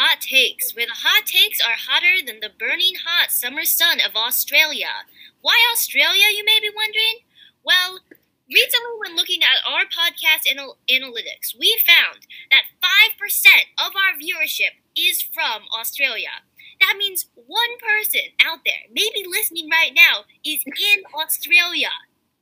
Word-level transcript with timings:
Hot 0.00 0.18
Takes, 0.22 0.74
where 0.74 0.86
the 0.86 1.04
hot 1.04 1.26
takes 1.26 1.60
are 1.60 1.76
hotter 1.76 2.24
than 2.24 2.40
the 2.40 2.48
burning 2.48 2.94
hot 3.04 3.30
summer 3.30 3.64
sun 3.68 4.00
of 4.00 4.16
Australia. 4.16 5.04
Why 5.42 5.60
Australia, 5.76 6.24
you 6.32 6.42
may 6.42 6.56
be 6.58 6.72
wondering? 6.74 7.28
Well, 7.62 8.00
recently, 8.48 8.96
when 8.96 9.14
looking 9.14 9.42
at 9.44 9.60
our 9.68 9.84
podcast 9.84 10.48
anal- 10.48 10.78
analytics, 10.88 11.52
we 11.52 11.76
found 11.84 12.24
that 12.48 12.72
5% 12.80 13.44
of 13.76 13.92
our 13.92 14.16
viewership 14.16 14.80
is 14.96 15.20
from 15.20 15.68
Australia. 15.68 16.48
That 16.80 16.96
means 16.96 17.28
one 17.34 17.76
person 17.76 18.32
out 18.42 18.60
there, 18.64 18.88
maybe 18.88 19.28
listening 19.28 19.68
right 19.68 19.92
now, 19.94 20.24
is 20.42 20.64
in 20.64 21.04
Australia. 21.12 21.92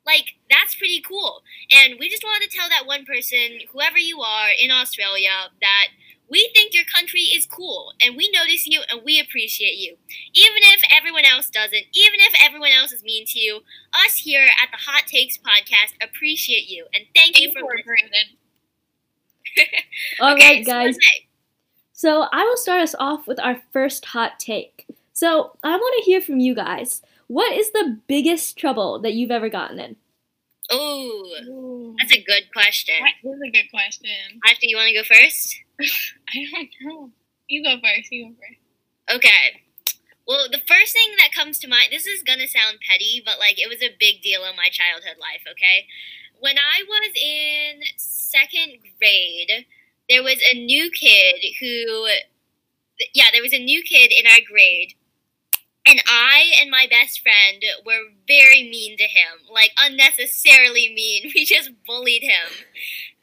Like, 0.07 0.39
that's 0.49 0.77
pretty 0.77 1.03
cool. 1.03 1.43
And 1.75 1.99
we 1.99 2.09
just 2.09 2.23
wanted 2.23 2.49
to 2.49 2.57
tell 2.57 2.69
that 2.69 2.87
one 2.87 3.05
person, 3.05 3.67
whoever 3.73 3.99
you 3.99 4.21
are 4.21 4.51
in 4.57 4.71
Australia, 4.71 5.51
that 5.61 5.89
we 6.31 6.51
think 6.55 6.75
your 6.75 6.85
country 6.85 7.23
is 7.23 7.47
cool 7.47 7.93
and 8.03 8.17
we 8.17 8.31
notice 8.35 8.67
you 8.67 8.81
and 8.91 9.01
we 9.05 9.19
appreciate 9.21 9.77
you. 9.77 9.97
Even 10.35 10.59
if 10.75 10.83
everyone 10.97 11.25
else 11.25 11.49
doesn't, 11.51 11.75
even 11.75 12.21
if 12.21 12.35
everyone 12.45 12.71
else 12.73 12.93
is 12.93 13.03
mean 13.03 13.25
to 13.27 13.39
you, 13.39 13.61
us 14.07 14.17
here 14.17 14.45
at 14.63 14.71
the 14.71 14.77
Hot 14.77 15.07
Takes 15.07 15.39
podcast 15.39 15.95
appreciate 16.03 16.69
you 16.69 16.87
and 16.95 17.05
thank 17.15 17.41
you 17.41 17.51
for 17.53 17.61
listening. 17.63 18.37
All 20.21 20.35
Okay, 20.35 20.57
right, 20.57 20.67
guys. 20.67 20.95
Renee, 20.95 21.29
So 21.93 22.27
I 22.33 22.45
will 22.45 22.57
start 22.57 22.83
us 22.83 22.95
off 22.99 23.27
with 23.27 23.41
our 23.41 23.61
first 23.73 24.05
hot 24.05 24.39
take. 24.39 24.87
So 25.13 25.57
I 25.65 25.71
want 25.71 25.95
to 25.99 26.05
hear 26.11 26.21
from 26.21 26.39
you 26.39 26.55
guys. 26.55 27.03
What 27.27 27.53
is 27.57 27.73
the 27.73 27.99
biggest 28.07 28.57
trouble 28.57 28.99
that 29.01 29.15
you've 29.15 29.31
ever 29.31 29.49
gotten 29.49 29.81
in? 29.81 29.97
Oh, 30.71 31.35
Ooh, 31.49 31.95
that's 31.99 32.13
a 32.13 32.23
good 32.23 32.53
question. 32.53 32.95
that 33.01 33.29
is 33.29 33.41
a 33.47 33.51
good 33.51 33.71
question. 33.71 34.11
After 34.47 34.67
you 34.67 34.77
want 34.77 34.89
to 34.89 34.95
go 34.95 35.05
first? 35.05 35.57
I 35.81 36.45
don't 36.53 36.69
know. 36.83 37.11
You 37.49 37.65
go 37.65 37.77
first. 37.83 38.13
You 38.13 38.31
go 38.31 38.35
first. 38.37 39.17
Okay. 39.17 39.63
Well, 40.27 40.49
the 40.51 40.61
first 40.69 40.93
thing 40.93 41.17
that 41.19 41.33
comes 41.33 41.59
to 41.61 41.69
mind, 41.69 41.89
this 41.91 42.07
is 42.07 42.23
gonna 42.23 42.47
sound 42.47 42.79
petty, 42.87 43.23
but 43.25 43.39
like 43.39 43.59
it 43.59 43.69
was 43.69 43.83
a 43.83 43.97
big 43.99 44.21
deal 44.21 44.45
in 44.45 44.57
my 44.57 44.69
childhood 44.71 45.17
life, 45.19 45.41
okay? 45.51 45.87
When 46.39 46.57
I 46.59 46.85
was 46.87 47.11
in 47.17 47.81
second 47.97 48.79
grade, 49.01 49.65
there 50.09 50.23
was 50.23 50.39
a 50.53 50.55
new 50.55 50.91
kid 50.91 51.37
who, 51.61 52.07
yeah, 53.15 53.29
there 53.33 53.43
was 53.43 53.55
a 53.55 53.59
new 53.65 53.83
kid 53.83 54.13
in 54.13 54.27
our 54.27 54.41
grade, 54.47 54.95
and 55.89 56.03
I 56.07 56.53
and 56.61 56.71
my 56.71 56.87
best 56.91 57.21
friend 57.23 57.63
were 57.85 58.13
very 58.27 58.69
mean 58.69 58.97
to 58.99 59.05
him, 59.05 59.49
like 59.51 59.71
unnecessarily 59.79 60.93
mean. 60.95 61.33
We 61.35 61.45
just 61.45 61.71
bullied 61.87 62.23
him, 62.23 62.67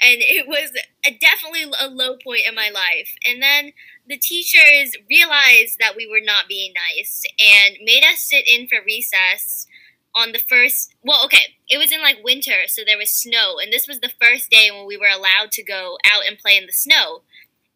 and 0.02 0.18
it 0.20 0.48
was 0.48 0.72
a, 1.06 1.12
definitely 1.12 1.64
a 1.80 1.88
low 1.88 2.18
point 2.24 2.42
in 2.48 2.56
my 2.56 2.70
life. 2.70 3.14
And 3.28 3.42
then 3.42 3.74
the 4.08 4.18
teachers 4.18 4.96
realized 5.10 5.78
that 5.80 5.96
we 5.96 6.08
were 6.08 6.24
not 6.24 6.48
being 6.48 6.74
nice 6.74 7.24
and 7.40 7.78
made 7.84 8.04
us 8.04 8.20
sit 8.20 8.48
in 8.48 8.68
for 8.68 8.78
recess 8.86 9.68
on 10.16 10.32
the 10.32 10.40
first 10.40 10.94
well 11.04 11.26
okay 11.26 11.56
it 11.70 11.78
was 11.78 11.92
in 11.92 12.02
like 12.02 12.24
winter 12.24 12.68
so 12.68 12.84
there 12.86 12.98
was 12.98 13.12
snow 13.12 13.58
and 13.62 13.74
this 13.74 13.86
was 13.86 14.00
the 14.00 14.14
first 14.22 14.50
day 14.50 14.70
when 14.72 14.88
we 14.88 14.96
were 14.96 15.10
allowed 15.14 15.52
to 15.52 15.62
go 15.62 15.98
out 16.06 16.24
and 16.26 16.40
play 16.40 16.56
in 16.56 16.66
the 16.66 16.72
snow 16.72 17.22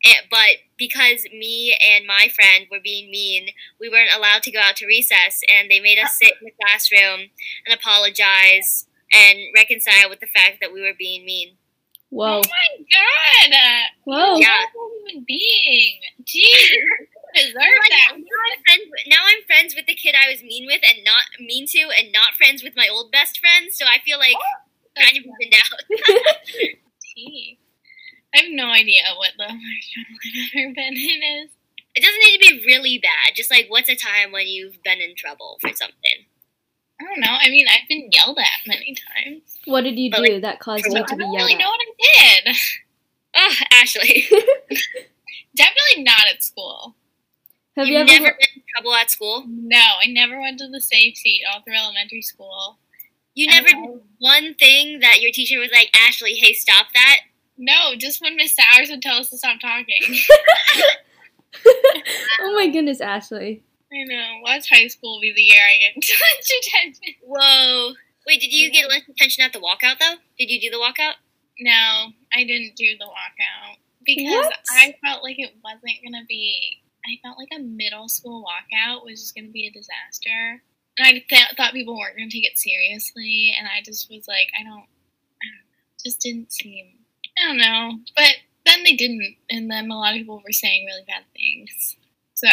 Eh, 0.05 0.13
but 0.31 0.63
because 0.77 1.23
me 1.33 1.75
and 1.81 2.05
my 2.07 2.29
friend 2.33 2.65
were 2.71 2.79
being 2.81 3.11
mean 3.11 3.49
we 3.81 3.89
weren't 3.89 4.15
allowed 4.15 4.41
to 4.43 4.51
go 4.51 4.59
out 4.59 4.77
to 4.77 4.85
recess 4.87 5.41
and 5.53 5.69
they 5.69 5.79
made 5.81 5.99
us 5.99 6.17
sit 6.17 6.33
in 6.39 6.45
the 6.45 6.53
classroom 6.63 7.29
and 7.65 7.73
apologize 7.77 8.85
and 9.11 9.39
reconcile 9.53 10.09
with 10.09 10.21
the 10.21 10.27
fact 10.27 10.59
that 10.61 10.71
we 10.71 10.81
were 10.81 10.93
being 10.97 11.25
mean 11.25 11.57
Whoa. 12.11 12.39
Oh 12.39 12.41
my 12.41 12.85
god! 12.89 13.51
Whoa. 14.05 14.37
You're 14.37 14.49
Yeah. 14.49 14.65
a 14.65 14.71
human 15.11 15.25
being. 15.27 15.99
Jeez, 16.23 16.69
you 16.71 17.07
deserve 17.35 17.53
that. 17.53 18.13
now, 18.15 18.15
I'm 18.15 18.23
friends, 18.65 18.89
with- 18.89 19.07
now 19.07 19.23
I'm 19.27 19.43
friends 19.45 19.75
with 19.75 19.85
the 19.85 19.93
kid 19.93 20.15
I 20.17 20.31
was 20.31 20.41
mean 20.41 20.65
with 20.65 20.81
and 20.83 21.03
not 21.03 21.25
mean 21.39 21.67
to, 21.67 21.79
and 21.99 22.11
not 22.11 22.35
friends 22.35 22.63
with 22.63 22.73
my 22.75 22.87
old 22.91 23.11
best 23.11 23.39
friend. 23.39 23.67
So 23.71 23.85
I 23.85 23.99
feel 24.03 24.17
like 24.17 24.33
kind 24.97 25.17
of 25.19 25.23
evened 25.23 25.53
out. 25.53 26.79
Tea. 28.33 28.39
I 28.39 28.43
have 28.43 28.51
no 28.51 28.67
idea 28.67 29.01
what 29.17 29.31
the 29.37 29.45
worst 29.45 29.93
trouble 29.93 30.17
I've 30.25 30.65
ever 30.65 30.73
been 30.73 30.93
in 30.93 31.43
is. 31.43 31.49
it 31.95 32.01
doesn't 32.03 32.23
need 32.25 32.37
to 32.41 32.59
be 32.61 32.65
really 32.65 32.99
bad. 32.99 33.35
Just 33.35 33.51
like 33.51 33.65
what's 33.69 33.89
a 33.89 33.95
time 33.95 34.31
when 34.31 34.47
you've 34.47 34.81
been 34.83 34.99
in 35.01 35.15
trouble 35.15 35.57
for 35.61 35.69
something. 35.73 36.25
I 37.01 37.05
don't 37.05 37.21
know. 37.21 37.37
I 37.39 37.49
mean, 37.49 37.65
I've 37.69 37.87
been 37.87 38.09
yelled 38.11 38.37
at 38.39 38.67
many 38.67 38.93
times. 38.95 39.41
What 39.65 39.81
did 39.85 39.97
you 39.97 40.11
But, 40.11 40.25
do 40.25 40.41
that 40.41 40.59
caused 40.59 40.83
for 40.83 40.89
you 40.89 40.95
what? 40.99 41.07
to 41.07 41.13
I 41.13 41.17
be 41.17 41.23
don't 41.23 41.33
yelled 41.33 41.47
really 41.49 41.53
at? 41.53 41.59
know 41.59 41.69
what 41.69 41.79
I 41.81 42.43
did. 42.45 42.55
Oh, 43.35 43.53
Ashley, 43.81 44.27
Definitely 45.55 46.03
not 46.03 46.27
at 46.33 46.43
school. 46.43 46.95
Have 47.77 47.87
you 47.87 47.99
you've 47.99 48.09
ever? 48.09 48.23
never 48.23 48.37
been 48.39 48.47
in 48.55 48.63
trouble 48.75 48.93
at 48.95 49.11
school. 49.11 49.43
No, 49.47 49.77
I 50.01 50.07
never 50.07 50.39
went 50.41 50.59
to 50.59 50.67
the 50.67 50.81
safe 50.81 51.15
seat 51.17 51.41
all 51.51 51.61
through 51.61 51.75
elementary 51.77 52.21
school. 52.23 52.79
You 53.35 53.47
never 53.47 53.67
did 53.67 54.01
one 54.19 54.55
thing 54.55 54.99
that 55.01 55.21
your 55.21 55.31
teacher 55.31 55.59
was 55.59 55.69
like, 55.71 55.89
Ashley, 55.95 56.33
hey, 56.35 56.53
stop 56.53 56.87
that. 56.93 57.19
No, 57.61 57.93
just 57.97 58.21
when 58.21 58.37
Miss 58.37 58.55
Sowers 58.55 58.89
would 58.89 59.01
tell 59.01 59.17
us 59.17 59.29
to 59.29 59.37
stop 59.37 59.59
talking. 59.59 60.01
oh 62.41 62.55
my 62.55 62.69
goodness, 62.69 63.01
Ashley. 63.01 63.63
I 63.91 64.03
know. 64.05 64.39
Watch 64.43 64.69
high 64.69 64.87
school 64.87 65.19
be 65.21 65.33
the 65.35 65.41
year 65.41 65.61
I 65.61 65.77
get 65.77 65.95
lunch 66.21 66.51
attention. 66.63 67.15
Whoa. 67.23 67.93
Wait, 68.25 68.39
did 68.39 68.53
you 68.53 68.71
get 68.71 68.89
lunch 68.89 69.03
attention 69.09 69.43
at 69.43 69.51
the 69.51 69.59
walkout 69.59 69.99
though? 69.99 70.15
Did 70.37 70.49
you 70.49 70.61
do 70.61 70.69
the 70.69 70.77
walkout? 70.77 71.15
No, 71.59 72.13
I 72.33 72.45
didn't 72.45 72.75
do 72.77 72.85
the 72.97 73.05
walkout 73.05 73.75
because 74.05 74.45
What? 74.45 74.53
I 74.71 74.95
felt 75.03 75.23
like 75.23 75.39
it 75.39 75.53
wasn't 75.63 75.99
gonna 76.03 76.23
be. 76.27 76.81
I 77.05 77.19
felt 77.23 77.37
like 77.37 77.49
a 77.53 77.61
middle 77.61 78.07
school 78.07 78.45
walkout 78.45 79.03
was 79.03 79.19
just 79.19 79.35
gonna 79.35 79.49
be 79.49 79.67
a 79.67 79.71
disaster, 79.71 80.61
and 80.97 81.07
I 81.07 81.11
th- 81.27 81.55
thought 81.57 81.73
people 81.73 81.97
weren't 81.97 82.15
gonna 82.17 82.29
take 82.29 82.45
it 82.45 82.57
seriously, 82.57 83.53
and 83.57 83.67
I 83.67 83.81
just 83.83 84.09
was 84.09 84.27
like, 84.27 84.47
I 84.57 84.63
don't, 84.63 84.85
I 85.41 85.45
don't 85.49 85.65
know, 85.65 85.99
just 86.05 86.21
didn't 86.21 86.53
seem. 86.53 86.98
I 87.41 87.47
don't 87.47 87.57
know, 87.57 87.99
but 88.15 88.35
then 88.65 88.83
they 88.83 88.95
didn't, 88.95 89.35
and 89.49 89.69
then 89.69 89.89
a 89.89 89.97
lot 89.97 90.13
of 90.13 90.19
people 90.19 90.41
were 90.45 90.51
saying 90.51 90.85
really 90.85 91.03
bad 91.07 91.23
things. 91.33 91.95
So, 92.33 92.47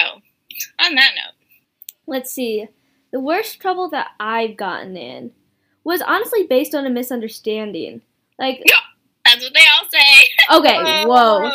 on 0.78 0.94
that 0.94 1.12
note, 1.16 1.46
Let's 2.06 2.32
see. 2.32 2.68
The 3.12 3.20
worst 3.20 3.60
trouble 3.60 3.88
that 3.90 4.08
I've 4.20 4.56
gotten 4.56 4.96
in 4.96 5.32
was 5.84 6.02
honestly 6.02 6.44
based 6.44 6.74
on 6.74 6.86
a 6.86 6.90
misunderstanding. 6.90 8.02
Like, 8.38 8.62
that's 9.24 9.42
what 9.42 9.54
they 9.54 9.60
all 9.60 9.88
say. 9.90 10.78
okay, 10.80 11.04
whoa. 11.04 11.50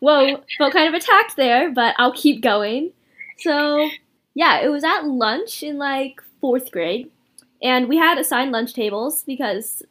Whoa, 0.00 0.42
felt 0.58 0.72
kind 0.72 0.88
of 0.88 0.94
attacked 0.94 1.36
there, 1.36 1.70
but 1.70 1.94
I'll 1.98 2.12
keep 2.12 2.42
going. 2.42 2.92
So, 3.38 3.88
yeah, 4.34 4.60
it 4.60 4.68
was 4.68 4.84
at 4.84 5.06
lunch 5.06 5.62
in 5.62 5.78
like 5.78 6.20
fourth 6.40 6.70
grade, 6.70 7.10
and 7.62 7.88
we 7.88 7.96
had 7.96 8.18
assigned 8.18 8.52
lunch 8.52 8.74
tables 8.74 9.22
because 9.24 9.82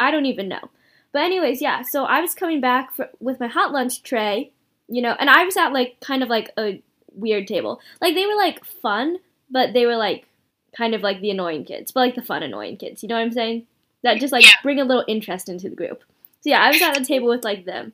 I 0.00 0.10
don't 0.10 0.26
even 0.26 0.48
know. 0.48 0.70
But, 1.14 1.22
anyways, 1.22 1.62
yeah, 1.62 1.82
so 1.82 2.04
I 2.04 2.20
was 2.20 2.34
coming 2.34 2.60
back 2.60 2.92
fr 2.92 3.04
with 3.20 3.38
my 3.40 3.46
hot 3.46 3.72
lunch 3.72 4.02
tray, 4.02 4.50
you 4.88 5.00
know, 5.00 5.16
and 5.20 5.30
I 5.30 5.44
was 5.44 5.56
at 5.56 5.72
like 5.72 6.00
kind 6.00 6.22
of 6.24 6.28
like 6.28 6.50
a 6.58 6.82
weird 7.14 7.46
table. 7.46 7.80
Like, 8.02 8.14
they 8.16 8.26
were 8.26 8.34
like 8.34 8.64
fun, 8.64 9.18
but 9.48 9.72
they 9.72 9.86
were 9.86 9.96
like 9.96 10.26
kind 10.76 10.92
of 10.92 11.02
like 11.02 11.20
the 11.20 11.30
annoying 11.30 11.64
kids, 11.64 11.92
but 11.92 12.00
like 12.00 12.16
the 12.16 12.22
fun 12.22 12.42
annoying 12.42 12.76
kids, 12.78 13.02
you 13.02 13.08
know 13.08 13.14
what 13.14 13.22
I'm 13.22 13.32
saying? 13.32 13.66
That 14.02 14.18
just 14.20 14.32
like 14.32 14.44
Yeah. 14.44 14.50
bring 14.64 14.80
a 14.80 14.84
little 14.84 15.04
interest 15.06 15.48
into 15.48 15.70
the 15.70 15.76
group. 15.76 16.02
So, 16.42 16.50
yeah, 16.50 16.60
I 16.60 16.68
was 16.72 16.82
at 16.82 16.94
the 16.98 17.04
table 17.04 17.28
with 17.28 17.44
like 17.44 17.64
them. 17.64 17.92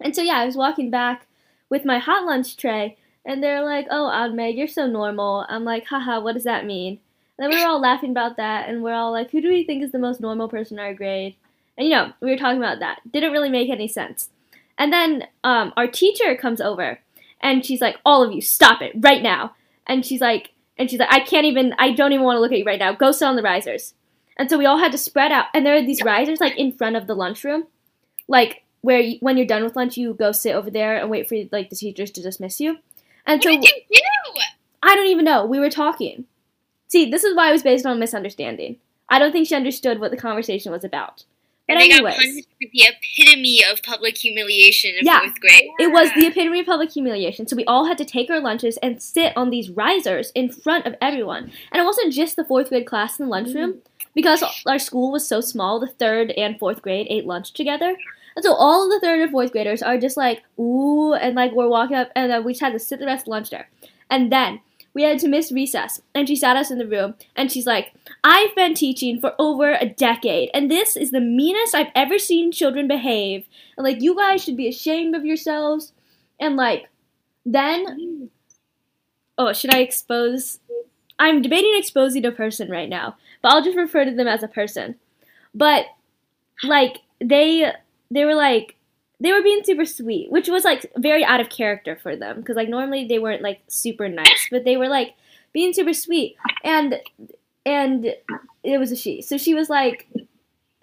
And 0.00 0.14
so 0.14 0.22
yeah, 0.22 0.38
I 0.38 0.44
was 0.44 0.56
walking 0.56 0.90
back 0.90 1.26
with 1.70 1.84
my 1.84 1.98
hot 2.00 2.24
lunch 2.26 2.56
tray, 2.56 2.96
and 3.24 3.42
they're 3.42 3.64
like, 3.64 3.86
"Oh, 3.90 4.06
Aunt 4.08 4.34
Meg, 4.34 4.56
you're 4.56 4.66
so 4.68 4.86
normal." 4.86 5.46
I'm 5.48 5.64
like, 5.64 5.86
"Haha, 5.86 6.20
what 6.20 6.34
does 6.34 6.44
that 6.44 6.66
mean?" 6.66 6.98
And 7.38 7.40
then 7.44 7.50
we 7.50 7.62
were 7.62 7.68
all 7.68 7.80
laughing 7.80 8.10
about 8.10 8.36
that, 8.36 8.68
and 8.68 8.82
we're 8.82 8.94
all 8.94 9.12
like, 9.12 9.30
"Who 9.30 9.40
do 9.40 9.48
we 9.48 9.64
think 9.64 9.82
is 9.82 9.92
the 9.92 9.98
most 9.98 10.20
normal 10.20 10.48
person 10.48 10.78
in 10.78 10.84
our 10.84 10.94
grade?" 10.94 11.36
And 11.78 11.88
you 11.88 11.94
know, 11.94 12.12
we 12.20 12.30
were 12.30 12.36
talking 12.36 12.58
about 12.58 12.80
that. 12.80 13.00
Didn't 13.10 13.32
really 13.32 13.48
make 13.48 13.70
any 13.70 13.88
sense. 13.88 14.28
And 14.76 14.92
then 14.92 15.24
um, 15.44 15.72
our 15.76 15.86
teacher 15.86 16.36
comes 16.36 16.60
over, 16.60 16.98
and 17.40 17.64
she's 17.64 17.80
like, 17.80 17.96
"All 18.04 18.22
of 18.22 18.32
you, 18.32 18.42
stop 18.42 18.82
it 18.82 18.92
right 18.96 19.22
now!" 19.22 19.54
And 19.86 20.04
she's 20.04 20.20
like, 20.20 20.50
and 20.76 20.90
she's 20.90 20.98
like, 20.98 21.12
"I 21.12 21.20
can't 21.20 21.46
even. 21.46 21.74
I 21.78 21.92
don't 21.92 22.12
even 22.12 22.24
want 22.24 22.36
to 22.36 22.40
look 22.40 22.52
at 22.52 22.58
you 22.58 22.64
right 22.64 22.78
now. 22.78 22.92
Go 22.92 23.12
sit 23.12 23.26
on 23.26 23.36
the 23.36 23.42
risers." 23.42 23.94
And 24.36 24.50
so 24.50 24.58
we 24.58 24.66
all 24.66 24.78
had 24.78 24.92
to 24.92 24.98
spread 24.98 25.32
out, 25.32 25.46
and 25.54 25.64
there 25.64 25.74
are 25.74 25.82
these 25.82 26.02
risers 26.02 26.40
like 26.40 26.56
in 26.58 26.72
front 26.72 26.96
of 26.96 27.06
the 27.06 27.14
lunchroom, 27.14 27.64
like 28.26 28.64
where 28.80 29.00
you, 29.00 29.18
when 29.20 29.36
you're 29.36 29.46
done 29.46 29.64
with 29.64 29.76
lunch, 29.76 29.96
you 29.96 30.14
go 30.14 30.32
sit 30.32 30.54
over 30.54 30.70
there 30.70 30.98
and 30.98 31.10
wait 31.10 31.28
for 31.28 31.36
like 31.50 31.70
the 31.70 31.76
teachers 31.76 32.10
to 32.12 32.22
dismiss 32.22 32.60
you. 32.60 32.78
And 33.26 33.38
What 33.38 33.42
so 33.44 33.50
did 33.50 33.64
you 33.64 33.82
do? 33.92 34.40
I 34.82 34.94
don't 34.94 35.08
even 35.08 35.24
know. 35.24 35.44
We 35.44 35.58
were 35.58 35.70
talking. 35.70 36.24
See, 36.86 37.10
this 37.10 37.24
is 37.24 37.36
why 37.36 37.48
it 37.48 37.52
was 37.52 37.62
based 37.62 37.84
on 37.84 37.98
misunderstanding. 37.98 38.78
I 39.08 39.18
don't 39.18 39.32
think 39.32 39.48
she 39.48 39.54
understood 39.54 40.00
what 40.00 40.10
the 40.10 40.16
conversation 40.16 40.72
was 40.72 40.84
about. 40.84 41.24
But 41.68 41.76
and 41.76 41.80
they 41.82 41.88
got 41.90 42.14
punished 42.14 42.48
with 42.60 42.72
the 42.72 42.82
epitome 42.88 43.62
of 43.70 43.82
public 43.82 44.16
humiliation 44.16 44.94
in 44.98 45.04
Yeah. 45.04 45.20
fourth 45.20 45.38
grade. 45.38 45.68
it 45.78 45.92
was 45.92 46.10
the 46.14 46.26
epitome 46.26 46.60
of 46.60 46.66
public 46.66 46.90
humiliation. 46.90 47.46
So 47.46 47.54
we 47.56 47.64
all 47.66 47.84
had 47.84 47.98
to 47.98 48.04
take 48.06 48.30
our 48.30 48.40
lunches 48.40 48.78
and 48.78 49.02
sit 49.02 49.36
on 49.36 49.50
these 49.50 49.68
risers 49.70 50.32
in 50.34 50.48
front 50.50 50.86
of 50.86 50.94
everyone. 51.00 51.52
And 51.70 51.80
it 51.82 51.84
wasn't 51.84 52.14
just 52.14 52.36
the 52.36 52.44
fourth 52.44 52.70
grade 52.70 52.86
class 52.86 53.18
in 53.20 53.26
the 53.26 53.30
lunchroom. 53.30 53.70
Mm-hmm. 53.74 53.78
Because 54.14 54.42
our 54.66 54.78
school 54.78 55.12
was 55.12 55.28
so 55.28 55.40
small, 55.40 55.78
the 55.78 55.86
third 55.86 56.30
and 56.32 56.58
fourth 56.58 56.82
grade 56.82 57.06
ate 57.10 57.26
lunch 57.26 57.52
together. 57.52 57.94
And 58.34 58.44
so 58.44 58.52
all 58.54 58.84
of 58.84 58.90
the 58.90 58.98
third 59.06 59.20
and 59.20 59.30
fourth 59.30 59.52
graders 59.52 59.82
are 59.82 59.98
just 59.98 60.16
like, 60.16 60.42
ooh, 60.58 61.12
and 61.12 61.36
like 61.36 61.52
we're 61.52 61.68
walking 61.68 61.96
up, 61.96 62.10
and 62.16 62.32
then 62.32 62.42
we 62.44 62.52
just 62.52 62.62
had 62.62 62.72
to 62.72 62.78
sit 62.78 62.98
the 62.98 63.06
rest 63.06 63.24
of 63.24 63.28
lunch 63.28 63.50
there. 63.50 63.68
And 64.10 64.32
then 64.32 64.60
we 64.98 65.04
had 65.04 65.20
to 65.20 65.28
miss 65.28 65.52
recess, 65.52 66.02
and 66.12 66.26
she 66.26 66.34
sat 66.34 66.56
us 66.56 66.72
in 66.72 66.78
the 66.78 66.86
room, 66.86 67.14
and 67.36 67.52
she's 67.52 67.66
like, 67.66 67.92
I've 68.24 68.52
been 68.56 68.74
teaching 68.74 69.20
for 69.20 69.32
over 69.38 69.74
a 69.74 69.88
decade, 69.88 70.50
and 70.52 70.68
this 70.68 70.96
is 70.96 71.12
the 71.12 71.20
meanest 71.20 71.72
I've 71.72 71.92
ever 71.94 72.18
seen 72.18 72.50
children 72.50 72.88
behave. 72.88 73.46
And 73.76 73.84
like, 73.84 74.02
you 74.02 74.16
guys 74.16 74.42
should 74.42 74.56
be 74.56 74.66
ashamed 74.66 75.14
of 75.14 75.24
yourselves. 75.24 75.92
And 76.40 76.56
like, 76.56 76.88
then, 77.46 78.28
oh, 79.38 79.52
should 79.52 79.72
I 79.72 79.82
expose? 79.82 80.58
I'm 81.16 81.42
debating 81.42 81.74
exposing 81.76 82.26
a 82.26 82.32
person 82.32 82.68
right 82.68 82.88
now, 82.88 83.16
but 83.40 83.52
I'll 83.52 83.62
just 83.62 83.76
refer 83.76 84.04
to 84.04 84.10
them 84.10 84.26
as 84.26 84.42
a 84.42 84.48
person. 84.48 84.96
But 85.54 85.86
like, 86.64 87.02
they 87.20 87.70
they 88.10 88.24
were 88.24 88.34
like 88.34 88.74
they 89.20 89.32
were 89.32 89.42
being 89.42 89.62
super 89.64 89.84
sweet, 89.84 90.30
which 90.30 90.48
was 90.48 90.64
like 90.64 90.90
very 90.96 91.24
out 91.24 91.40
of 91.40 91.48
character 91.48 91.96
for 91.96 92.14
them 92.16 92.40
because 92.40 92.56
like 92.56 92.68
normally 92.68 93.06
they 93.06 93.18
weren't 93.18 93.42
like 93.42 93.60
super 93.68 94.08
nice, 94.08 94.48
but 94.50 94.64
they 94.64 94.76
were 94.76 94.88
like 94.88 95.14
being 95.52 95.72
super 95.72 95.92
sweet 95.92 96.36
and 96.64 97.00
and 97.66 98.14
it 98.62 98.78
was 98.78 98.92
a 98.92 98.96
she. 98.96 99.22
So 99.22 99.36
she 99.38 99.54
was 99.54 99.68
like 99.68 100.08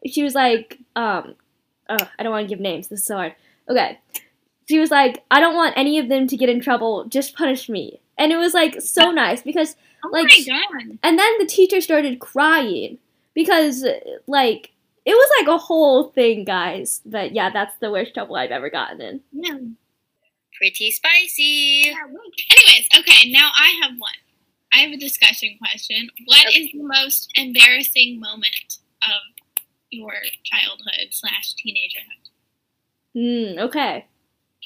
she 0.05 0.23
was 0.23 0.35
like 0.35 0.79
um 0.95 1.35
oh, 1.89 2.09
I 2.19 2.23
don't 2.23 2.31
want 2.31 2.47
to 2.47 2.53
give 2.53 2.59
names. 2.59 2.87
This 2.87 2.99
is 2.99 3.05
so 3.05 3.15
hard. 3.15 3.35
Okay. 3.69 3.99
She 4.67 4.79
was 4.79 4.89
like, 4.89 5.23
I 5.29 5.39
don't 5.39 5.55
want 5.55 5.75
any 5.77 5.99
of 5.99 6.09
them 6.09 6.27
to 6.27 6.35
get 6.37 6.49
in 6.49 6.59
trouble. 6.59 7.05
Just 7.05 7.35
punish 7.35 7.69
me. 7.69 7.99
And 8.17 8.31
it 8.31 8.37
was 8.37 8.53
like 8.53 8.81
so 8.81 9.11
nice 9.23 9.41
because 9.43 9.75
Oh 10.03 10.09
Like, 10.11 10.27
my 10.27 10.45
god. 10.47 10.97
and 11.03 11.17
then 11.17 11.37
the 11.39 11.45
teacher 11.47 11.81
started 11.81 12.19
crying 12.19 12.97
because 13.33 13.85
like 14.27 14.71
it 15.05 15.13
was 15.13 15.29
like 15.39 15.47
a 15.47 15.57
whole 15.57 16.09
thing, 16.09 16.45
guys. 16.45 17.01
But 17.05 17.33
yeah, 17.33 17.49
that's 17.51 17.77
the 17.79 17.91
worst 17.91 18.13
trouble 18.13 18.35
I've 18.35 18.51
ever 18.51 18.69
gotten 18.69 19.01
in. 19.01 19.21
Yeah. 19.31 19.57
Pretty 20.57 20.89
spicy. 20.91 21.89
Anyways, 21.89 22.89
okay, 22.99 23.29
now 23.29 23.51
I 23.55 23.79
have 23.83 23.91
one. 23.97 24.13
I 24.73 24.79
have 24.79 24.91
a 24.91 24.97
discussion 24.97 25.57
question. 25.59 26.09
What 26.25 26.55
is 26.55 26.71
the 26.71 26.83
most 26.83 27.31
embarrassing 27.35 28.19
moment 28.19 28.79
of 29.03 29.43
your 29.89 30.13
childhood 30.43 31.09
slash 31.11 31.53
teenagerhood? 31.55 32.25
Hmm, 33.13 33.59
okay. 33.65 34.05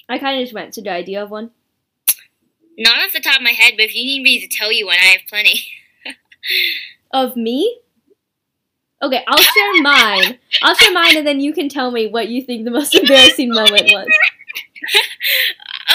I 0.08 0.18
kind 0.18 0.40
of 0.40 0.44
just 0.44 0.54
went. 0.54 0.74
So 0.74 0.82
do 0.82 0.90
I 0.90 1.04
do 1.04 1.12
you 1.12 1.20
have 1.20 1.32
one? 1.32 1.52
Not 2.78 3.00
off 3.00 3.14
the 3.14 3.20
top 3.20 3.38
of 3.38 3.44
my 3.44 3.52
head, 3.52 3.74
but 3.76 3.86
if 3.86 3.96
you 3.96 4.06
need 4.06 4.24
me 4.24 4.40
to 4.40 4.48
tell 4.48 4.72
you 4.72 4.86
one, 4.86 4.96
I 5.00 5.08
have 5.08 5.22
plenty. 5.28 5.66
Of 7.12 7.36
me? 7.36 7.80
Okay, 9.02 9.24
I'll 9.28 9.38
share 9.38 9.82
mine. 9.82 10.40
I'll 10.62 10.76
share 10.76 10.92
mine, 10.94 11.18
and 11.18 11.26
then 11.26 11.40
you 11.40 11.54
can 11.54 11.70
tell 11.70 11.92
me 11.92 12.08
what 12.08 12.28
you 12.28 12.42
think 12.42 12.66
the 12.66 12.72
most 12.72 12.94
embarrassing 12.96 13.50
moment 13.50 13.84
was. 13.84 14.08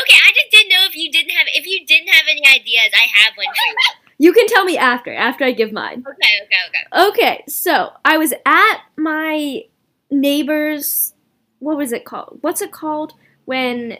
okay, 0.00 0.18
I 0.22 0.32
just 0.34 0.50
didn't 0.50 0.70
know 0.70 0.84
if 0.88 0.96
you 0.96 1.10
didn't 1.12 1.30
have 1.30 1.46
if 1.48 1.66
you 1.66 1.84
didn't 1.86 2.08
have 2.08 2.24
any 2.30 2.42
ideas. 2.46 2.90
I 2.94 3.06
have 3.22 3.36
one 3.36 3.46
for 3.46 3.66
you. 3.68 3.76
You 4.18 4.32
can 4.32 4.46
tell 4.46 4.64
me 4.64 4.78
after, 4.78 5.12
after 5.12 5.44
I 5.44 5.52
give 5.52 5.72
mine. 5.72 6.04
Okay, 6.06 6.30
okay, 6.44 6.56
okay. 6.68 7.08
Okay, 7.08 7.44
so 7.48 7.92
I 8.04 8.16
was 8.16 8.32
at 8.46 8.78
my 8.96 9.64
neighbor's. 10.10 11.12
What 11.58 11.76
was 11.76 11.92
it 11.92 12.04
called? 12.04 12.38
What's 12.42 12.62
it 12.62 12.72
called 12.72 13.14
when, 13.44 13.98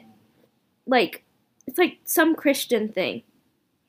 like, 0.86 1.24
it's 1.66 1.78
like 1.78 1.98
some 2.04 2.34
Christian 2.34 2.88
thing. 2.88 3.22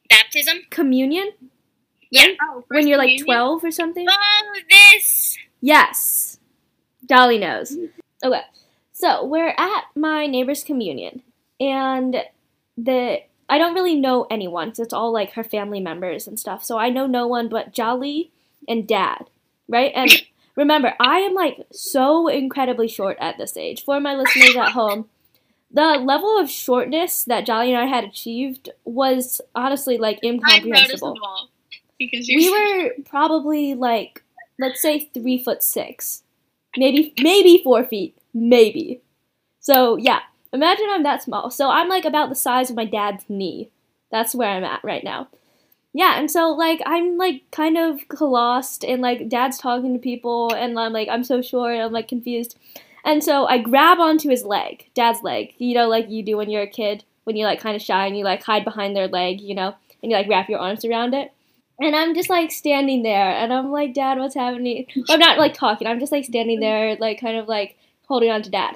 Baptism. 0.10 0.60
Communion? 0.70 1.32
Yeah. 2.16 2.28
Oh, 2.42 2.64
When 2.70 2.88
you're 2.88 2.98
like 2.98 3.24
12 3.24 3.64
or 3.64 3.72
something? 3.72 4.08
Oh, 4.10 4.60
this. 4.70 5.38
Yes. 5.62 6.40
Dolly 7.06 7.38
knows. 7.38 7.76
Okay. 8.24 8.42
So 8.94 9.26
we're 9.26 9.54
at 9.58 9.84
my 9.96 10.26
neighbor's 10.26 10.64
communion, 10.64 11.22
and 11.60 12.24
the 12.78 13.20
I 13.50 13.58
don't 13.58 13.76
really 13.76 13.96
know 13.96 14.26
anyone 14.32 14.70
because 14.70 14.80
it's 14.80 14.94
all 14.94 15.12
like 15.12 15.34
her 15.34 15.44
family 15.44 15.80
members 15.80 16.28
and 16.28 16.40
stuff. 16.40 16.64
So 16.64 16.78
I 16.78 16.90
know 16.90 17.06
no 17.06 17.28
one 17.28 17.50
but 17.50 17.74
Jolly 17.74 18.32
and 18.68 18.88
Dad, 18.88 19.30
right? 19.68 19.92
And 19.94 20.10
remember, 20.56 20.94
I 21.00 21.20
am 21.20 21.34
like 21.34 21.68
so 21.72 22.28
incredibly 22.28 22.88
short 22.88 23.18
at 23.20 23.38
this 23.38 23.58
age. 23.58 23.84
For 23.84 24.00
my 24.00 24.16
listeners 24.16 24.56
at 24.56 24.72
home, 24.72 25.10
the 25.70 26.00
level 26.02 26.40
of 26.40 26.50
shortness 26.50 27.26
that 27.26 27.46
Jolly 27.46 27.74
and 27.74 27.78
I 27.82 27.86
had 27.88 28.06
achieved 28.06 28.70
was 28.86 29.42
honestly 29.54 29.98
like 29.98 30.24
incomprehensible. 30.24 31.18
Because 31.98 32.28
we 32.28 32.50
were 32.52 32.92
probably 33.10 33.74
like 33.74 34.24
let's 34.60 34.82
say 34.82 35.10
three 35.14 35.42
foot 35.44 35.64
six. 35.64 36.24
Maybe 36.78 37.14
maybe 37.22 37.62
four 37.64 37.84
feet. 37.84 38.18
Maybe. 38.34 39.02
So 39.60 39.98
yeah. 39.98 40.20
Imagine 40.54 40.88
i'm 40.90 41.04
that 41.04 41.24
small. 41.24 41.50
So 41.50 41.70
i'm 41.70 41.90
like 41.90 42.06
about 42.06 42.30
the 42.30 42.36
size 42.36 42.70
of 42.70 42.76
my 42.76 42.86
dad's 42.86 43.26
knee. 43.30 43.70
That's 44.12 44.36
where 44.36 44.50
i'm 44.50 44.64
at 44.64 44.84
right 44.84 45.04
now. 45.04 45.28
Yeah 45.94 46.18
and 46.20 46.30
so 46.30 46.50
like 46.50 46.82
i'm 46.86 47.18
like 47.18 47.44
kind 47.52 47.78
of 47.78 48.02
lost 48.20 48.84
and 48.84 49.02
like 49.02 49.30
dad's 49.30 49.58
talking 49.58 49.94
to 49.94 50.00
people 50.00 50.54
and 50.54 50.78
i'm 50.80 50.94
like 50.94 51.08
i'm 51.10 51.24
so 51.24 51.42
short 51.42 51.78
i'm 51.78 51.92
like 51.92 52.08
confused. 52.08 52.58
And 53.04 53.24
so 53.24 53.46
i 53.46 53.58
grab 53.58 54.00
onto 54.00 54.30
his 54.30 54.44
leg 54.44 54.90
dad's 54.94 55.24
leg. 55.24 55.54
You 55.58 55.76
know 55.76 55.88
like 55.88 56.10
you 56.10 56.24
do 56.24 56.38
when 56.38 56.50
you're 56.50 56.64
a 56.64 56.68
kid 56.68 57.04
when 57.24 57.36
you're 57.36 57.48
like 57.48 57.60
kind 57.62 57.76
of 57.76 57.82
shy 57.82 58.06
and 58.06 58.18
you 58.18 58.24
like 58.24 58.44
hide 58.44 58.66
behind 58.66 58.96
their 58.96 59.08
leg 59.08 59.42
you 59.42 59.56
know 59.56 59.76
and 60.02 60.12
you 60.12 60.18
like 60.18 60.30
wrap 60.30 60.50
your 60.50 60.60
arms 60.60 60.86
around 60.86 61.14
it 61.14 61.32
and 61.80 61.96
I'm 61.96 62.16
just 62.16 62.30
like 62.30 62.52
standing 62.52 63.04
there, 63.04 63.30
and 63.30 63.54
I'm 63.54 63.72
like, 63.72 63.94
Dad, 63.94 64.18
what's 64.18 64.36
happening? 64.36 64.86
I'm 65.10 65.20
not 65.20 65.38
like 65.38 65.54
talking. 65.54 65.88
I'm 65.88 66.00
just 66.00 66.12
like 66.12 66.26
standing 66.26 66.60
there, 66.60 66.96
like 66.98 67.20
kind 67.20 67.38
of 67.38 67.48
like 67.48 67.78
holding 68.08 68.32
on 68.32 68.42
to 68.44 68.50
Dad. 68.50 68.76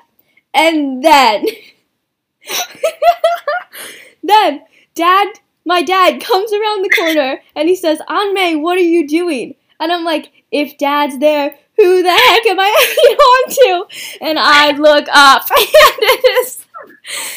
And 0.54 1.04
then, 1.04 1.46
then 4.24 4.62
Dad, 4.96 5.28
my 5.66 5.82
dad 5.82 6.22
comes 6.22 6.52
around 6.52 6.84
the 6.84 6.90
corner 6.90 7.42
and 7.56 7.70
he 7.70 7.76
says, 7.76 8.00
Anmei, 8.10 8.60
what 8.60 8.78
are 8.78 8.82
you 8.82 9.08
doing? 9.08 9.56
And 9.80 9.92
I'm 9.92 10.04
like, 10.04 10.32
if 10.52 10.78
Dad's 10.78 11.20
there, 11.20 11.56
who 11.78 12.04
the 12.04 12.10
heck 12.10 12.46
am 12.48 12.60
I 12.60 12.68
hanging 12.98 13.18
on 13.18 13.50
to? 13.50 14.26
And 14.26 14.40
I 14.40 14.72
look 14.72 15.08
up, 15.12 15.44
and 15.52 15.60
it 15.60 16.42
is, 16.42 16.66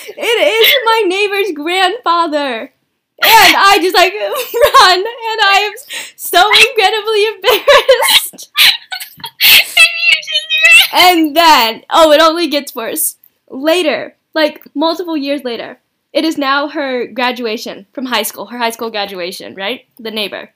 it 0.08 0.22
is 0.22 0.74
my 0.84 1.02
neighbor's 1.06 1.52
grandfather. 1.52 2.72
And 3.24 3.56
I 3.56 3.78
just 3.80 3.94
like 3.94 4.12
run, 4.14 4.98
and 4.98 5.40
I 5.44 5.58
am 5.64 5.72
so 6.16 6.42
incredibly 6.68 7.26
embarrassed. 7.26 8.50
And 10.92 11.34
then, 11.36 11.84
oh, 11.90 12.12
it 12.12 12.20
only 12.20 12.48
gets 12.48 12.74
worse. 12.74 13.16
Later, 13.48 14.16
like 14.34 14.62
multiple 14.74 15.16
years 15.16 15.44
later, 15.44 15.78
it 16.12 16.24
is 16.24 16.36
now 16.36 16.68
her 16.68 17.06
graduation 17.06 17.86
from 17.92 18.06
high 18.06 18.22
school, 18.22 18.46
her 18.46 18.58
high 18.58 18.70
school 18.70 18.90
graduation, 18.90 19.54
right? 19.54 19.86
The 19.98 20.10
neighbor. 20.10 20.50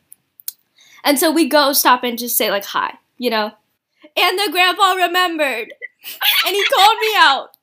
And 1.04 1.18
so 1.18 1.30
we 1.30 1.48
go 1.48 1.72
stop 1.72 2.04
and 2.04 2.18
just 2.18 2.36
say, 2.36 2.50
like, 2.50 2.64
hi, 2.64 2.98
you 3.16 3.30
know? 3.30 3.52
And 4.16 4.38
the 4.38 4.48
grandpa 4.50 4.92
remembered, 4.92 5.72
and 6.46 6.54
he 6.54 6.64
called 6.64 6.98
me 7.00 7.14
out. 7.16 7.55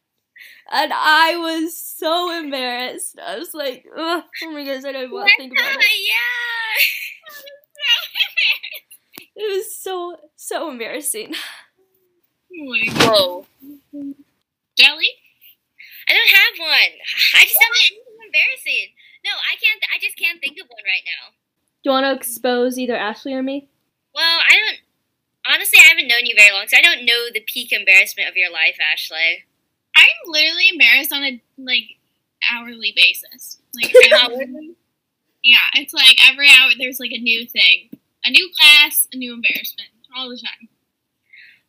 And 0.71 0.91
I 0.93 1.37
was 1.37 1.77
so 1.77 2.31
embarrassed. 2.37 3.19
I 3.19 3.37
was 3.37 3.53
like, 3.53 3.85
Ugh, 3.95 4.23
oh 4.43 4.51
my 4.51 4.63
gosh, 4.63 4.83
I 4.85 4.91
don't 4.91 5.11
want 5.11 5.29
to 5.29 5.37
think 5.37 5.53
about 5.53 5.75
it. 5.75 5.85
yeah. 6.07 6.13
It 9.35 9.57
was 9.57 9.75
so, 9.75 10.15
so 10.35 10.69
embarrassing. 10.69 11.33
Oh 12.53 13.45
Whoa. 13.91 14.13
Jelly? 14.77 15.09
I 16.07 16.13
don't 16.13 16.33
have 16.37 16.55
one. 16.59 16.93
I 17.33 17.43
just 17.43 17.57
don't 17.59 17.73
have 17.73 17.89
anything 17.89 18.13
embarrassing. 18.27 18.93
No, 19.25 19.31
I 19.31 19.55
can't. 19.57 19.81
I 19.93 19.97
just 19.99 20.17
can't 20.17 20.39
think 20.39 20.57
of 20.61 20.67
one 20.67 20.85
right 20.85 21.05
now. 21.05 21.33
Do 21.83 21.89
you 21.89 21.91
want 21.91 22.05
to 22.05 22.13
expose 22.13 22.77
either 22.77 22.95
Ashley 22.95 23.33
or 23.33 23.41
me? 23.41 23.67
Well, 24.13 24.39
I 24.49 24.53
don't. 24.53 24.79
Honestly, 25.45 25.79
I 25.79 25.89
haven't 25.89 26.07
known 26.07 26.25
you 26.25 26.35
very 26.37 26.51
long, 26.51 26.67
so 26.67 26.77
I 26.77 26.81
don't 26.81 27.05
know 27.05 27.27
the 27.33 27.41
peak 27.41 27.71
embarrassment 27.71 28.29
of 28.29 28.35
your 28.35 28.51
life, 28.51 28.77
Ashley. 28.79 29.45
I'm 30.23 30.31
literally 30.31 30.69
embarrassed 30.71 31.13
on 31.13 31.23
a 31.23 31.41
like 31.57 31.97
hourly 32.51 32.93
basis. 32.95 33.59
Like 33.75 33.93
Hourly? 34.13 34.75
yeah, 35.43 35.67
it's 35.75 35.93
like 35.93 36.17
every 36.29 36.47
hour 36.47 36.71
there's 36.77 36.99
like 36.99 37.11
a 37.11 37.19
new 37.19 37.45
thing, 37.45 37.89
a 38.23 38.29
new 38.29 38.49
class, 38.57 39.07
a 39.13 39.17
new 39.17 39.33
embarrassment 39.33 39.89
all 40.15 40.29
the 40.29 40.37
time. 40.37 40.69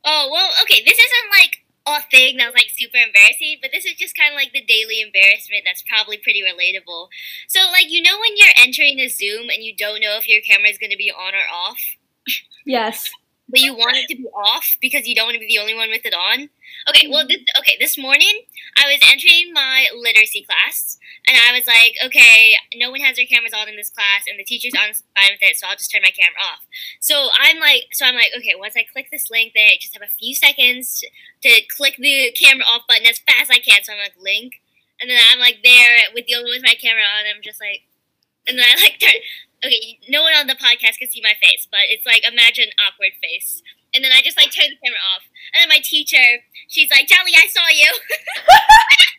Oh 0.04 0.28
well, 0.30 0.50
okay. 0.62 0.82
This 0.84 0.98
isn't 0.98 1.30
like 1.38 1.64
a 1.86 2.00
thing 2.10 2.36
that's 2.38 2.54
like 2.54 2.70
super 2.76 2.96
embarrassing, 2.96 3.58
but 3.60 3.70
this 3.72 3.84
is 3.84 3.94
just 3.94 4.16
kind 4.16 4.32
of 4.32 4.36
like 4.36 4.52
the 4.52 4.64
daily 4.64 5.00
embarrassment 5.00 5.62
that's 5.64 5.82
probably 5.82 6.16
pretty 6.16 6.42
relatable. 6.42 7.08
So, 7.48 7.60
like, 7.72 7.90
you 7.90 8.02
know, 8.02 8.18
when 8.18 8.36
you're 8.36 8.56
entering 8.56 8.98
a 9.00 9.08
Zoom 9.08 9.50
and 9.50 9.62
you 9.62 9.74
don't 9.76 10.00
know 10.00 10.16
if 10.16 10.28
your 10.28 10.40
camera 10.40 10.70
is 10.70 10.78
going 10.78 10.90
to 10.92 10.96
be 10.96 11.12
on 11.12 11.34
or 11.34 11.46
off. 11.52 11.80
Yes. 12.64 13.10
But 13.48 13.60
you 13.60 13.74
want 13.74 13.96
it 13.96 14.08
to 14.08 14.16
be 14.16 14.26
off 14.34 14.74
because 14.80 15.06
you 15.06 15.14
don't 15.14 15.26
want 15.26 15.34
to 15.34 15.40
be 15.40 15.46
the 15.46 15.60
only 15.60 15.74
one 15.74 15.90
with 15.90 16.04
it 16.04 16.14
on. 16.14 16.48
Okay, 16.88 17.08
well, 17.08 17.24
mm-hmm. 17.24 17.28
this, 17.28 17.44
okay, 17.58 17.76
this 17.78 17.96
morning 17.98 18.42
I 18.76 18.88
was 18.88 19.00
entering 19.10 19.52
my 19.52 19.88
literacy 19.94 20.44
class, 20.44 20.98
and 21.28 21.36
I 21.36 21.52
was 21.52 21.66
like, 21.66 21.96
okay, 22.04 22.56
no 22.76 22.90
one 22.90 23.00
has 23.00 23.16
their 23.16 23.26
cameras 23.26 23.52
on 23.54 23.68
in 23.68 23.76
this 23.76 23.90
class, 23.90 24.24
and 24.28 24.38
the 24.38 24.44
teacher's 24.44 24.74
honestly 24.76 25.06
fine 25.14 25.32
with 25.32 25.44
it, 25.44 25.56
so 25.56 25.66
I'll 25.68 25.76
just 25.76 25.92
turn 25.92 26.02
my 26.02 26.10
camera 26.10 26.40
off. 26.40 26.64
So 27.00 27.28
I'm 27.38 27.60
like, 27.60 27.92
so 27.92 28.06
I'm 28.06 28.14
like, 28.14 28.32
okay, 28.36 28.54
once 28.56 28.74
I 28.76 28.84
click 28.90 29.08
this 29.12 29.30
link, 29.30 29.52
then 29.54 29.68
I 29.68 29.76
just 29.80 29.94
have 29.94 30.02
a 30.02 30.10
few 30.10 30.34
seconds 30.34 31.04
to 31.42 31.50
click 31.68 31.96
the 31.98 32.32
camera 32.32 32.64
off 32.64 32.88
button 32.88 33.06
as 33.06 33.20
fast 33.20 33.50
as 33.50 33.56
I 33.56 33.60
can. 33.60 33.84
So 33.84 33.92
I'm 33.92 34.00
like, 34.00 34.16
link, 34.20 34.60
and 35.00 35.08
then 35.10 35.20
I'm 35.32 35.40
like 35.40 35.60
there 35.62 36.10
with 36.14 36.26
the 36.26 36.34
only 36.34 36.50
one 36.50 36.64
with 36.64 36.68
my 36.68 36.76
camera 36.80 37.04
on. 37.04 37.28
I'm 37.28 37.42
just 37.42 37.60
like, 37.60 37.84
and 38.48 38.58
then 38.58 38.64
I 38.64 38.80
like 38.80 38.98
turn. 39.00 39.20
Okay, 39.64 39.98
no 40.08 40.22
one 40.22 40.36
on 40.36 40.46
the 40.46 40.60
podcast 40.60 41.00
can 41.00 41.08
see 41.08 41.24
my 41.24 41.32
face, 41.40 41.66
but 41.70 41.88
it's 41.88 42.04
like 42.04 42.20
imagine 42.20 42.68
awkward 42.76 43.16
face. 43.22 43.62
And 43.94 44.04
then 44.04 44.12
I 44.12 44.20
just 44.20 44.36
like 44.36 44.52
turn 44.52 44.68
the 44.68 44.76
camera 44.82 45.00
off. 45.14 45.24
And 45.54 45.62
then 45.62 45.70
my 45.72 45.80
teacher, 45.80 46.44
she's 46.68 46.90
like, 46.90 47.08
Jolly, 47.08 47.32
I 47.32 47.46
saw 47.48 47.64
you. 47.72 47.88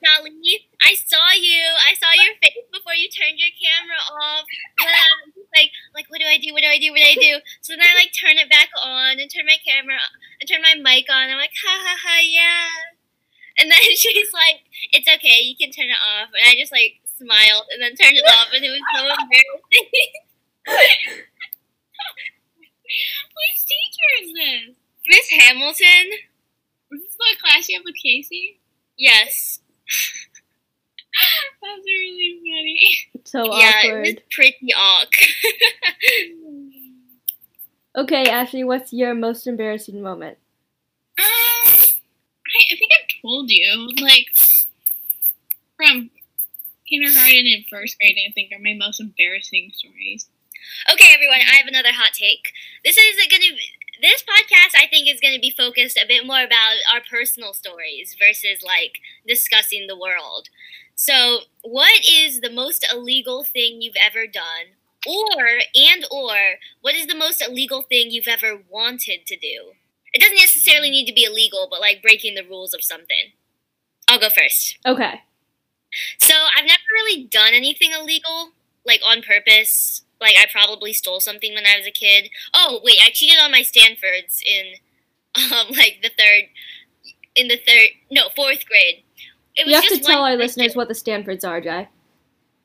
Jolly, 0.00 0.32
I 0.80 0.94
saw 0.94 1.26
you. 1.34 1.62
I 1.82 1.92
saw 1.98 2.14
your 2.14 2.38
face 2.40 2.64
before 2.70 2.94
you 2.94 3.10
turned 3.10 3.36
your 3.36 3.50
camera 3.58 3.98
off. 3.98 4.46
And 4.80 4.94
I'm 4.94 5.34
just 5.34 5.50
like, 5.52 5.74
like, 5.92 6.06
what 6.08 6.22
do 6.22 6.26
I 6.30 6.38
do? 6.38 6.54
What 6.54 6.62
do 6.62 6.70
I 6.70 6.78
do? 6.78 6.94
What 6.94 7.02
do 7.02 7.10
I 7.10 7.18
do? 7.18 7.42
So 7.60 7.74
then 7.74 7.84
I 7.84 7.98
like 7.98 8.14
turn 8.14 8.38
it 8.38 8.48
back 8.48 8.70
on 8.78 9.18
and 9.18 9.28
turn 9.28 9.44
my 9.44 9.58
camera 9.60 10.00
and 10.40 10.46
turn 10.46 10.62
my 10.62 10.78
mic 10.78 11.10
on. 11.10 11.28
I'm 11.28 11.42
like, 11.42 11.52
ha 11.58 11.74
ha 11.74 11.98
ha, 11.98 12.16
yeah. 12.22 12.96
And 13.58 13.70
then 13.70 13.82
she's 13.98 14.32
like, 14.32 14.64
it's 14.94 15.08
okay, 15.08 15.42
you 15.42 15.58
can 15.58 15.74
turn 15.74 15.90
it 15.90 16.00
off. 16.00 16.30
And 16.30 16.46
I 16.46 16.54
just 16.54 16.72
like 16.72 17.01
smiled 17.22 17.66
and 17.72 17.82
then 17.82 17.94
turned 17.94 18.16
it 18.16 18.24
off, 18.26 18.48
and 18.54 18.64
it 18.64 18.70
was 18.70 18.80
so 18.94 19.00
embarrassing. 19.06 20.12
Which 23.32 23.58
teacher 23.66 24.10
is 24.22 24.28
this? 24.34 24.76
Miss 25.08 25.30
Hamilton? 25.30 26.06
Is 26.92 27.00
this 27.02 27.16
the 27.16 27.36
class 27.42 27.68
you 27.68 27.78
have 27.78 27.84
with 27.84 27.94
Casey? 28.02 28.60
Yes. 28.98 29.60
That's 31.62 31.84
really 31.86 32.40
funny. 32.40 32.80
So 33.24 33.44
yeah, 33.56 33.72
awkward. 33.84 34.06
was 34.06 34.14
pretty 34.30 34.72
awk. 34.76 35.12
Okay, 37.94 38.24
Ashley, 38.24 38.64
what's 38.64 38.90
your 38.92 39.12
most 39.12 39.46
embarrassing 39.46 40.00
moment? 40.00 40.38
Um, 41.18 41.24
I, 41.26 41.76
I 41.76 42.76
think 42.76 42.90
I've 42.98 43.20
told 43.20 43.50
you, 43.50 43.90
like, 44.00 44.28
from 45.76 46.10
kindergarten 46.92 47.46
and 47.46 47.64
first 47.70 47.98
grade, 47.98 48.18
I 48.20 48.32
think 48.32 48.52
are 48.52 48.60
my 48.60 48.74
most 48.74 49.00
embarrassing 49.00 49.72
stories. 49.74 50.28
okay, 50.92 51.08
everyone, 51.14 51.40
I 51.40 51.56
have 51.56 51.66
another 51.66 51.92
hot 51.92 52.12
take. 52.12 52.52
This 52.84 52.96
is 52.96 53.16
going 53.28 53.42
to 53.42 53.56
this 54.02 54.22
podcast 54.22 54.74
I 54.76 54.88
think 54.88 55.08
is 55.08 55.20
going 55.20 55.34
to 55.34 55.40
be 55.40 55.54
focused 55.56 55.96
a 55.96 56.06
bit 56.06 56.26
more 56.26 56.42
about 56.42 56.82
our 56.92 57.00
personal 57.08 57.54
stories 57.54 58.16
versus 58.18 58.62
like 58.64 58.98
discussing 59.26 59.86
the 59.86 59.98
world. 59.98 60.48
So, 60.94 61.40
what 61.62 62.04
is 62.04 62.40
the 62.40 62.50
most 62.50 62.86
illegal 62.92 63.44
thing 63.44 63.80
you've 63.80 63.96
ever 64.00 64.26
done? 64.26 64.76
Or 65.06 65.60
and 65.74 66.04
or 66.10 66.58
what 66.80 66.94
is 66.94 67.06
the 67.06 67.16
most 67.16 67.42
illegal 67.42 67.82
thing 67.82 68.10
you've 68.10 68.28
ever 68.28 68.62
wanted 68.68 69.26
to 69.26 69.36
do? 69.36 69.72
It 70.12 70.20
doesn't 70.20 70.36
necessarily 70.36 70.90
need 70.90 71.06
to 71.06 71.12
be 71.12 71.24
illegal, 71.24 71.66
but 71.70 71.80
like 71.80 72.02
breaking 72.02 72.34
the 72.34 72.44
rules 72.44 72.74
of 72.74 72.84
something. 72.84 73.32
I'll 74.08 74.20
go 74.20 74.28
first. 74.28 74.78
Okay. 74.84 75.22
So 76.18 76.34
I've 76.56 76.66
never 76.66 76.80
really 76.92 77.24
done 77.24 77.52
anything 77.52 77.92
illegal, 77.92 78.52
like 78.86 79.00
on 79.04 79.22
purpose. 79.22 80.02
Like 80.20 80.34
I 80.38 80.46
probably 80.50 80.92
stole 80.92 81.20
something 81.20 81.52
when 81.54 81.66
I 81.66 81.76
was 81.78 81.86
a 81.86 81.90
kid. 81.90 82.30
Oh 82.54 82.80
wait, 82.84 82.98
I 83.04 83.10
cheated 83.10 83.38
on 83.42 83.50
my 83.50 83.62
Stanfords 83.62 84.42
in, 84.46 84.74
um, 85.52 85.68
like 85.70 85.98
the 86.02 86.10
third, 86.16 86.48
in 87.34 87.48
the 87.48 87.56
third, 87.56 87.90
no, 88.10 88.28
fourth 88.34 88.66
grade. 88.66 89.02
It 89.54 89.66
You 89.66 89.74
have 89.74 89.84
to 89.88 89.98
tell 89.98 90.24
our 90.24 90.36
listeners 90.36 90.74
what 90.74 90.88
the 90.88 90.94
Stanfords 90.94 91.44
are, 91.44 91.60
Jai. 91.60 91.88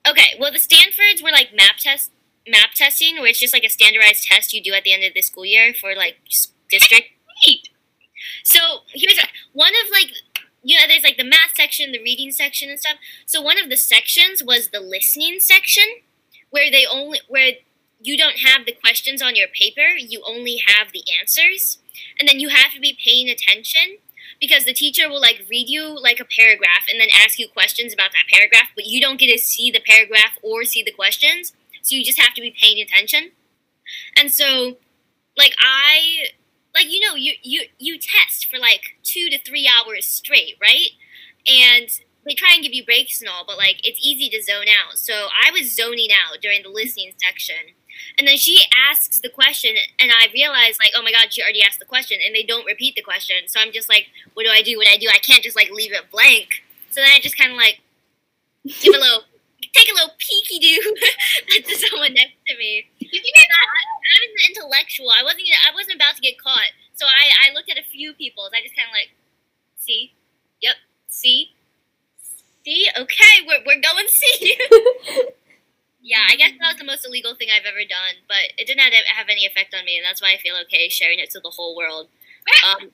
Okay, 0.07 0.38
well 0.39 0.51
the 0.51 0.60
Stanfords 0.60 1.22
were 1.22 1.31
like 1.31 1.50
map 1.55 1.77
test, 1.79 2.12
map 2.48 2.72
testing, 2.75 3.15
where 3.15 3.27
it's 3.27 3.39
just 3.39 3.53
like 3.53 3.65
a 3.65 3.69
standardized 3.69 4.25
test 4.25 4.53
you 4.53 4.63
do 4.63 4.74
at 4.74 4.84
the 4.84 4.93
end 4.93 5.03
of 5.03 5.13
the 5.13 5.22
school 5.22 5.46
year 5.46 5.74
for 5.74 5.96
like 5.96 6.17
district. 6.69 7.10
So 8.43 8.60
here's 8.93 9.19
one 9.53 9.74
of 9.86 9.91
like 9.91 10.12
you 10.68 10.78
know 10.78 10.86
there's 10.86 11.04
like 11.04 11.16
the 11.16 11.24
math 11.24 11.56
section, 11.56 11.94
the 11.94 12.04
reading 12.04 12.32
section 12.32 12.70
and 12.70 12.78
stuff. 12.78 12.98
So 13.26 13.42
one 13.42 13.58
of 13.58 13.70
the 13.70 13.78
sections 13.78 14.44
was 14.44 14.68
the 14.68 14.82
listening 14.82 15.40
section 15.40 15.86
where 16.50 16.70
they 16.70 16.86
only 16.86 17.22
where 17.30 17.54
you 18.02 18.18
don't 18.18 18.40
have 18.40 18.66
the 18.66 18.74
questions 18.74 19.22
on 19.22 19.38
your 19.38 19.48
paper, 19.48 19.96
you 19.98 20.22
only 20.28 20.62
have 20.68 20.92
the 20.92 21.04
answers. 21.20 21.80
And 22.20 22.28
then 22.28 22.42
you 22.42 22.50
have 22.50 22.74
to 22.74 22.82
be 22.82 22.98
paying 23.02 23.30
attention 23.30 24.00
because 24.42 24.66
the 24.66 24.74
teacher 24.74 25.10
will 25.10 25.22
like 25.22 25.46
read 25.50 25.70
you 25.70 25.98
like 26.00 26.20
a 26.20 26.26
paragraph 26.26 26.84
and 26.92 27.00
then 27.00 27.08
ask 27.24 27.40
you 27.40 27.48
questions 27.48 27.94
about 27.94 28.12
that 28.12 28.30
paragraph, 28.32 28.70
but 28.76 28.86
you 28.86 29.00
don't 29.00 29.20
get 29.20 29.32
to 29.32 29.38
see 29.38 29.72
the 29.72 29.80
paragraph 29.80 30.38
or 30.44 30.66
see 30.66 30.84
the 30.84 30.92
questions. 30.92 31.54
So 31.82 31.96
you 31.96 32.04
just 32.04 32.20
have 32.20 32.34
to 32.34 32.42
be 32.42 32.54
paying 32.62 32.80
attention. 32.82 33.32
And 34.18 34.34
so 34.34 34.76
like 35.38 35.54
I 35.62 36.32
like 36.77 36.91
you 36.91 37.00
know 37.00 37.15
you 37.15 37.34
you 37.41 37.63
you 37.79 37.98
test 38.00 38.46
for 38.50 38.60
like 38.60 38.98
two 39.03 39.29
to 39.29 39.39
three 39.39 39.67
hours 39.67 40.05
straight 40.05 40.55
right? 40.62 40.91
And 41.48 41.89
they 42.25 42.34
try 42.34 42.50
and 42.53 42.63
give 42.63 42.74
you 42.74 42.86
breaks 42.86 43.22
and 43.22 43.29
all 43.29 43.43
but 43.46 43.57
like 43.57 43.79
it's 43.84 44.00
easy 44.01 44.29
to 44.29 44.43
zone 44.43 44.67
out. 44.69 44.98
So 44.98 45.13
i 45.13 45.51
was 45.51 45.75
zoning 45.75 46.10
out 46.12 46.41
during 46.41 46.63
the 46.63 46.69
listening 46.69 47.13
section. 47.24 47.74
And 48.17 48.27
then 48.27 48.38
she 48.38 48.62
asks 48.89 49.19
the 49.19 49.29
question 49.29 49.75
and 50.00 50.12
i 50.12 50.27
realize 50.34 50.77
like 50.79 50.91
oh 50.96 51.01
my 51.01 51.12
god 51.12 51.34
she 51.34 51.41
already 51.41 51.63
asked 51.63 51.79
the 51.79 51.86
question 51.86 52.19
and 52.25 52.36
they 52.36 52.43
don't 52.43 52.65
repeat 52.65 52.96
the 52.96 53.01
question. 53.01 53.38
So 53.48 53.60
i'm 53.60 53.72
just 53.72 53.89
like 53.89 54.07
what 54.34 54.43
do 54.43 54.50
i 54.50 54.62
do? 54.62 54.77
What 54.77 54.88
do 54.88 54.93
i 54.93 54.98
do? 54.98 55.10
I 55.12 55.19
can't 55.19 55.43
just 55.43 55.55
like 55.55 55.72
leave 55.72 55.93
it 55.93 56.12
blank. 56.12 56.63
So 56.91 57.01
then 57.01 57.10
i 57.13 57.19
just 57.19 57.38
kind 57.38 57.51
of 57.51 57.57
like 57.57 57.81
give 58.81 58.93
a 58.93 59.00
little 59.00 59.24
take 59.77 59.89
a 59.91 59.96
little 59.96 60.15
peeky 60.17 60.57
do 60.60 60.75
to 61.62 61.74
someone 61.77 62.13
next 62.13 62.38
to 62.50 62.57
me 62.57 62.89
you 63.00 63.22
I, 63.22 63.63
I 63.63 64.15
was 64.22 64.31
an 64.31 64.43
intellectual. 64.51 65.10
I 65.12 65.24
wasn't. 65.24 65.48
I 65.67 65.74
wasn't 65.74 65.96
about 65.96 66.15
to 66.15 66.22
get 66.22 66.39
caught. 66.39 66.72
So 66.96 67.05
I, 67.05 67.50
I 67.50 67.53
looked 67.53 67.69
at 67.69 67.77
a 67.77 67.84
few 67.86 68.13
people's. 68.13 68.51
I 68.53 68.62
just 68.62 68.75
kind 68.75 68.88
of 68.89 68.93
like, 68.93 69.13
see, 69.77 70.13
yep, 70.62 70.75
see, 71.07 71.53
see. 72.65 72.88
Okay, 72.98 73.36
we're 73.48 73.63
we're 73.65 73.81
going 73.81 74.07
see. 74.07 74.55
You. 74.57 75.29
Yeah, 76.01 76.24
I 76.29 76.38
guess 76.38 76.51
that 76.62 76.67
was 76.72 76.77
the 76.79 76.86
most 76.86 77.05
illegal 77.05 77.36
thing 77.36 77.50
I've 77.51 77.65
ever 77.65 77.84
done, 77.84 78.24
but 78.29 78.55
it 78.57 78.65
didn't 78.65 78.79
have, 78.79 78.93
have 78.93 79.27
any 79.29 79.46
effect 79.46 79.75
on 79.75 79.84
me, 79.84 79.98
and 79.98 80.05
that's 80.05 80.22
why 80.22 80.31
I 80.31 80.38
feel 80.38 80.55
okay 80.63 80.88
sharing 80.88 81.19
it 81.19 81.31
to 81.31 81.41
the 81.41 81.50
whole 81.50 81.75
world. 81.75 82.07
Um, 82.63 82.91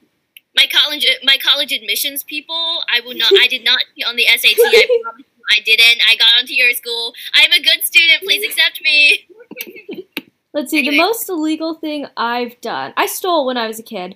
my 0.56 0.68
college 0.72 1.08
my 1.24 1.38
college 1.38 1.72
admissions 1.72 2.24
people, 2.24 2.84
I 2.92 3.02
will 3.02 3.16
not. 3.16 3.32
I 3.40 3.48
did 3.48 3.64
not 3.64 3.80
be 3.96 4.04
on 4.04 4.16
the 4.16 4.26
SAT. 4.26 4.56
I 4.58 5.00
promise 5.04 5.26
you, 5.28 5.44
I 5.52 5.62
didn't. 5.62 6.02
I 6.08 6.16
got 6.16 6.30
onto 6.40 6.54
your 6.54 6.72
school. 6.74 7.14
I'm 7.36 7.52
a 7.52 7.62
good 7.62 7.84
student. 7.84 8.22
Please 8.24 8.46
accept 8.46 8.82
me. 8.84 9.28
Let's 10.54 10.70
see, 10.70 10.88
the 10.88 10.96
most 10.96 11.28
illegal 11.30 11.74
thing 11.74 12.06
I've 12.16 12.62
done. 12.62 12.94
I 12.96 13.08
stole 13.08 13.48
when 13.48 13.58
I 13.58 13.68
was 13.68 13.80
a 13.80 13.84
kid. 13.84 14.16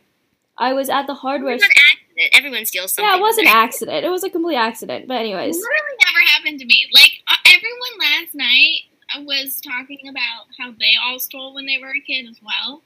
I 0.58 0.74
was 0.74 0.89
at 0.89 1.08
the 1.08 1.13
It 1.13 1.17
hardware 1.17 1.53
was 1.53 1.63
an 1.63 1.70
accident. 1.70 2.29
Everyone 2.34 2.65
steals 2.65 2.94
something. 2.94 3.10
Yeah, 3.10 3.17
it 3.17 3.22
was 3.22 3.38
an 3.38 3.46
when 3.46 3.56
accident. 3.56 4.06
It 4.06 4.10
was 4.10 4.24
a 4.24 4.29
complete 4.29 4.56
accident. 4.56 5.08
But 5.08 5.17
anyways. 5.17 5.56
It 5.56 5.60
literally 5.60 5.98
never 6.06 6.20
happened 6.32 6.60
to 6.60 6.65
me. 6.65 6.88
Like 6.94 7.12
uh, 7.27 7.36
everyone 7.46 8.00
last 8.00 8.36
night 8.36 8.82
was 9.25 9.62
talking 9.62 10.08
about 10.10 10.48
how 10.60 10.72
they 10.79 10.94
all 11.03 11.20
stole 11.20 11.56
when 11.56 11.65
they 11.65 11.77
were 11.79 11.89
a 11.89 12.01
kid 12.06 12.27
as 12.29 12.39
well. 12.44 12.82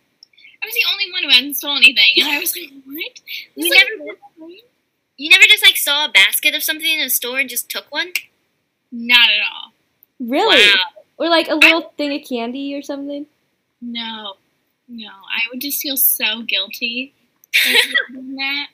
I 0.63 0.67
was 0.67 0.73
the 0.75 0.85
only 0.91 1.11
one 1.11 1.23
who 1.23 1.29
hadn't 1.29 1.55
stolen 1.55 1.77
anything, 1.77 2.13
and 2.17 2.27
I 2.27 2.39
was 2.39 2.55
like, 2.55 2.69
"What? 2.85 3.19
You 3.55 3.69
This 3.69 3.73
never- 3.73 4.05
like 4.05 4.17
a? 4.17 4.63
You 5.17 5.29
never 5.29 5.43
just 5.43 5.63
like 5.63 5.77
saw 5.77 6.05
a 6.05 6.09
basket 6.11 6.55
of 6.55 6.63
something 6.63 6.87
in 6.87 6.99
a 7.05 7.09
store 7.09 7.39
and 7.39 7.49
just 7.49 7.69
took 7.69 7.91
one? 7.91 8.13
Not 8.91 9.29
at 9.29 9.41
all. 9.53 9.73
Really? 10.19 10.57
Wow. 10.65 10.73
Or 11.17 11.29
like 11.29 11.47
a 11.47 11.55
little 11.55 11.93
thing 11.97 12.19
of 12.19 12.27
candy 12.27 12.73
or 12.75 12.81
something? 12.81 13.27
No, 13.81 14.35
no. 14.87 15.07
I 15.09 15.41
would 15.51 15.61
just 15.61 15.81
feel 15.81 15.97
so 15.97 16.41
guilty 16.43 17.13
that. 17.53 18.67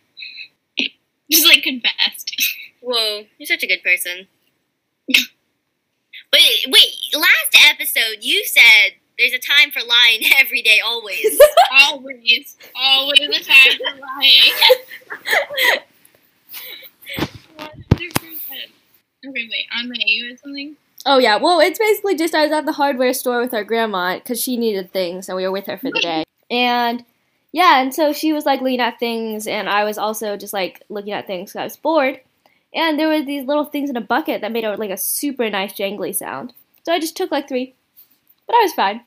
Just 1.29 1.48
like 1.48 1.63
confessed. 1.63 2.58
Whoa, 2.82 3.25
you're 3.38 3.48
such 3.48 3.63
a 3.63 3.67
good 3.67 3.84
person. 3.84 4.27
but 6.32 6.39
wait, 6.67 6.94
last 7.13 7.56
episode 7.70 8.17
you 8.22 8.46
said 8.46 8.94
there's 9.17 9.33
a 9.33 9.39
time 9.39 9.71
for 9.71 9.79
lying 9.79 10.21
every 10.39 10.62
day, 10.62 10.79
always. 10.86 11.39
always, 11.81 12.57
always 12.75 13.19
a 13.21 13.43
time 13.43 13.77
for 13.77 14.00
lying. 14.00 14.53
One 17.57 17.69
hundred 17.91 18.13
percent. 18.15 18.71
Okay, 19.25 19.47
wait. 19.50 19.65
I'm 19.71 19.86
on 19.86 19.89
the 19.89 20.03
you 20.05 20.29
had 20.29 20.39
something. 20.39 20.75
Oh 21.05 21.17
yeah. 21.17 21.38
Well, 21.38 21.59
it's 21.59 21.79
basically 21.79 22.15
just 22.15 22.36
I 22.36 22.43
was 22.43 22.51
at 22.51 22.65
the 22.65 22.74
hardware 22.74 23.13
store 23.13 23.39
with 23.41 23.53
our 23.53 23.63
grandma 23.63 24.15
because 24.15 24.41
she 24.41 24.57
needed 24.57 24.91
things, 24.91 25.29
and 25.29 25.36
we 25.36 25.43
were 25.43 25.51
with 25.51 25.65
her 25.67 25.77
for 25.77 25.91
the 25.91 26.00
day. 26.00 26.24
And 26.50 27.03
yeah, 27.51 27.81
and 27.81 27.93
so 27.93 28.13
she 28.13 28.31
was 28.31 28.45
like 28.45 28.62
looking 28.62 28.79
at 28.79 29.00
things, 29.00 29.47
and 29.47 29.67
I 29.67 29.83
was 29.83 29.97
also 29.97 30.38
just 30.38 30.53
like 30.53 30.81
looking 30.88 31.12
at 31.12 31.27
things 31.27 31.51
'cause 31.51 31.59
I 31.59 31.63
was 31.65 31.75
bored. 31.75 32.21
And 32.74 32.97
there 32.97 33.09
were 33.09 33.21
these 33.21 33.43
little 33.45 33.65
things 33.65 33.89
in 33.89 33.97
a 33.97 34.01
bucket 34.01 34.39
that 34.39 34.53
made 34.53 34.63
a, 34.63 34.75
like 34.77 34.89
a 34.91 34.95
super 34.97 35.50
nice 35.50 35.74
jangly 35.74 36.15
sound. 36.15 36.53
So 36.83 36.93
I 36.93 37.00
just 37.00 37.17
took 37.17 37.29
like 37.31 37.50
three, 37.50 37.74
but 38.45 38.55
I 38.55 38.62
was 38.63 38.71
fine. 38.74 39.01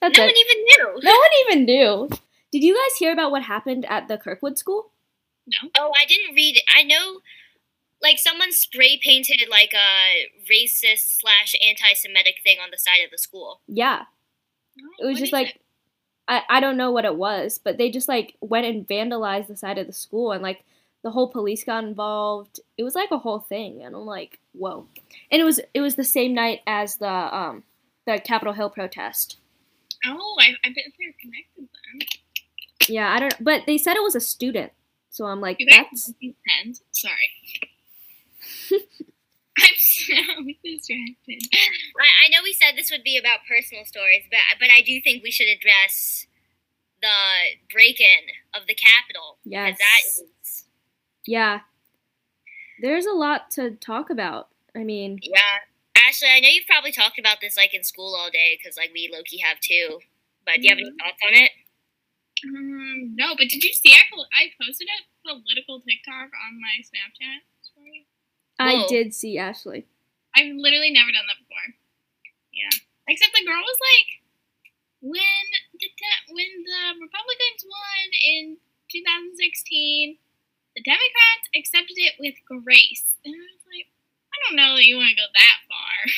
That's 0.00 0.16
no 0.16 0.24
it. 0.24 0.26
one 0.26 0.36
even 0.36 0.64
knew. 0.64 1.00
No 1.02 1.10
one 1.10 1.30
even 1.46 1.64
knew. 1.64 2.08
Did 2.52 2.62
you 2.62 2.74
guys 2.74 2.96
hear 2.98 3.12
about 3.12 3.30
what 3.30 3.42
happened 3.42 3.84
at 3.86 4.08
the 4.08 4.16
Kirkwood 4.16 4.58
school? 4.58 4.92
No. 5.46 5.70
Oh, 5.78 5.92
I 6.00 6.06
didn't 6.06 6.34
read 6.34 6.56
it. 6.56 6.62
I 6.74 6.82
know, 6.82 7.20
like, 8.02 8.18
someone 8.18 8.52
spray 8.52 8.98
painted, 9.02 9.42
like, 9.50 9.72
a 9.74 10.28
racist 10.50 11.18
slash 11.20 11.54
anti 11.66 11.92
Semitic 11.94 12.36
thing 12.42 12.58
on 12.62 12.70
the 12.70 12.78
side 12.78 13.04
of 13.04 13.10
the 13.10 13.18
school. 13.18 13.60
Yeah. 13.66 14.02
It 14.98 15.06
was 15.06 15.18
just 15.18 15.32
like 15.32 15.56
it? 15.56 15.60
I, 16.28 16.42
I 16.48 16.60
don't 16.60 16.76
know 16.76 16.92
what 16.92 17.06
it 17.06 17.16
was, 17.16 17.58
but 17.58 17.78
they 17.78 17.90
just 17.90 18.06
like 18.06 18.36
went 18.40 18.66
and 18.66 18.86
vandalized 18.86 19.48
the 19.48 19.56
side 19.56 19.78
of 19.78 19.86
the 19.86 19.92
school 19.92 20.32
and 20.32 20.42
like 20.42 20.64
the 21.02 21.10
whole 21.10 21.28
police 21.28 21.64
got 21.64 21.84
involved. 21.84 22.60
It 22.76 22.84
was 22.84 22.94
like 22.94 23.10
a 23.10 23.18
whole 23.18 23.40
thing 23.40 23.82
and 23.82 23.96
I'm 23.96 24.04
like, 24.04 24.38
whoa. 24.52 24.86
And 25.30 25.40
it 25.40 25.44
was 25.44 25.60
it 25.72 25.80
was 25.80 25.94
the 25.94 26.04
same 26.04 26.34
night 26.34 26.60
as 26.66 26.96
the 26.96 27.08
um 27.08 27.64
the 28.06 28.20
Capitol 28.22 28.52
Hill 28.52 28.70
protest. 28.70 29.38
Oh, 30.06 30.36
I, 30.40 30.48
I 30.64 30.68
bet 30.68 30.84
they're 30.98 31.14
connected 31.20 31.68
then. 31.90 32.08
Yeah, 32.88 33.12
I 33.12 33.20
don't 33.20 33.44
but 33.44 33.64
they 33.66 33.78
said 33.78 33.96
it 33.96 34.02
was 34.02 34.14
a 34.14 34.20
student. 34.20 34.72
So 35.10 35.26
I'm 35.26 35.40
like 35.40 35.56
You 35.58 35.66
that's 35.70 36.06
have 36.06 36.14
these? 36.20 36.82
Sorry. 36.92 37.30
I'm 39.58 39.74
so 39.76 40.14
distracted. 40.64 41.42
I, 41.52 42.26
I 42.26 42.28
know 42.30 42.38
we 42.44 42.52
said 42.52 42.76
this 42.76 42.90
would 42.92 43.02
be 43.02 43.18
about 43.18 43.40
personal 43.48 43.84
stories, 43.84 44.22
but 44.30 44.38
but 44.60 44.68
I 44.70 44.82
do 44.82 45.00
think 45.02 45.22
we 45.22 45.30
should 45.32 45.48
address 45.48 46.26
the 47.02 47.08
break-in 47.72 48.30
of 48.54 48.66
the 48.66 48.74
Capitol. 48.74 49.38
yes. 49.44 49.78
That 49.78 50.00
is, 50.06 50.64
Yeah. 51.26 51.60
There's 52.80 53.06
a 53.06 53.12
lot 53.12 53.50
to 53.52 53.72
talk 53.72 54.10
about. 54.10 54.48
I 54.76 54.84
mean, 54.84 55.18
yeah. 55.22 55.38
Ashley, 56.06 56.28
I 56.28 56.40
know 56.40 56.48
you've 56.48 56.66
probably 56.66 56.92
talked 56.92 57.18
about 57.18 57.40
this 57.40 57.56
like 57.56 57.74
in 57.74 57.82
school 57.82 58.14
all 58.14 58.30
day, 58.30 58.58
because 58.58 58.76
like 58.76 58.90
we 58.92 59.10
low-key 59.12 59.38
have 59.38 59.58
too. 59.60 60.00
But 60.44 60.56
do 60.56 60.62
you 60.62 60.70
have 60.70 60.78
any 60.78 60.90
Mhm. 60.90 60.98
thoughts 60.98 61.20
on 61.26 61.34
it? 61.34 61.52
Um, 62.44 63.16
no, 63.16 63.34
but 63.34 63.48
did 63.48 63.64
you 63.64 63.72
see 63.72 63.92
I, 63.92 64.06
pol- 64.10 64.28
I 64.32 64.52
posted 64.62 64.88
a 64.88 64.98
political 65.26 65.80
TikTok 65.80 66.30
on 66.30 66.60
my 66.60 66.78
Snapchat 66.86 67.42
story? 67.62 68.06
I 68.58 68.74
Whoa. 68.74 68.88
did 68.88 69.14
see 69.14 69.38
Ashley. 69.38 69.86
I've 70.34 70.54
literally 70.54 70.90
never 70.90 71.10
done 71.10 71.26
that 71.26 71.38
before. 71.38 71.74
Yeah. 72.52 72.70
Except 73.08 73.32
the 73.34 73.44
girl 73.44 73.58
was 73.60 73.80
like, 73.80 74.22
when 75.00 75.44
the 75.74 75.88
de- 75.88 76.34
when 76.34 76.50
the 76.64 76.82
Republicans 77.00 77.64
won 77.66 78.06
in 78.22 78.58
2016, 78.90 80.18
the 80.76 80.82
Democrats 80.82 81.48
accepted 81.54 81.98
it 81.98 82.14
with 82.18 82.34
grace. 82.46 83.16
And 83.24 83.34
I 83.34 83.38
was 83.38 83.50
like, 83.50 83.57
I 83.57 83.57
don't 84.46 84.56
know 84.56 84.74
that 84.76 84.84
you 84.84 84.96
want 84.96 85.10
to 85.10 85.16
go 85.16 85.22
that 85.34 85.58
far. 85.68 86.10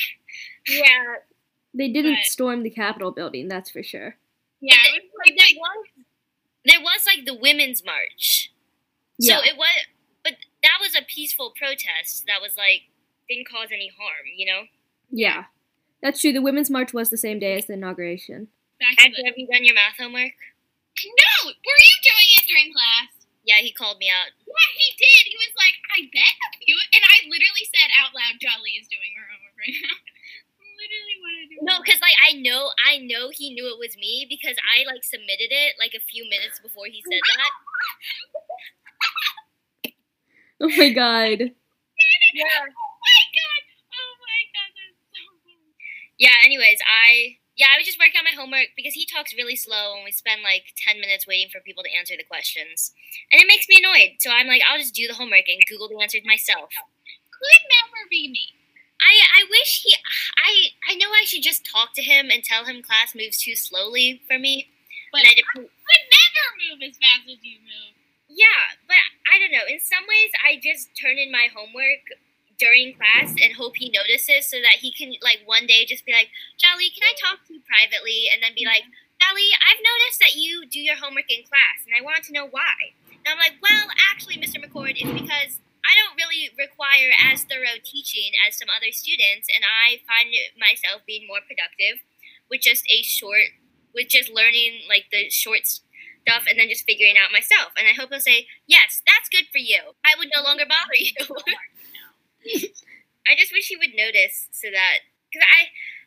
Yeah. 0.67 1.15
They 1.73 1.89
didn't 1.89 2.15
But- 2.15 2.25
storm 2.25 2.63
the 2.63 2.69
Capitol 2.69 3.11
building, 3.11 3.47
that's 3.47 3.71
for 3.71 3.81
sure. 3.83 4.17
Yeah, 4.59 4.75
But 4.83 4.97
it 4.97 5.03
was 5.03 5.11
Like, 5.25 5.35
like, 5.39 5.55
there 5.55 5.59
was, 5.59 6.05
there 6.65 6.81
was 6.81 7.05
like 7.05 7.25
the 7.25 7.33
women's 7.33 7.83
march. 7.83 8.51
Yeah. 9.17 9.37
So 9.37 9.43
it 9.43 9.57
was, 9.57 9.69
but 10.23 10.33
that 10.61 10.77
was 10.79 10.95
a 10.95 11.01
peaceful 11.07 11.53
protest. 11.57 12.25
That 12.27 12.41
was 12.41 12.57
like 12.57 12.83
didn't 13.29 13.47
cause 13.49 13.69
any 13.71 13.91
harm. 13.97 14.25
You 14.35 14.45
know. 14.45 14.61
yeah. 15.09 15.45
That's 16.03 16.19
true. 16.19 16.33
The 16.33 16.41
Women's 16.41 16.71
March 16.71 16.93
was 16.93 17.11
the 17.11 17.17
same 17.17 17.37
day 17.37 17.55
as 17.57 17.67
the 17.67 17.73
inauguration. 17.73 18.47
back 18.81 18.97
to 18.97 19.21
have 19.23 19.37
you 19.37 19.45
done 19.45 19.63
your 19.63 19.75
math 19.75 19.97
homework? 20.01 20.33
no, 20.97 21.31
were 21.45 21.53
you 21.85 21.97
doing 22.01 22.29
it 22.41 22.45
during 22.49 22.73
class? 22.73 23.13
Yeah, 23.45 23.57
he 23.61 23.71
called 23.71 23.99
me 23.99 24.09
out. 24.09 24.33
Yeah, 24.41 24.69
he 24.77 24.89
did. 24.97 25.29
He 25.29 25.37
was 25.37 25.53
like, 25.55 25.70
I 26.01 26.09
bet 26.09 26.35
a 26.41 26.49
few. 26.65 26.77
And 26.97 27.03
I 27.05 27.15
literally 27.29 27.67
said 27.69 27.93
out 27.93 28.13
loud, 28.17 28.41
Jolly 28.41 28.73
is 28.81 28.89
doing 28.89 29.13
her 29.17 29.27
homework 29.29 29.53
right 29.61 29.75
now. 29.85 29.95
literally 30.81 31.17
what 31.21 31.33
I 31.37 31.43
do. 31.45 31.55
No, 31.61 31.75
because 31.85 32.01
like 32.01 32.17
I 32.17 32.41
know, 32.41 32.73
I 32.81 32.97
know 32.97 33.29
he 33.29 33.53
knew 33.53 33.69
it 33.69 33.77
was 33.77 33.93
me 33.97 34.25
because 34.25 34.57
I 34.65 34.83
like 34.89 35.05
submitted 35.05 35.53
it 35.53 35.77
like 35.77 35.93
a 35.93 36.01
few 36.01 36.25
minutes 36.25 36.57
before 36.59 36.89
he 36.89 37.05
said 37.05 37.21
that. 37.21 37.51
Oh 40.59 40.69
my 40.77 40.89
god. 40.93 41.39
Yeah. 41.39 41.49
Oh 42.71 43.01
my 43.03 43.23
god. 43.33 43.63
Oh 43.91 44.13
my 44.21 44.41
god, 44.53 44.71
that's 44.77 44.99
so 45.11 45.23
funny. 45.43 45.73
Yeah. 46.17 46.35
Anyways, 46.45 46.79
I 46.85 47.37
yeah, 47.61 47.69
I 47.69 47.77
was 47.77 47.85
just 47.85 48.01
working 48.01 48.17
on 48.17 48.25
my 48.25 48.33
homework 48.33 48.73
because 48.73 48.97
he 48.97 49.05
talks 49.05 49.37
really 49.37 49.55
slow 49.55 49.93
and 49.93 50.03
we 50.05 50.11
spend 50.11 50.41
like 50.41 50.73
ten 50.73 50.97
minutes 50.97 51.29
waiting 51.29 51.53
for 51.53 51.61
people 51.61 51.83
to 51.85 51.93
answer 51.93 52.17
the 52.17 52.25
questions, 52.25 52.91
and 53.29 53.37
it 53.41 53.47
makes 53.47 53.69
me 53.69 53.77
annoyed. 53.77 54.17
So 54.19 54.33
I'm 54.33 54.49
like, 54.49 54.65
I'll 54.65 54.81
just 54.81 54.95
do 54.97 55.05
the 55.07 55.13
homework 55.17 55.45
and 55.47 55.61
Google 55.69 55.89
the 55.93 56.01
answers 56.01 56.25
myself. 56.25 56.73
Could 57.29 57.63
never 57.81 58.09
be 58.09 58.29
me. 58.29 58.57
I 59.01 59.13
I 59.41 59.41
wish 59.49 59.81
he 59.83 59.93
I 60.37 60.73
I 60.89 60.95
know 60.95 61.09
I 61.13 61.25
should 61.25 61.43
just 61.43 61.65
talk 61.65 61.93
to 61.95 62.01
him 62.01 62.29
and 62.31 62.43
tell 62.43 62.65
him 62.65 62.81
class 62.81 63.13
moves 63.15 63.37
too 63.41 63.55
slowly 63.55 64.21
for 64.27 64.37
me. 64.39 64.69
But 65.11 65.21
I 65.27 65.33
did, 65.35 65.45
could 65.53 66.05
never 66.09 66.45
move 66.65 66.79
as 66.87 66.97
fast 66.97 67.27
as 67.29 67.41
you 67.43 67.59
move. 67.61 67.95
yeah, 68.29 68.77
but 68.87 69.01
I 69.31 69.39
don't 69.39 69.51
know. 69.51 69.67
In 69.67 69.79
some 69.79 70.05
ways, 70.07 70.31
I 70.45 70.59
just 70.61 70.89
turn 70.95 71.17
in 71.17 71.31
my 71.31 71.47
homework 71.53 72.03
during 72.61 72.93
class 72.93 73.33
and 73.41 73.57
hope 73.57 73.73
he 73.81 73.89
notices 73.89 74.45
so 74.45 74.61
that 74.61 74.77
he 74.85 74.93
can 74.93 75.17
like 75.25 75.41
one 75.49 75.65
day 75.65 75.81
just 75.89 76.05
be 76.05 76.13
like, 76.13 76.29
Jolly, 76.61 76.93
can 76.93 77.01
I 77.01 77.17
talk 77.17 77.41
to 77.49 77.57
you 77.57 77.61
privately? 77.65 78.29
And 78.29 78.45
then 78.45 78.53
be 78.53 78.69
like, 78.69 78.85
Jolly, 79.17 79.49
I've 79.57 79.81
noticed 79.81 80.21
that 80.21 80.37
you 80.37 80.69
do 80.69 80.77
your 80.77 81.01
homework 81.01 81.29
in 81.33 81.41
class, 81.49 81.81
and 81.89 81.97
I 81.97 82.05
want 82.05 82.21
to 82.29 82.33
know 82.33 82.45
why. 82.45 82.93
And 83.09 83.33
I'm 83.33 83.41
like, 83.41 83.57
well, 83.61 83.89
actually, 84.13 84.37
Mr. 84.37 84.61
McCord, 84.61 84.97
it's 84.97 85.09
because 85.09 85.61
I 85.81 85.93
don't 85.97 86.17
really 86.17 86.53
require 86.57 87.13
as 87.29 87.45
thorough 87.45 87.81
teaching 87.81 88.33
as 88.45 88.57
some 88.57 88.69
other 88.69 88.93
students, 88.93 89.49
and 89.49 89.65
I 89.65 90.05
find 90.05 90.29
myself 90.57 91.01
being 91.05 91.25
more 91.25 91.41
productive 91.41 92.05
with 92.49 92.61
just 92.61 92.85
a 92.89 93.01
short, 93.01 93.57
with 93.93 94.09
just 94.09 94.29
learning 94.29 94.85
like 94.89 95.09
the 95.09 95.29
short 95.29 95.65
stuff 95.65 96.45
and 96.49 96.57
then 96.57 96.69
just 96.69 96.85
figuring 96.85 97.17
out 97.17 97.33
myself. 97.33 97.73
And 97.77 97.89
I 97.89 97.97
hope 97.97 98.09
he'll 98.09 98.21
say, 98.21 98.45
yes, 98.65 99.01
that's 99.05 99.29
good 99.29 99.49
for 99.49 99.57
you. 99.57 99.97
I 100.05 100.13
would 100.17 100.29
no 100.35 100.43
longer 100.45 100.65
bother 100.65 100.97
you. 100.97 101.13
I 103.27 103.37
just 103.37 103.53
wish 103.53 103.67
he 103.69 103.77
would 103.77 103.93
notice 103.95 104.49
so 104.51 104.67
that, 104.73 105.05
because 105.29 105.45
I, 105.45 105.61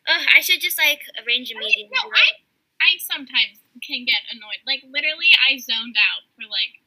uh, 0.05 0.23
I 0.37 0.39
should 0.41 0.61
just 0.61 0.77
like 0.77 1.01
arrange 1.23 1.51
a 1.51 1.57
meeting. 1.57 1.89
No, 1.91 2.05
and 2.05 2.11
be 2.11 2.19
I, 2.19 2.25
like, 2.27 2.39
I 2.81 2.89
sometimes 2.99 3.63
can 3.81 4.05
get 4.05 4.21
annoyed. 4.29 4.61
Like, 4.67 4.83
literally, 4.85 5.31
I 5.47 5.57
zoned 5.57 5.95
out 5.97 6.27
for 6.35 6.45
like 6.45 6.83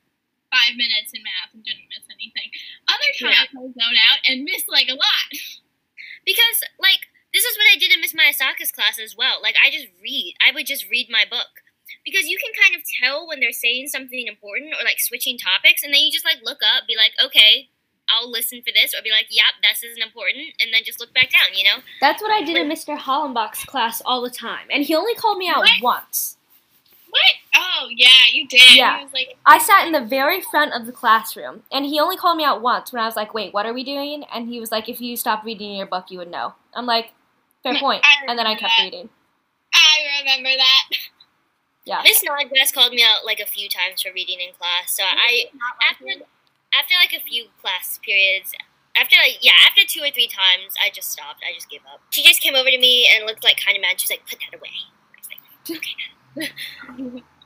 five 0.52 0.76
minutes 0.76 1.12
in 1.12 1.20
math 1.24 1.52
and 1.52 1.64
didn't 1.64 1.88
miss 1.92 2.06
anything. 2.08 2.48
Other 2.88 3.10
Yeah. 3.20 3.44
times, 3.44 3.52
I 3.52 3.64
zone 3.72 3.98
out 3.98 4.20
and 4.28 4.44
miss 4.44 4.64
like 4.68 4.88
a 4.88 4.96
lot. 4.96 5.28
because 6.28 6.58
like 6.80 7.08
this 7.32 7.44
is 7.44 7.56
what 7.56 7.68
I 7.68 7.76
did 7.76 7.92
in 7.92 8.00
Miss 8.00 8.16
Mayasaka's 8.16 8.72
class 8.72 8.98
as 8.98 9.16
well. 9.16 9.40
Like 9.42 9.56
I 9.60 9.70
just 9.70 9.88
read. 10.02 10.36
I 10.40 10.52
would 10.52 10.66
just 10.66 10.88
read 10.88 11.08
my 11.10 11.24
book. 11.28 11.64
Because 12.04 12.28
you 12.28 12.36
can 12.36 12.52
kind 12.52 12.76
of 12.76 12.84
tell 12.84 13.26
when 13.26 13.40
they're 13.40 13.52
saying 13.52 13.88
something 13.88 14.26
important 14.28 14.76
or 14.76 14.84
like 14.84 15.00
switching 15.00 15.38
topics, 15.38 15.82
and 15.82 15.92
then 15.92 16.00
you 16.04 16.12
just 16.12 16.24
like 16.24 16.40
look 16.44 16.60
up, 16.60 16.84
be 16.86 16.96
like, 16.96 17.12
okay, 17.22 17.68
I'll 18.10 18.30
listen 18.30 18.60
for 18.62 18.72
this, 18.74 18.94
or 18.94 19.02
be 19.02 19.10
like, 19.10 19.26
yep, 19.30 19.54
this 19.62 19.82
isn't 19.84 20.02
important, 20.02 20.54
and 20.60 20.72
then 20.72 20.82
just 20.84 21.00
look 21.00 21.12
back 21.14 21.30
down, 21.30 21.48
you 21.54 21.64
know? 21.64 21.82
That's 22.00 22.22
what 22.22 22.30
I 22.30 22.42
did 22.44 22.56
in 22.56 22.68
Mr. 22.68 22.96
Hollenbach's 22.98 23.64
class 23.64 24.00
all 24.04 24.22
the 24.22 24.30
time. 24.30 24.66
And 24.70 24.84
he 24.84 24.94
only 24.94 25.14
called 25.14 25.38
me 25.38 25.48
out 25.48 25.58
What? 25.58 25.82
once. 25.82 26.36
What? 27.10 27.22
Oh, 27.56 27.88
yeah, 27.90 28.08
you 28.32 28.46
did. 28.48 28.60
Yeah. 28.76 28.98
He 28.98 29.04
was 29.04 29.12
like, 29.14 29.36
I 29.46 29.58
sat 29.58 29.86
in 29.86 29.92
the 29.92 30.04
very 30.04 30.40
front 30.42 30.72
of 30.74 30.84
the 30.86 30.92
classroom, 30.92 31.62
and 31.72 31.84
he 31.86 31.98
only 32.00 32.16
called 32.16 32.36
me 32.36 32.44
out 32.44 32.60
once 32.62 32.92
when 32.92 33.02
I 33.02 33.06
was 33.06 33.16
like, 33.16 33.32
wait, 33.34 33.54
what 33.54 33.66
are 33.66 33.72
we 33.72 33.82
doing? 33.84 34.24
And 34.34 34.48
he 34.48 34.60
was 34.60 34.70
like, 34.70 34.88
if 34.88 35.00
you 35.00 35.16
stopped 35.16 35.44
reading 35.44 35.74
your 35.76 35.86
book, 35.86 36.06
you 36.10 36.18
would 36.18 36.30
know. 36.30 36.54
I'm 36.74 36.86
like, 36.86 37.12
fair 37.62 37.74
point. 37.80 38.04
And 38.26 38.38
then 38.38 38.46
I 38.46 38.54
kept 38.54 38.72
that. 38.78 38.84
reading. 38.84 39.08
I 39.74 40.20
remember 40.22 40.50
that. 40.56 40.96
Yeah. 41.84 42.00
Miss 42.04 42.18
Snodgrass 42.18 42.72
called 42.72 42.92
me 42.92 43.02
out 43.02 43.24
like 43.24 43.40
a 43.40 43.46
few 43.46 43.68
times 43.68 44.02
for 44.02 44.12
reading 44.12 44.40
in 44.40 44.52
class, 44.54 44.94
so 44.94 45.02
I 45.04 45.44
after 45.90 46.04
after 46.76 46.94
like 47.00 47.12
a 47.12 47.22
few 47.24 47.46
class 47.60 47.98
periods 48.02 48.52
after 48.96 49.16
like 49.16 49.38
yeah 49.40 49.56
after 49.68 49.82
two 49.86 50.00
or 50.00 50.10
three 50.10 50.28
times 50.28 50.74
i 50.82 50.90
just 50.90 51.10
stopped 51.10 51.42
i 51.48 51.54
just 51.54 51.70
gave 51.70 51.80
up 51.92 52.00
she 52.10 52.22
just 52.22 52.40
came 52.40 52.54
over 52.54 52.70
to 52.70 52.78
me 52.78 53.08
and 53.08 53.24
looked 53.26 53.44
like 53.44 53.58
kind 53.62 53.76
of 53.76 53.82
mad 53.82 54.00
she 54.00 54.04
was 54.04 54.10
like 54.10 54.26
put 54.28 54.38
that 54.40 54.58
away 54.58 54.74
I 55.14 55.18
was 55.18 55.28
like, 55.30 57.22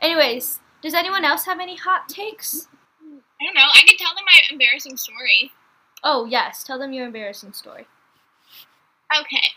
Anyways, 0.00 0.60
does 0.82 0.94
anyone 0.94 1.24
else 1.24 1.44
have 1.44 1.60
any 1.60 1.76
hot 1.76 2.08
takes? 2.08 2.68
I 3.40 3.44
don't 3.44 3.54
know. 3.54 3.68
I 3.74 3.82
could 3.86 3.98
tell 3.98 4.14
them 4.14 4.24
my 4.24 4.40
embarrassing 4.50 4.96
story. 4.96 5.52
Oh, 6.02 6.24
yes. 6.24 6.62
Tell 6.62 6.78
them 6.78 6.92
your 6.92 7.06
embarrassing 7.06 7.52
story. 7.52 7.86
Okay, 9.20 9.48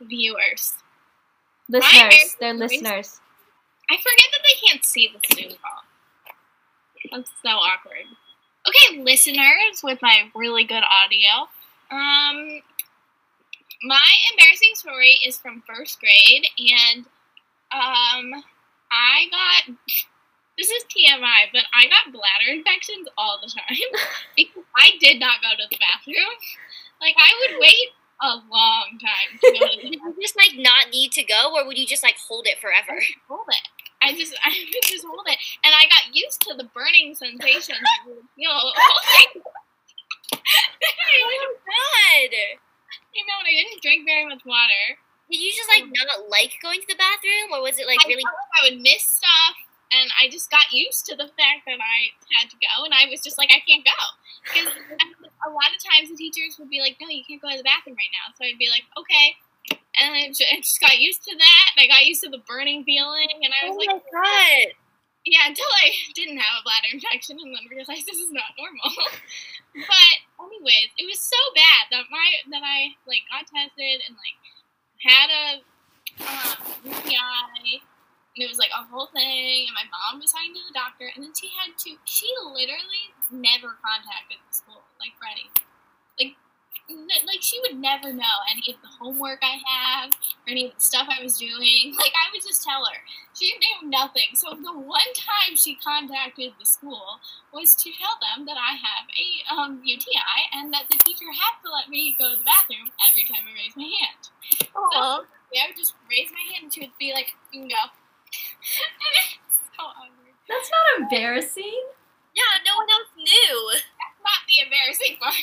viewers. 0.00 0.74
Listeners. 1.68 1.94
embarrassing 1.94 2.30
They're 2.40 2.54
listeners. 2.54 3.20
I 3.90 3.96
forget 3.96 4.28
that 4.32 4.40
they 4.42 4.66
can't 4.66 4.84
see 4.84 5.08
the 5.12 5.34
Zoom 5.34 5.50
call. 5.62 5.82
That's 7.10 7.30
so 7.42 7.50
awkward. 7.50 8.06
Okay, 8.66 9.02
listeners 9.02 9.82
with 9.82 10.00
my 10.00 10.30
really 10.34 10.64
good 10.64 10.82
audio. 10.82 11.48
Um, 11.90 12.62
my 13.82 14.08
embarrassing 14.32 14.74
story 14.74 15.18
is 15.26 15.36
from 15.36 15.62
first 15.66 16.00
grade, 16.00 16.46
and 16.58 17.04
um, 17.72 18.42
I 18.90 19.28
got 19.30 19.76
this 20.58 20.70
is 20.70 20.84
TMI, 20.84 21.50
but 21.52 21.64
I 21.74 21.88
got 21.88 22.12
bladder 22.12 22.50
infections 22.52 23.08
all 23.18 23.38
the 23.42 23.50
time 23.50 23.76
because 24.36 24.64
I 24.76 24.92
did 25.00 25.20
not 25.20 25.42
go 25.42 25.50
to 25.56 25.68
the 25.70 25.78
bathroom. 25.78 26.34
Like 27.00 27.16
I 27.18 27.30
would 27.40 27.60
wait 27.60 27.90
a 28.22 28.40
long 28.48 28.98
time 29.02 29.38
to 29.40 29.58
go 29.58 29.66
to 29.66 29.76
the 29.76 29.90
Did 29.90 29.94
you 30.00 30.14
just 30.22 30.36
like 30.36 30.56
not 30.56 30.90
need 30.90 31.12
to 31.12 31.24
go, 31.24 31.54
or 31.54 31.66
would 31.66 31.76
you 31.76 31.86
just 31.86 32.02
like 32.02 32.16
hold 32.28 32.46
it 32.46 32.58
forever? 32.60 33.00
hold 33.28 33.46
it. 33.48 33.68
I 34.04 34.12
just 34.12 34.36
I 34.44 34.52
would 34.52 34.84
just 34.84 35.04
hold 35.04 35.26
it, 35.26 35.38
and 35.64 35.72
I 35.72 35.88
got 35.88 36.14
used 36.14 36.40
to 36.48 36.54
the 36.54 36.68
burning 36.76 37.14
sensation. 37.14 37.76
you 38.36 38.48
holding. 38.52 39.42
Oh 41.14 41.56
God! 41.64 42.32
you 43.14 43.22
know, 43.24 43.38
and 43.38 43.48
I 43.48 43.54
didn't 43.54 43.80
drink 43.80 44.04
very 44.04 44.26
much 44.26 44.42
water. 44.44 44.98
Did 45.30 45.40
you 45.40 45.52
just 45.54 45.70
like 45.70 45.86
not 45.88 46.28
like 46.28 46.58
going 46.60 46.82
to 46.82 46.88
the 46.90 46.98
bathroom, 46.98 47.54
or 47.54 47.62
was 47.62 47.78
it 47.78 47.86
like 47.86 48.02
I 48.04 48.08
really? 48.08 48.26
like 48.26 48.50
I 48.60 48.60
would 48.68 48.80
miss 48.82 49.04
stuff, 49.06 49.56
and 49.94 50.10
I 50.18 50.28
just 50.28 50.50
got 50.50 50.68
used 50.74 51.06
to 51.06 51.16
the 51.16 51.30
fact 51.38 51.64
that 51.64 51.80
I 51.80 52.12
had 52.36 52.50
to 52.50 52.58
go, 52.60 52.84
and 52.84 52.92
I 52.92 53.08
was 53.08 53.22
just 53.22 53.38
like, 53.38 53.50
I 53.54 53.62
can't 53.64 53.86
go. 53.86 54.00
Because 54.44 54.68
a 54.68 55.50
lot 55.50 55.72
of 55.72 55.80
times 55.80 56.10
the 56.10 56.18
teachers 56.18 56.58
would 56.58 56.68
be 56.68 56.82
like, 56.82 56.98
no, 57.00 57.08
you 57.08 57.24
can't 57.24 57.40
go 57.40 57.48
to 57.48 57.56
the 57.56 57.64
bathroom 57.64 57.96
right 57.96 58.12
now. 58.12 58.34
So 58.36 58.44
I'd 58.44 58.60
be 58.60 58.68
like, 58.68 58.84
okay. 58.98 59.38
And 60.00 60.10
I 60.14 60.26
ju- 60.34 60.48
I 60.50 60.58
just 60.58 60.80
got 60.80 60.98
used 60.98 61.22
to 61.24 61.34
that, 61.36 61.66
and 61.76 61.84
I 61.84 61.86
got 61.86 62.06
used 62.06 62.22
to 62.24 62.30
the 62.30 62.42
burning 62.46 62.82
feeling, 62.82 63.30
and 63.42 63.52
I 63.54 63.68
was 63.68 63.76
Oh 63.76 63.78
like, 63.78 63.94
my 63.94 64.02
God! 64.10 64.74
yeah, 65.24 65.46
until 65.46 65.70
I 65.70 65.94
didn't 66.14 66.36
have 66.42 66.60
a 66.60 66.64
bladder 66.66 66.90
infection 66.92 67.38
and 67.40 67.54
then 67.54 67.64
realized 67.70 68.04
this 68.10 68.18
is 68.18 68.32
not 68.34 68.52
normal. 68.58 68.90
but 69.88 70.14
anyways, 70.42 70.90
it 70.98 71.06
was 71.06 71.20
so 71.22 71.38
bad 71.54 71.88
that 71.94 72.10
my 72.10 72.28
that 72.52 72.62
I 72.66 72.92
like 73.06 73.22
got 73.30 73.46
tested 73.48 74.02
and 74.04 74.16
like 74.18 74.38
had 75.00 75.28
a 75.30 75.46
um, 76.22 76.58
UTI 76.84 77.82
and 78.34 78.40
it 78.42 78.48
was 78.50 78.58
like 78.58 78.70
a 78.74 78.82
whole 78.90 79.08
thing 79.14 79.66
and 79.66 79.74
my 79.74 79.86
mom 79.90 80.20
was 80.20 80.30
talking 80.32 80.54
to 80.54 80.62
the 80.66 80.74
doctor 80.74 81.10
and 81.14 81.22
then 81.24 81.32
she 81.34 81.48
had 81.54 81.74
to 81.86 81.96
she 82.04 82.26
literally 82.46 83.10
never 83.30 83.74
contacted 83.82 84.38
the 84.42 84.52
school 84.54 84.82
like 85.00 85.14
Freddie. 85.18 85.50
Like 86.88 87.40
she 87.40 87.58
would 87.60 87.80
never 87.80 88.12
know 88.12 88.36
any 88.50 88.60
of 88.68 88.80
the 88.82 88.88
homework 89.00 89.40
I 89.42 89.56
have 89.64 90.10
or 90.12 90.50
any 90.50 90.66
of 90.66 90.74
the 90.74 90.80
stuff 90.80 91.08
I 91.08 91.22
was 91.22 91.38
doing. 91.38 91.96
Like 92.04 92.12
I 92.12 92.28
would 92.32 92.42
just 92.42 92.62
tell 92.62 92.84
her. 92.84 92.98
She 93.32 93.56
knew 93.56 93.88
nothing. 93.88 94.34
So 94.34 94.50
the 94.50 94.76
one 94.76 95.12
time 95.16 95.56
she 95.56 95.76
contacted 95.76 96.52
the 96.58 96.66
school 96.66 97.20
was 97.52 97.74
to 97.76 97.90
tell 97.96 98.18
them 98.20 98.44
that 98.46 98.56
I 98.60 98.76
have 98.76 99.08
a 99.16 99.28
um, 99.54 99.80
UTI 99.82 100.52
and 100.52 100.72
that 100.74 100.84
the 100.90 100.98
teacher 100.98 101.32
had 101.32 101.56
to 101.64 101.72
let 101.72 101.88
me 101.88 102.14
go 102.18 102.32
to 102.32 102.36
the 102.36 102.44
bathroom 102.44 102.92
every 103.00 103.24
time 103.24 103.48
I 103.48 103.54
raised 103.56 103.76
my 103.76 103.88
hand. 103.88 104.68
Aw. 104.76 105.24
Yeah, 105.52 105.62
I 105.64 105.66
would 105.68 105.76
just 105.76 105.94
raise 106.10 106.28
my 106.30 106.44
hand 106.52 106.64
and 106.64 106.74
she 106.74 106.80
would 106.80 106.98
be 106.98 107.12
like, 107.14 107.34
"You 107.52 107.60
can 107.60 107.68
go." 107.68 107.82
so 109.76 109.82
awkward. 109.88 110.36
That's 110.48 110.70
not 110.70 111.00
embarrassing. 111.00 111.82
Yeah, 112.34 112.58
no 112.66 112.74
one 112.76 112.90
else 112.90 113.14
knew. 113.14 113.56
Not 114.24 114.40
the 114.48 114.64
embarrassing 114.64 115.16
part. 115.22 115.36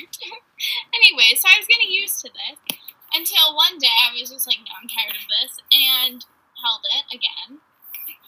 anyway, 0.94 1.38
so 1.38 1.48
I 1.48 1.60
was 1.60 1.68
getting 1.70 1.92
used 1.92 2.20
to 2.26 2.30
this 2.34 2.78
until 3.14 3.56
one 3.56 3.78
day 3.78 3.94
I 3.94 4.12
was 4.20 4.30
just 4.30 4.48
like, 4.48 4.58
"No, 4.66 4.74
I'm 4.82 4.90
tired 4.90 5.16
of 5.16 5.28
this," 5.30 5.58
and 5.72 6.26
held 6.62 6.82
it 6.98 7.06
again. 7.16 7.60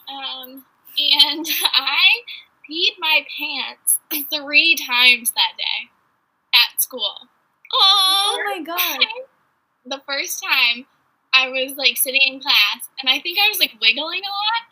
Um, 0.08 0.64
and 0.96 1.46
I 1.74 2.22
peed 2.68 2.94
my 2.98 3.26
pants 3.38 3.98
three 4.32 4.76
times 4.76 5.32
that 5.32 5.54
day 5.58 5.90
at 6.54 6.80
school. 6.80 7.28
Oh 7.72 8.36
Oh, 8.38 8.42
my 8.46 8.62
god. 8.62 8.98
the 9.86 10.02
first 10.06 10.42
time 10.42 10.86
I 11.32 11.48
was 11.48 11.76
like 11.76 11.96
sitting 11.96 12.20
in 12.24 12.40
class 12.40 12.88
and 13.00 13.10
I 13.10 13.18
think 13.20 13.38
I 13.38 13.48
was 13.48 13.58
like 13.58 13.72
wiggling 13.80 14.22
a 14.24 14.28
lot. 14.28 14.70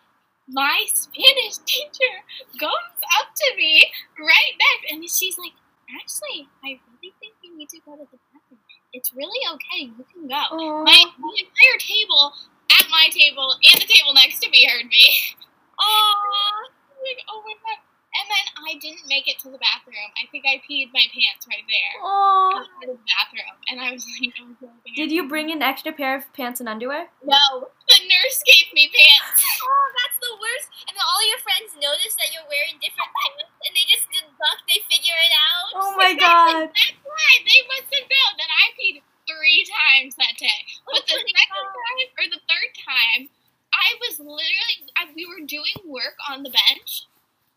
My 0.48 0.84
Spanish 0.94 1.58
teacher 1.66 2.14
goes 2.58 2.70
up 3.18 3.28
to 3.34 3.56
me 3.56 3.90
right 4.18 4.54
back 4.58 4.92
and 4.92 5.02
she's 5.10 5.38
like, 5.38 5.52
Actually, 5.92 6.48
I 6.64 6.80
really 6.88 7.12
think 7.20 7.34
you 7.42 7.56
need 7.56 7.68
to 7.70 7.80
go 7.84 7.92
to 7.92 8.06
the 8.08 8.18
bathroom. 8.32 8.60
It's 8.92 9.12
really 9.14 9.40
okay. 9.54 9.92
You 9.92 10.04
can 10.08 10.28
go. 10.28 10.34
Aw. 10.34 10.84
My 10.84 11.04
the 11.04 11.32
entire 11.44 11.78
table 11.78 12.32
at 12.72 12.86
my 12.88 13.08
table 13.12 13.52
and 13.52 13.76
the 13.80 13.86
table 13.86 14.14
next 14.14 14.40
to 14.40 14.50
me 14.50 14.64
heard 14.68 14.88
me. 14.88 15.36
Aw. 15.78 16.68
like, 17.04 17.24
oh 17.28 17.42
my 17.44 17.54
god. 17.60 17.91
And 18.12 18.28
then 18.28 18.46
I 18.68 18.76
didn't 18.76 19.08
make 19.08 19.24
it 19.24 19.40
to 19.40 19.48
the 19.48 19.56
bathroom. 19.56 20.12
I 20.20 20.28
think 20.28 20.44
I 20.44 20.60
peed 20.68 20.92
my 20.92 21.00
pants 21.16 21.48
right 21.48 21.64
there. 21.64 21.94
Outside 22.04 22.92
the 22.92 23.00
bathroom. 23.08 23.56
And 23.72 23.80
I 23.80 23.88
was 23.96 24.04
like, 24.20 24.36
oh, 24.36 24.52
my 24.52 24.68
God. 24.68 24.92
Did 24.92 25.08
you 25.08 25.24
bring 25.32 25.48
an 25.48 25.64
extra 25.64 25.96
pair 25.96 26.12
of 26.20 26.28
pants 26.36 26.60
and 26.60 26.68
underwear? 26.68 27.08
No, 27.24 27.72
the 27.88 27.98
nurse 28.04 28.38
gave 28.44 28.68
me 28.76 28.92
pants. 28.92 29.40
Oh, 29.62 29.88
that's 30.02 30.18
the 30.18 30.34
worst. 30.42 30.68
And 30.90 30.92
then 30.98 31.06
all 31.06 31.22
your 31.30 31.38
friends 31.38 31.70
notice 31.78 32.18
that 32.18 32.34
you're 32.34 32.44
wearing 32.50 32.76
different 32.82 33.08
pants, 33.14 33.46
and 33.62 33.72
they 33.72 33.86
just 33.86 34.10
deduct, 34.10 34.60
they 34.66 34.82
figure 34.90 35.14
it 35.14 35.32
out. 35.38 35.68
Oh 35.78 35.92
my 35.94 36.12
god. 36.18 36.66
That's 36.74 36.98
why 37.06 37.30
they 37.46 37.60
must 37.70 37.88
have 37.94 38.04
known 38.10 38.32
that 38.42 38.50
I 38.50 38.64
peed 38.74 38.96
three 39.24 39.62
times 39.70 40.18
that 40.18 40.34
day. 40.34 40.60
But 40.90 41.06
the 41.06 41.14
Oh 41.14 41.22
second 41.22 41.62
time 41.70 41.98
or 42.18 42.26
the 42.34 42.42
third 42.50 42.70
time, 42.74 43.30
I 43.70 43.88
was 44.02 44.18
literally 44.18 44.76
I, 44.98 45.08
we 45.14 45.24
were 45.30 45.46
doing 45.46 45.78
work 45.86 46.18
on 46.26 46.42
the 46.42 46.50
bench, 46.50 47.06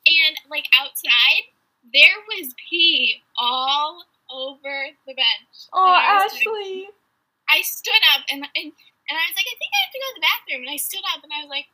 and 0.05 0.35
like 0.49 0.65
outside, 0.73 1.49
there 1.93 2.17
was 2.29 2.53
pee 2.69 3.21
all 3.37 4.05
over 4.29 4.93
the 5.05 5.13
bench. 5.13 5.69
Oh, 5.73 5.85
was 5.85 6.31
like- 6.33 6.41
Ashley. 6.41 6.89
I 7.49 7.61
stood 7.61 8.01
up 8.13 8.25
and 8.31 8.41
and 8.57 8.69
and 8.73 9.15
I 9.17 9.23
was 9.29 9.37
like, 9.37 9.45
I 9.45 9.55
think 9.61 9.69
I 9.69 9.79
have 9.85 9.93
to 9.93 10.01
go 10.01 10.07
to 10.09 10.17
the 10.17 10.25
bathroom. 10.25 10.61
And 10.65 10.71
I 10.73 10.81
stood 10.81 11.05
up 11.13 11.21
and 11.21 11.29
I 11.29 11.45
was 11.45 11.51
like, 11.53 11.69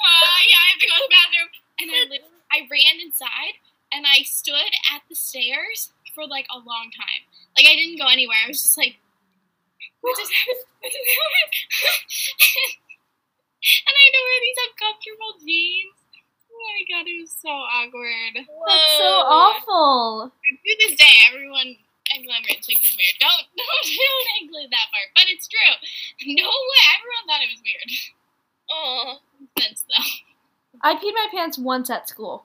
uh, 0.00 0.40
yeah, 0.48 0.56
I 0.56 0.68
have 0.72 0.80
to 0.80 0.88
go 0.88 0.96
to 0.96 1.04
the 1.04 1.12
bathroom. 1.12 1.50
And 1.80 1.88
I 1.92 2.00
I 2.48 2.58
ran 2.64 2.96
inside 3.00 3.60
and 3.92 4.08
I 4.08 4.24
stood 4.24 4.72
at 4.88 5.04
the 5.08 5.14
stairs 5.16 5.92
for 6.14 6.24
like 6.26 6.48
a 6.48 6.56
long 6.56 6.88
time. 6.96 7.28
Like 7.56 7.68
I 7.68 7.76
didn't 7.76 8.00
go 8.00 8.08
anywhere. 8.08 8.40
I 8.40 8.48
was 8.48 8.62
just 8.64 8.78
like, 8.80 8.96
what 10.00 10.16
just 10.16 10.32
happened? 10.32 10.64
What 10.80 10.88
just 10.96 11.12
happened? 11.12 11.52
and 13.84 13.92
I 13.92 14.00
had 14.00 14.14
to 14.16 14.22
wear 14.24 14.40
these 14.40 14.60
uncomfortable 14.64 15.32
jeans. 15.44 15.99
Oh 16.60 16.68
my 16.76 16.84
god, 16.92 17.08
it 17.08 17.20
was 17.20 17.32
so 17.32 17.48
awkward. 17.48 18.36
That's 18.36 18.98
so 19.00 19.24
awful. 19.24 20.28
To 20.28 20.76
this 20.78 20.96
day, 20.96 21.14
everyone 21.32 21.76
include 22.14 22.44
chicks 22.60 22.84
is 22.84 22.96
weird. 22.96 23.16
Don't 23.20 23.48
don't 23.56 23.84
don't 23.88 24.42
include 24.42 24.70
that 24.70 24.92
part, 24.92 25.08
but 25.14 25.24
it's 25.28 25.48
true. 25.48 25.74
No 26.36 26.44
way, 26.44 26.82
everyone 26.92 27.24
thought 27.26 27.40
it 27.40 27.48
was 27.48 27.62
weird. 27.64 27.90
Oh, 28.70 29.18
Sense 29.58 29.84
though. 29.88 30.04
I 30.82 30.94
peed 30.94 31.14
my 31.14 31.28
pants 31.32 31.58
once 31.58 31.90
at 31.90 32.08
school. 32.08 32.44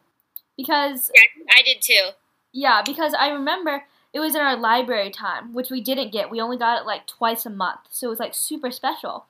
Because 0.58 1.12
yeah, 1.13 1.56
I 1.58 1.62
did 1.62 1.82
too. 1.82 2.10
Yeah, 2.54 2.82
because 2.86 3.13
I 3.13 3.30
remember 3.30 3.84
it 4.13 4.19
was 4.19 4.34
in 4.34 4.41
our 4.41 4.56
library 4.56 5.12
time, 5.12 5.54
which 5.54 5.69
we 5.69 5.82
didn't 5.82 6.13
get. 6.13 6.30
We 6.32 6.39
only 6.39 6.58
got 6.58 6.82
it 6.82 6.86
like 6.86 7.06
twice 7.06 7.45
a 7.45 7.49
month, 7.49 7.82
so 7.89 8.08
it 8.08 8.12
was 8.12 8.19
like 8.19 8.34
super 8.34 8.71
special. 8.71 9.25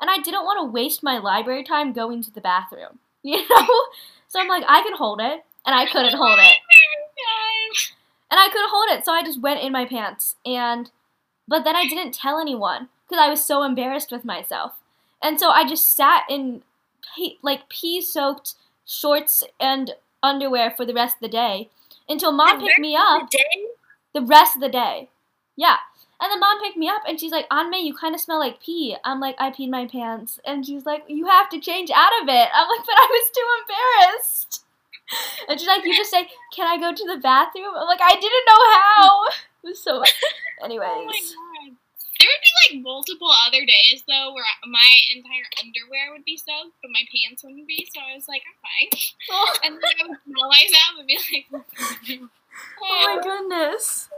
And 0.00 0.10
I 0.10 0.16
didn't 0.18 0.44
want 0.44 0.58
to 0.58 0.72
waste 0.72 1.02
my 1.02 1.18
library 1.18 1.62
time 1.62 1.92
going 1.92 2.22
to 2.24 2.30
the 2.32 2.40
bathroom, 2.40 2.98
you 3.22 3.48
know? 3.48 3.68
So 4.34 4.40
I'm 4.40 4.48
like, 4.48 4.64
I 4.66 4.82
can 4.82 4.96
hold 4.96 5.20
it, 5.20 5.44
and 5.64 5.76
I 5.76 5.86
couldn't 5.86 6.12
hold 6.12 6.40
it. 6.40 6.56
And 8.32 8.40
I 8.40 8.48
couldn't 8.48 8.68
hold 8.68 8.88
it, 8.90 9.04
so 9.04 9.12
I 9.12 9.22
just 9.22 9.40
went 9.40 9.62
in 9.62 9.70
my 9.70 9.84
pants. 9.84 10.34
And 10.44 10.90
but 11.46 11.62
then 11.62 11.76
I 11.76 11.86
didn't 11.86 12.14
tell 12.14 12.40
anyone 12.40 12.88
because 13.08 13.22
I 13.22 13.30
was 13.30 13.44
so 13.44 13.62
embarrassed 13.62 14.10
with 14.10 14.24
myself. 14.24 14.72
And 15.22 15.38
so 15.38 15.50
I 15.50 15.68
just 15.68 15.94
sat 15.94 16.24
in 16.28 16.64
pee, 17.14 17.38
like 17.42 17.68
pee-soaked 17.68 18.54
shorts 18.84 19.44
and 19.60 19.92
underwear 20.20 20.72
for 20.72 20.84
the 20.84 20.94
rest 20.94 21.18
of 21.18 21.20
the 21.20 21.28
day 21.28 21.68
until 22.08 22.32
mom 22.32 22.58
The 22.58 22.66
picked 22.66 22.80
me 22.80 22.96
up 22.96 23.30
The 23.30 23.38
day? 23.38 23.66
the 24.14 24.22
rest 24.22 24.56
of 24.56 24.62
the 24.62 24.68
day. 24.68 25.10
Yeah. 25.54 25.76
And 26.20 26.30
then 26.30 26.40
mom 26.40 26.60
picked 26.62 26.76
me 26.76 26.88
up 26.88 27.02
and 27.06 27.18
she's 27.18 27.32
like, 27.32 27.46
Anme, 27.50 27.74
you 27.74 27.94
kind 27.94 28.14
of 28.14 28.20
smell 28.20 28.38
like 28.38 28.60
pee. 28.60 28.96
I'm 29.04 29.20
like, 29.20 29.36
I 29.38 29.50
peed 29.50 29.70
my 29.70 29.86
pants. 29.86 30.40
And 30.46 30.64
she's 30.64 30.86
like, 30.86 31.04
you 31.08 31.26
have 31.26 31.48
to 31.50 31.60
change 31.60 31.90
out 31.90 32.12
of 32.22 32.28
it. 32.28 32.48
I'm 32.54 32.68
like, 32.68 32.86
but 32.86 32.96
I 32.96 33.08
was 33.10 33.30
too 33.30 33.48
embarrassed. 34.08 34.64
And 35.48 35.60
she's 35.60 35.68
like, 35.68 35.84
you 35.84 35.94
just 35.94 36.10
say, 36.10 36.28
can 36.54 36.66
I 36.66 36.78
go 36.78 36.94
to 36.94 37.04
the 37.06 37.20
bathroom? 37.20 37.74
I'm 37.76 37.86
like, 37.86 38.00
I 38.02 38.14
didn't 38.14 38.46
know 38.48 38.62
how. 38.72 39.24
It 39.64 39.68
was 39.68 39.82
so. 39.82 40.02
Anyways. 40.62 40.88
Oh 40.90 41.04
my 41.06 41.68
god. 41.68 41.76
There 42.20 42.28
would 42.30 42.44
be 42.46 42.76
like 42.76 42.84
multiple 42.84 43.30
other 43.46 43.66
days 43.66 44.04
though 44.06 44.32
where 44.32 44.44
my 44.66 44.90
entire 45.14 45.44
underwear 45.60 46.12
would 46.12 46.24
be 46.24 46.36
soaked, 46.36 46.76
but 46.80 46.90
my 46.90 47.02
pants 47.12 47.42
wouldn't 47.42 47.66
be. 47.66 47.86
So 47.92 48.00
I 48.00 48.14
was 48.14 48.28
like, 48.28 48.42
I'm 48.46 48.56
fine. 48.62 49.00
Oh, 49.30 49.58
And 49.64 49.74
then 49.74 49.92
I 50.00 50.08
would 50.08 50.18
smell 50.24 50.48
myself 50.48 50.94
and 50.98 51.06
be 51.06 51.18
like, 51.18 52.20
oh 52.82 53.16
my 53.16 53.22
goodness. 53.22 54.08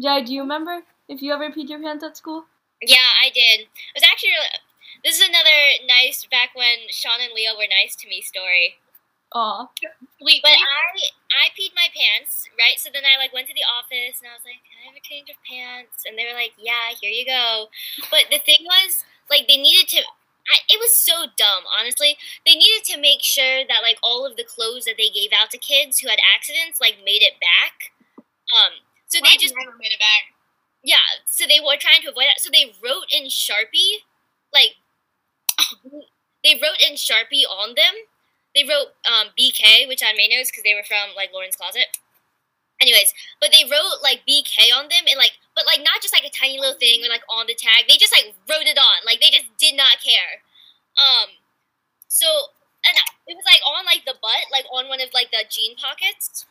Jai, 0.00 0.22
do 0.22 0.34
you 0.34 0.40
remember 0.40 0.82
if 1.12 1.22
you 1.22 1.32
ever 1.32 1.50
peed 1.50 1.68
your 1.68 1.80
pants 1.80 2.02
at 2.04 2.16
school? 2.16 2.44
Yeah, 2.80 3.10
I 3.22 3.30
did. 3.30 3.68
It 3.68 3.94
was 3.94 4.02
actually 4.02 4.34
this 5.04 5.20
is 5.20 5.28
another 5.28 5.82
nice 5.86 6.26
back 6.30 6.54
when 6.54 6.88
Sean 6.90 7.20
and 7.20 7.34
Leo 7.34 7.54
were 7.58 7.68
nice 7.68 7.94
to 7.96 8.08
me 8.08 8.22
story. 8.22 8.78
Aw. 9.34 9.68
Wait, 10.20 10.40
But 10.44 10.52
wait, 10.52 10.60
I 10.60 11.46
I 11.48 11.48
peed 11.56 11.72
my 11.74 11.88
pants, 11.90 12.48
right? 12.58 12.78
So 12.78 12.90
then 12.92 13.02
I 13.02 13.16
like 13.18 13.32
went 13.32 13.48
to 13.48 13.56
the 13.56 13.64
office 13.64 14.20
and 14.20 14.28
I 14.28 14.36
was 14.36 14.44
like, 14.44 14.60
"Can 14.68 14.76
I 14.84 14.92
have 14.92 14.98
a 14.98 15.04
change 15.04 15.30
of 15.32 15.40
pants?" 15.48 16.04
And 16.04 16.18
they 16.18 16.28
were 16.28 16.36
like, 16.36 16.52
"Yeah, 16.60 16.92
here 17.00 17.10
you 17.10 17.24
go." 17.24 17.72
But 18.12 18.28
the 18.30 18.38
thing 18.44 18.60
was, 18.62 19.04
like, 19.32 19.48
they 19.48 19.56
needed 19.56 19.88
to. 19.96 20.04
I, 20.42 20.58
it 20.68 20.78
was 20.82 20.92
so 20.92 21.30
dumb, 21.38 21.64
honestly. 21.70 22.18
They 22.44 22.54
needed 22.54 22.84
to 22.92 23.00
make 23.00 23.22
sure 23.22 23.64
that 23.64 23.80
like 23.82 23.96
all 24.02 24.26
of 24.26 24.36
the 24.36 24.44
clothes 24.44 24.84
that 24.84 24.98
they 24.98 25.08
gave 25.08 25.30
out 25.32 25.50
to 25.52 25.58
kids 25.58 25.98
who 25.98 26.10
had 26.10 26.18
accidents 26.34 26.80
like 26.82 26.98
made 27.00 27.22
it 27.22 27.40
back. 27.40 27.94
Um, 28.52 28.84
so 29.08 29.18
they 29.22 29.38
just 29.38 29.54
never 29.56 29.72
made 29.78 29.94
it 29.94 30.02
back. 30.02 30.31
Yeah, 30.82 31.22
so 31.26 31.44
they 31.46 31.60
were 31.60 31.76
trying 31.78 32.02
to 32.02 32.10
avoid 32.10 32.26
that. 32.26 32.40
So 32.40 32.50
they 32.52 32.72
wrote 32.82 33.06
in 33.12 33.26
Sharpie, 33.28 34.02
like 34.52 34.76
they 36.44 36.54
wrote 36.60 36.80
in 36.82 36.94
Sharpie 36.94 37.46
on 37.48 37.74
them. 37.76 37.94
They 38.54 38.64
wrote 38.64 38.92
um, 39.08 39.32
BK, 39.38 39.88
which 39.88 40.02
I 40.04 40.12
may 40.12 40.28
know 40.28 40.42
because 40.44 40.62
they 40.64 40.74
were 40.74 40.84
from 40.86 41.16
like 41.16 41.30
Lauren's 41.32 41.56
Closet. 41.56 41.88
Anyways, 42.80 43.14
but 43.40 43.52
they 43.54 43.62
wrote 43.64 44.02
like 44.02 44.26
BK 44.28 44.74
on 44.74 44.90
them 44.90 45.06
and 45.06 45.16
like, 45.16 45.38
but 45.54 45.66
like 45.66 45.80
not 45.80 46.02
just 46.02 46.12
like 46.12 46.26
a 46.26 46.34
tiny 46.34 46.58
little 46.58 46.76
thing 46.78 47.00
or 47.04 47.08
like 47.08 47.22
on 47.30 47.46
the 47.46 47.54
tag. 47.54 47.86
They 47.88 47.96
just 47.96 48.12
like 48.12 48.34
wrote 48.50 48.66
it 48.66 48.78
on. 48.78 49.06
Like 49.06 49.20
they 49.20 49.30
just 49.30 49.46
did 49.58 49.76
not 49.76 50.02
care. 50.02 50.42
Um, 50.98 51.38
so 52.08 52.26
and 52.84 52.98
it 53.28 53.36
was 53.36 53.46
like 53.46 53.62
on 53.64 53.86
like 53.86 54.04
the 54.04 54.18
butt, 54.20 54.50
like 54.52 54.66
on 54.72 54.88
one 54.88 55.00
of 55.00 55.10
like 55.14 55.30
the 55.30 55.44
jean 55.48 55.76
pockets. 55.76 56.46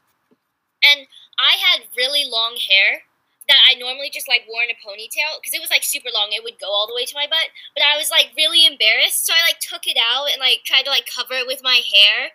And 0.83 1.07
I 1.39 1.57
had 1.59 1.89
really 1.97 2.25
long 2.25 2.57
hair 2.57 3.03
that 3.51 3.67
I 3.67 3.75
normally 3.75 4.07
just 4.07 4.31
like 4.31 4.47
wore 4.47 4.63
in 4.63 4.71
a 4.71 4.79
ponytail 4.79 5.43
because 5.43 5.51
it 5.51 5.59
was 5.59 5.69
like 5.69 5.83
super 5.83 6.07
long. 6.15 6.31
It 6.31 6.43
would 6.47 6.55
go 6.63 6.71
all 6.71 6.87
the 6.87 6.95
way 6.95 7.03
to 7.03 7.19
my 7.19 7.27
butt, 7.27 7.51
but 7.75 7.83
I 7.83 7.99
was 7.99 8.07
like 8.07 8.31
really 8.39 8.63
embarrassed, 8.63 9.27
so 9.27 9.35
I 9.35 9.43
like 9.43 9.59
took 9.59 9.83
it 9.83 9.99
out 9.99 10.31
and 10.31 10.39
like 10.39 10.63
tried 10.63 10.87
to 10.87 10.93
like 10.95 11.11
cover 11.11 11.35
it 11.35 11.47
with 11.47 11.59
my 11.59 11.83
hair. 11.83 12.31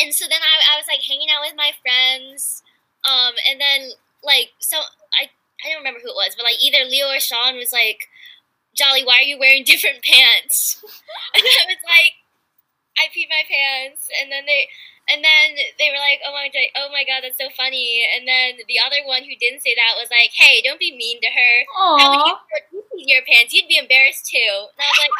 And 0.00 0.16
so 0.16 0.24
then 0.24 0.40
I, 0.40 0.76
I 0.76 0.80
was 0.80 0.88
like 0.88 1.04
hanging 1.04 1.28
out 1.28 1.44
with 1.44 1.56
my 1.56 1.76
friends, 1.84 2.64
um, 3.04 3.36
and 3.44 3.60
then 3.60 3.92
like 4.24 4.56
so 4.58 4.80
I 5.12 5.28
I 5.60 5.68
don't 5.68 5.84
remember 5.84 6.00
who 6.00 6.08
it 6.12 6.16
was, 6.18 6.32
but 6.36 6.48
like 6.48 6.60
either 6.64 6.88
Leo 6.88 7.12
or 7.12 7.20
Sean 7.20 7.56
was 7.60 7.72
like, 7.72 8.08
"Jolly, 8.76 9.04
why 9.04 9.20
are 9.20 9.28
you 9.28 9.38
wearing 9.38 9.64
different 9.64 10.02
pants?" 10.04 10.80
and 11.36 11.44
I 11.44 11.64
was 11.68 11.82
like, 11.84 12.16
"I 12.98 13.08
peed 13.12 13.28
my 13.28 13.44
pants," 13.48 14.08
and 14.20 14.32
then 14.32 14.46
they 14.46 14.68
and 15.08 15.22
then 15.22 15.46
they 15.78 15.88
were 15.90 16.02
like, 16.02 16.20
"Oh 16.26 16.34
my 16.34 16.50
god, 16.50 16.68
oh 16.76 16.88
my 16.90 17.04
god, 17.06 17.22
that's 17.22 17.38
so 17.38 17.50
funny." 17.54 18.02
And 18.14 18.26
then 18.26 18.58
the 18.66 18.78
other 18.82 19.02
one 19.06 19.22
who 19.22 19.34
didn't 19.38 19.62
say 19.62 19.74
that 19.78 19.94
was 19.98 20.10
like, 20.10 20.30
"Hey, 20.34 20.60
don't 20.62 20.80
be 20.82 20.94
mean 20.96 21.20
to 21.22 21.30
her. 21.30 21.54
How 21.98 22.10
would 22.10 22.26
you 22.26 22.36
Aww, 22.36 22.50
put 22.50 22.64
in 22.98 23.08
your 23.08 23.22
pants? 23.26 23.54
You'd 23.54 23.70
be 23.70 23.78
embarrassed 23.78 24.26
too." 24.26 24.38
And 24.74 24.82
I 24.82 24.88
was 24.90 25.00
like, 25.02 25.16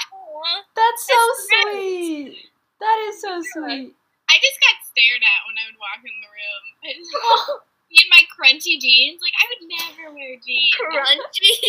that's 0.74 1.02
so 1.06 1.14
That's 1.16 1.48
nice. 1.48 1.72
sweet. 1.72 2.50
That 2.80 2.98
is 3.08 3.16
so 3.20 3.32
sweet. 3.40 3.94
I 4.28 4.34
just 4.42 4.58
got 4.60 4.76
stared 4.84 5.22
at 5.22 5.40
when 5.48 5.56
I 5.56 5.64
would 5.70 5.78
walk 5.80 6.02
in 6.02 6.12
the 6.12 6.28
room. 6.28 6.64
I 6.84 6.88
just, 6.98 7.10
Oh, 7.14 7.62
me 7.88 7.96
in 8.04 8.08
my 8.12 8.22
crunchy 8.34 8.76
jeans, 8.82 9.22
like 9.22 9.32
I 9.38 9.44
would 9.48 9.62
never 9.64 10.12
wear 10.12 10.36
jeans. 10.44 10.74
Crunchy. 10.76 11.54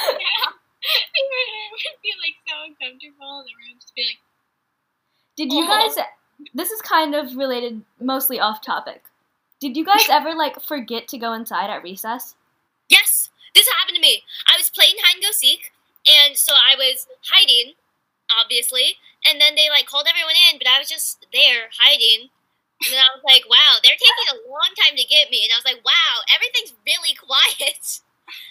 Yeah. 0.00 0.48
They 0.80 1.22
would, 1.28 2.00
be 2.00 2.12
like 2.24 2.36
so 2.48 2.64
uncomfortable. 2.64 3.44
The 3.44 3.52
room 3.52 3.76
just 3.80 3.92
be 3.94 4.06
like, 4.06 4.20
Did 5.36 5.52
you 5.52 5.64
Aw. 5.64 5.68
guys? 5.68 5.96
This 6.54 6.70
is 6.70 6.80
kind 6.82 7.14
of 7.14 7.36
related, 7.36 7.82
mostly 8.00 8.40
off 8.40 8.60
topic. 8.62 9.04
Did 9.60 9.76
you 9.76 9.84
guys 9.84 10.06
ever 10.10 10.34
like 10.34 10.60
forget 10.60 11.08
to 11.08 11.18
go 11.18 11.32
inside 11.32 11.70
at 11.70 11.82
recess? 11.82 12.34
yes, 12.90 13.30
this 13.54 13.70
happened 13.78 13.96
to 13.96 14.02
me. 14.02 14.26
I 14.50 14.58
was 14.58 14.68
playing 14.68 14.98
hide 15.00 15.16
and 15.16 15.24
go 15.24 15.32
seek, 15.32 15.72
and 16.04 16.36
so 16.36 16.52
I 16.52 16.74
was 16.76 17.06
hiding, 17.30 17.78
obviously. 18.28 18.98
And 19.24 19.38
then 19.38 19.54
they 19.54 19.70
like 19.70 19.86
called 19.86 20.10
everyone 20.10 20.36
in, 20.50 20.58
but 20.58 20.68
I 20.68 20.82
was 20.82 20.90
just 20.90 21.24
there 21.32 21.70
hiding. 21.70 22.28
And 22.84 22.90
then 22.90 23.00
I 23.00 23.12
was 23.12 23.24
like, 23.24 23.44
"Wow, 23.46 23.78
they're 23.80 23.96
taking 23.96 24.32
a 24.34 24.42
long 24.48 24.72
time 24.76 24.96
to 24.98 25.06
get 25.06 25.30
me." 25.30 25.46
And 25.46 25.52
I 25.54 25.60
was 25.60 25.68
like, 25.68 25.84
"Wow, 25.86 26.24
everything's 26.28 26.74
really 26.84 27.14
quiet." 27.28 28.02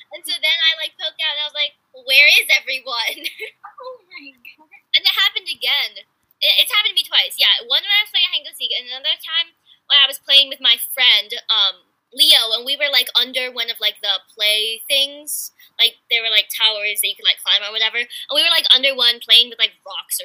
And 0.10 0.22
so 0.26 0.34
then 0.38 0.58
I 0.66 0.78
like 0.78 0.98
poked 0.98 1.22
out, 1.22 1.36
and 1.36 1.44
I 1.44 1.50
was 1.50 1.58
like, 1.58 1.74
"Where 1.94 2.30
is 2.38 2.48
everyone?" 2.54 3.26
oh 3.82 3.98
my 4.08 4.26
god. 4.34 4.70
And 4.94 5.02
it 5.06 5.16
happened 5.18 5.50
again. 5.50 6.06
It, 6.38 6.54
it's 6.62 6.74
happened 6.74 6.94
to 6.94 7.00
me 7.02 7.06
twice. 7.06 7.42
Yeah, 7.42 7.66
one 7.66 7.82
when 7.82 7.90
I 7.98 8.06
was 8.06 8.14
playing 8.14 8.30
hide 8.30 8.46
and 8.46 8.48
go 8.48 8.54
seek, 8.54 8.74
and 8.78 8.86
another 8.86 9.18
time 9.18 9.58
when 9.90 9.98
I 9.98 10.06
was 10.06 10.22
playing 10.22 10.54
with 10.54 10.62
my 10.62 10.78
friend 10.94 11.34
um, 11.50 11.90
Leo, 12.14 12.58
and 12.58 12.66
we 12.66 12.76
were 12.78 12.90
like 12.92 13.10
under 13.14 13.52
one 13.54 13.70
of 13.70 13.78
like 13.80 14.02
the 14.02 14.18
play 14.34 14.82
things. 14.88 15.52
Like 15.78 15.96
there 16.10 16.26
were 16.26 16.34
like 16.34 16.50
towers 16.50 17.02
that 17.02 17.08
you 17.08 17.16
could 17.16 17.28
like 17.28 17.42
climb 17.44 17.62
or 17.62 17.72
whatever, 17.72 18.02
and 18.02 18.34
we 18.34 18.42
were 18.42 18.54
like 18.54 18.66
under 18.74 18.96
one 18.98 19.22
playing 19.22 19.50
with 19.50 19.62
like 19.62 19.78
rocks 19.86 20.18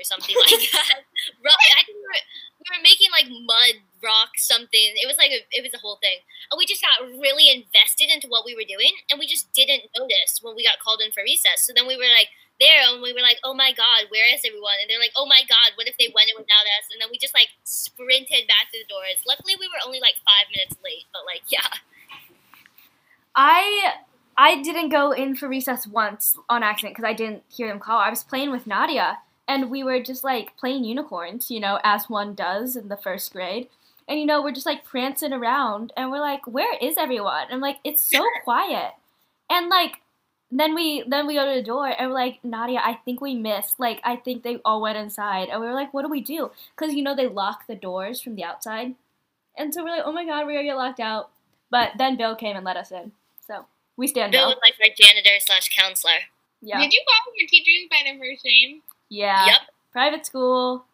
or 0.55 0.63
something 0.63 0.79
like 0.79 0.89
that. 0.95 1.03
Ro- 1.43 1.65
I 1.75 1.83
think 1.83 1.99
we 1.99 2.07
were, 2.07 2.25
we 2.63 2.67
were 2.71 2.83
making 2.87 3.11
like 3.11 3.29
mud 3.29 3.83
rock 4.01 4.39
something. 4.39 4.95
It 4.95 5.11
was 5.11 5.19
like 5.19 5.35
a, 5.35 5.43
it 5.51 5.67
was 5.67 5.75
a 5.75 5.83
whole 5.83 5.99
thing, 5.99 6.23
and 6.51 6.57
we 6.57 6.65
just 6.65 6.81
got 6.81 7.03
really 7.19 7.51
invested 7.51 8.09
into 8.09 8.31
what 8.31 8.47
we 8.47 8.55
were 8.55 8.67
doing, 8.67 8.95
and 9.11 9.19
we 9.19 9.27
just 9.27 9.51
didn't 9.53 9.91
notice 9.93 10.39
when 10.41 10.55
we 10.55 10.63
got 10.63 10.79
called 10.79 11.03
in 11.03 11.11
for 11.13 11.27
recess. 11.27 11.67
So 11.67 11.75
then 11.75 11.91
we 11.91 11.99
were 11.99 12.09
like 12.15 12.31
there 12.61 12.87
and 12.87 13.03
we 13.03 13.13
were 13.13 13.21
like, 13.21 13.39
oh 13.43 13.55
my 13.55 13.73
god, 13.75 14.07
where 14.11 14.31
is 14.33 14.47
everyone? 14.47 14.79
And 14.81 14.89
they're 14.89 15.03
like, 15.03 15.15
oh 15.17 15.27
my 15.27 15.43
god, 15.49 15.75
what 15.75 15.89
if 15.89 15.99
they 15.99 16.13
went 16.15 16.31
in 16.31 16.37
without 16.39 16.67
us? 16.79 16.87
And 16.93 17.03
then 17.03 17.09
we 17.11 17.19
just 17.19 17.35
like 17.35 17.49
sprinted 17.65 18.47
back 18.47 18.71
to 18.71 18.79
the 18.79 18.87
doors. 18.87 19.19
Luckily, 19.27 19.57
we 19.59 19.67
were 19.67 19.83
only 19.85 19.99
like 19.99 20.15
five 20.23 20.47
minutes 20.55 20.77
late, 20.85 21.07
but 21.13 21.27
like, 21.27 21.43
yeah. 21.51 21.67
I 23.35 23.95
I 24.37 24.63
didn't 24.63 24.91
go 24.91 25.11
in 25.11 25.35
for 25.37 25.49
recess 25.49 25.87
once 25.87 26.39
on 26.49 26.63
accident 26.63 26.95
because 26.95 27.09
I 27.09 27.13
didn't 27.13 27.43
hear 27.49 27.69
them 27.69 27.81
call. 27.81 27.99
I 27.99 28.11
was 28.11 28.23
playing 28.23 28.51
with 28.51 28.67
Nadia, 28.67 29.19
and 29.55 29.71
we 29.71 29.85
were 29.85 30.03
just 30.03 30.25
like 30.25 30.57
playing 30.57 30.85
unicorns, 30.85 31.51
you 31.51 31.61
know, 31.61 31.79
as 31.85 32.11
one 32.11 32.35
does 32.35 32.75
in 32.75 32.89
the 32.89 32.97
first 32.97 33.33
grade. 33.33 33.69
And 34.09 34.19
you 34.19 34.27
know, 34.27 34.43
we're 34.43 34.53
just 34.53 34.67
like 34.67 34.85
prancing 34.85 35.33
around, 35.33 35.93
and 35.97 36.11
we're 36.11 36.21
like, 36.21 36.47
"Where 36.47 36.77
is 36.79 36.99
everyone?" 36.99 37.47
And 37.51 37.63
like, 37.63 37.79
it's 37.85 38.03
so 38.03 38.23
quiet. 38.43 38.93
And 39.49 39.69
like, 39.69 40.03
then 40.51 40.75
we 40.75 41.05
then 41.07 41.27
we 41.27 41.35
go 41.35 41.47
to 41.49 41.55
the 41.55 41.65
door, 41.65 41.87
and 41.87 42.09
we're 42.09 42.15
like, 42.15 42.45
"Nadia, 42.45 42.81
I 42.85 42.99
think 43.05 43.21
we 43.21 43.35
missed. 43.35 43.81
Like, 43.81 44.01
I 44.05 44.17
think 44.17 44.43
they 44.43 44.61
all 44.65 44.83
went 44.83 44.99
inside." 44.99 45.49
And 45.49 45.61
we 45.61 45.67
were 45.67 45.73
like, 45.73 45.95
"What 45.95 46.03
do 46.03 46.09
we 46.09 46.21
do?" 46.21 46.51
Because 46.77 46.95
you 46.95 47.03
know 47.03 47.15
they 47.17 47.29
lock 47.29 47.67
the 47.67 47.77
doors 47.77 48.21
from 48.21 48.35
the 48.35 48.45
outside, 48.45 48.95
and 49.57 49.73
so 49.73 49.83
we're 49.83 49.97
like, 49.97 50.05
"Oh 50.05 50.13
my 50.13 50.27
god, 50.27 50.47
we're 50.47 50.53
gonna 50.53 50.65
get 50.65 50.77
locked 50.77 51.01
out." 51.01 51.31
But 51.71 51.93
then 51.97 52.17
Bill 52.17 52.37
came 52.37 52.57
and 52.57 52.65
let 52.65 52.77
us 52.77 52.93
in, 52.93 53.13
so 53.47 53.65
we 53.97 54.07
stand 54.09 54.33
Bill 54.33 54.49
was 54.49 54.59
like 54.63 54.75
our 54.83 54.95
janitor 54.95 55.39
slash 55.41 55.71
counselor. 55.71 56.29
Yeah. 56.61 56.81
Did 56.81 56.93
you 56.93 57.03
call 57.09 57.33
your 57.37 57.49
teachers 57.49 57.89
by 57.91 58.03
their 58.05 58.19
first 58.19 58.45
name? 58.45 58.83
Yeah. 59.09 59.47
Yep. 59.47 59.61
Private 59.93 60.27
school. 60.27 60.87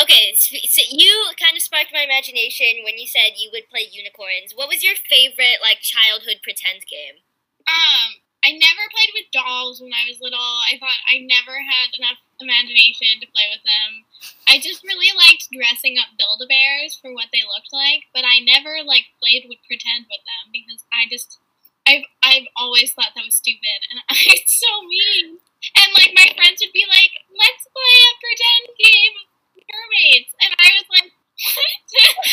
Okay, 0.00 0.32
so, 0.36 0.56
so 0.64 0.82
you 0.88 1.12
kind 1.36 1.56
of 1.56 1.62
sparked 1.62 1.92
my 1.92 2.00
imagination 2.00 2.80
when 2.80 2.96
you 2.96 3.04
said 3.04 3.36
you 3.36 3.52
would 3.52 3.68
play 3.68 3.84
unicorns. 3.84 4.56
What 4.56 4.68
was 4.68 4.80
your 4.80 4.96
favorite 4.96 5.60
like 5.60 5.84
childhood 5.84 6.40
pretend 6.40 6.88
game? 6.88 7.20
Um, 7.68 8.24
I 8.42 8.56
never 8.56 8.90
played 8.90 9.12
with 9.14 9.30
dolls 9.30 9.78
when 9.78 9.94
I 9.94 10.08
was 10.08 10.18
little. 10.18 10.40
I 10.66 10.74
thought 10.80 10.98
I 11.06 11.22
never 11.22 11.54
had 11.54 11.94
enough 11.94 12.18
imagination 12.42 13.22
to 13.22 13.30
play 13.30 13.46
with 13.52 13.62
them. 13.62 14.02
I 14.50 14.58
just 14.58 14.82
really 14.82 15.14
liked 15.14 15.52
dressing 15.54 15.94
up 16.00 16.18
Build-A-Bears 16.18 16.98
for 16.98 17.14
what 17.14 17.30
they 17.30 17.46
looked 17.46 17.70
like, 17.70 18.10
but 18.10 18.26
I 18.26 18.42
never 18.42 18.82
like 18.82 19.14
played 19.22 19.46
with 19.46 19.62
pretend 19.68 20.10
with 20.10 20.24
them 20.26 20.50
because 20.50 20.82
I 20.90 21.06
just 21.06 21.38
I've 21.86 22.08
I've 22.24 22.50
always 22.58 22.90
thought 22.90 23.14
that 23.14 23.28
was 23.28 23.38
stupid 23.38 23.86
and 23.92 24.02
it's 24.34 24.58
so 24.58 24.72
mean. 24.88 25.38
And 25.78 25.88
like 25.94 26.12
my 26.14 26.26
friends 26.34 26.58
would 26.62 26.74
be 26.74 26.86
like, 26.90 27.12
"Let's 27.30 27.64
play 27.70 27.94
a 28.02 28.12
pretend 28.18 28.64
game 28.78 29.14
of 29.22 29.26
mermaids," 29.62 30.30
and 30.42 30.50
I 30.58 30.68
was 30.74 30.88
like, 30.90 31.10
"What?" 31.10 31.72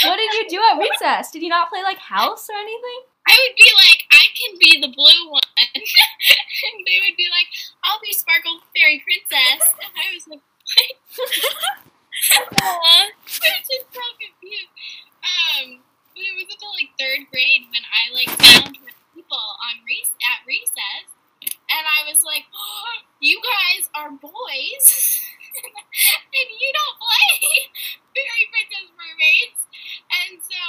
What 0.06 0.18
did 0.18 0.32
you 0.34 0.46
do 0.50 0.60
at 0.64 0.80
recess? 0.80 1.32
Did 1.32 1.44
you 1.44 1.50
not 1.50 1.70
play 1.70 1.84
like 1.84 1.98
house 1.98 2.48
or 2.50 2.58
anything? 2.58 3.00
I 3.28 3.36
would 3.36 3.56
be 3.58 3.70
like, 3.78 4.02
I 4.10 4.26
can 4.34 4.52
be 4.58 4.72
the 4.82 4.90
blue 4.90 5.30
one. 5.30 5.54
and 5.62 6.76
they 6.88 6.98
would 7.04 7.18
be 7.18 7.30
like, 7.30 7.46
I'll 7.84 8.02
be 8.02 8.14
Sparkle 8.14 8.64
Fairy 8.74 9.04
Princess. 9.06 9.70
And 9.78 9.94
I 9.94 10.08
was 10.16 10.26
like, 10.26 10.42
what? 10.42 10.90
I 12.64 13.12
was 13.22 13.38
just 13.38 13.86
so 13.94 14.06
confused. 14.18 14.74
Um, 15.22 15.84
but 16.16 16.24
it 16.26 16.34
was 16.34 16.48
until 16.50 16.74
like 16.74 16.90
third 16.98 17.28
grade 17.30 17.70
when 17.70 17.86
I 17.86 18.10
like 18.16 18.32
found 18.40 18.78
people 19.14 19.38
on 19.38 19.74
rec- 19.86 20.18
at 20.26 20.42
recess. 20.48 21.19
And 21.70 21.84
I 21.86 22.10
was 22.10 22.26
like, 22.26 22.46
oh, 22.50 22.94
you 23.22 23.38
guys 23.42 23.90
are 23.94 24.12
boys. 24.12 24.86
and 26.38 26.50
you 26.50 26.70
don't 26.74 26.98
play 26.98 27.34
Fairy 28.14 28.46
Princess 28.54 28.90
Mermaids. 28.98 29.62
And 30.10 30.42
so, 30.42 30.62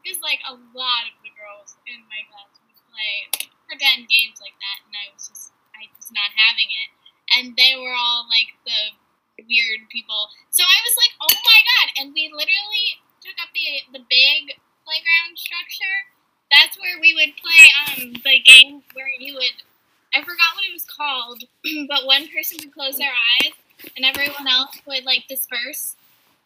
because 0.00 0.20
like 0.20 0.40
a 0.44 0.56
lot 0.76 1.04
of 1.08 1.16
the 1.24 1.32
girls 1.32 1.76
in 1.88 2.04
my 2.08 2.24
class 2.28 2.52
would 2.60 2.76
play 2.92 3.48
pretend 3.64 4.06
games 4.12 4.38
like 4.38 4.54
that, 4.60 4.84
and 4.84 4.94
I 4.94 5.08
was 5.16 5.26
just, 5.26 5.50
I 5.72 5.88
was 5.96 6.12
not 6.12 6.30
having 6.36 6.68
it. 6.68 6.90
And 7.34 7.56
they 7.56 7.74
were 7.74 7.96
all 7.96 8.28
like 8.28 8.52
the 8.68 8.94
weird 9.42 9.88
people. 9.90 10.30
So 10.52 10.62
I 10.62 10.78
was 10.84 10.94
like, 10.94 11.14
oh 11.18 11.34
my 11.34 11.60
god! 11.64 11.86
And 11.98 12.06
we 12.14 12.30
literally 12.30 13.02
took 13.24 13.34
up 13.42 13.50
the 13.56 13.98
the 13.98 14.04
big 14.06 14.54
playground 14.86 15.34
structure. 15.34 15.98
That's 16.52 16.78
where 16.78 17.00
we 17.00 17.16
would 17.16 17.34
play 17.40 17.62
um 17.82 18.20
the 18.22 18.38
game 18.44 18.84
where 18.94 19.10
you 19.18 19.34
would. 19.34 19.64
I 20.14 20.20
forgot 20.20 20.54
what 20.54 20.64
it 20.64 20.72
was 20.72 20.84
called, 20.84 21.44
but 21.88 22.06
one 22.06 22.28
person 22.28 22.58
would 22.62 22.72
close 22.72 22.96
their 22.96 23.12
eyes 23.42 23.52
and 23.96 24.04
everyone 24.04 24.46
else 24.48 24.76
would 24.86 25.04
like 25.04 25.24
disperse, 25.28 25.96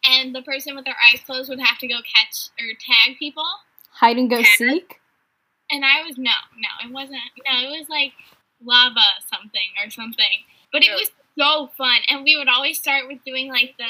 and 0.05 0.33
the 0.33 0.41
person 0.41 0.75
with 0.75 0.85
their 0.85 0.95
eyes 1.11 1.21
closed 1.25 1.49
would 1.49 1.59
have 1.59 1.77
to 1.79 1.87
go 1.87 1.97
catch 2.15 2.49
or 2.59 2.67
tag 2.73 3.17
people. 3.17 3.45
Hide 3.91 4.17
and 4.17 4.29
go 4.29 4.41
seek. 4.43 4.99
And 5.71 5.85
I 5.85 6.03
was 6.07 6.17
no, 6.17 6.31
no, 6.57 6.69
it 6.87 6.91
wasn't. 6.91 7.21
No, 7.45 7.69
it 7.69 7.79
was 7.79 7.89
like 7.89 8.13
lava 8.63 8.99
something 9.29 9.69
or 9.83 9.89
something. 9.89 10.43
But 10.71 10.83
it 10.83 10.89
oh. 10.91 10.95
was 10.95 11.11
so 11.37 11.69
fun, 11.77 11.99
and 12.09 12.23
we 12.23 12.37
would 12.37 12.49
always 12.49 12.77
start 12.77 13.07
with 13.07 13.23
doing 13.23 13.49
like 13.49 13.75
the 13.77 13.89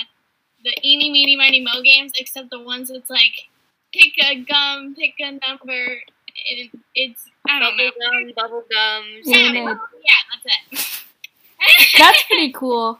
the 0.63 0.75
eeny 0.83 1.09
meeny 1.09 1.35
miny 1.35 1.61
mo 1.61 1.81
games, 1.81 2.11
except 2.19 2.49
the 2.49 2.59
ones 2.59 2.89
that's 2.89 3.09
like 3.09 3.47
pick 3.93 4.13
a 4.23 4.35
gum, 4.43 4.95
pick 4.95 5.13
a 5.19 5.31
number. 5.47 6.01
It, 6.45 6.71
it's 6.95 7.25
I 7.49 7.59
don't 7.59 7.77
know. 7.77 7.89
Bubblegum, 7.89 8.33
bubblegum. 8.35 9.01
Yeah, 9.23 9.51
Yeah, 9.51 10.21
that's 10.29 10.45
it. 10.45 10.99
That's 11.97 12.23
pretty 12.27 12.53
cool. 12.53 12.99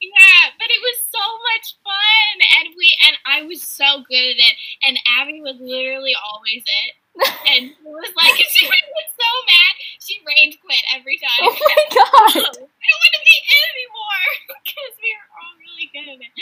Yeah, 0.00 0.42
but 0.58 0.66
it 0.66 0.80
was 0.80 0.98
so 1.12 1.20
much 1.20 1.76
fun, 1.84 2.34
and 2.58 2.74
we 2.76 2.88
and 3.06 3.16
I 3.26 3.42
was 3.46 3.62
so 3.62 4.02
good 4.08 4.32
at 4.32 4.40
it, 4.40 4.56
and 4.88 4.98
Abby 5.20 5.40
was 5.42 5.56
literally 5.60 6.16
always 6.16 6.64
it, 6.64 6.92
and 7.52 7.70
it 7.70 7.84
was 7.84 8.12
like 8.16 8.34
she 8.56 8.66
was 8.66 9.08
so 9.12 9.30
mad, 9.46 9.74
she 10.00 10.18
rage 10.26 10.58
quit 10.64 10.82
every 10.96 11.18
time. 11.18 11.40
Oh 11.42 11.52
my 11.52 11.76
god. 11.92 12.32
I 12.32 12.48
don't 12.48 13.00
want 13.04 13.14
to 13.14 13.22
be 13.28 13.36
in 13.44 13.62
anymore 13.76 14.26
because 14.48 14.94
we 15.04 15.10
were 15.12 15.30
all 15.36 15.54
really 15.60 15.88
good 15.92 16.08
at 16.08 16.20
it. 16.24 16.32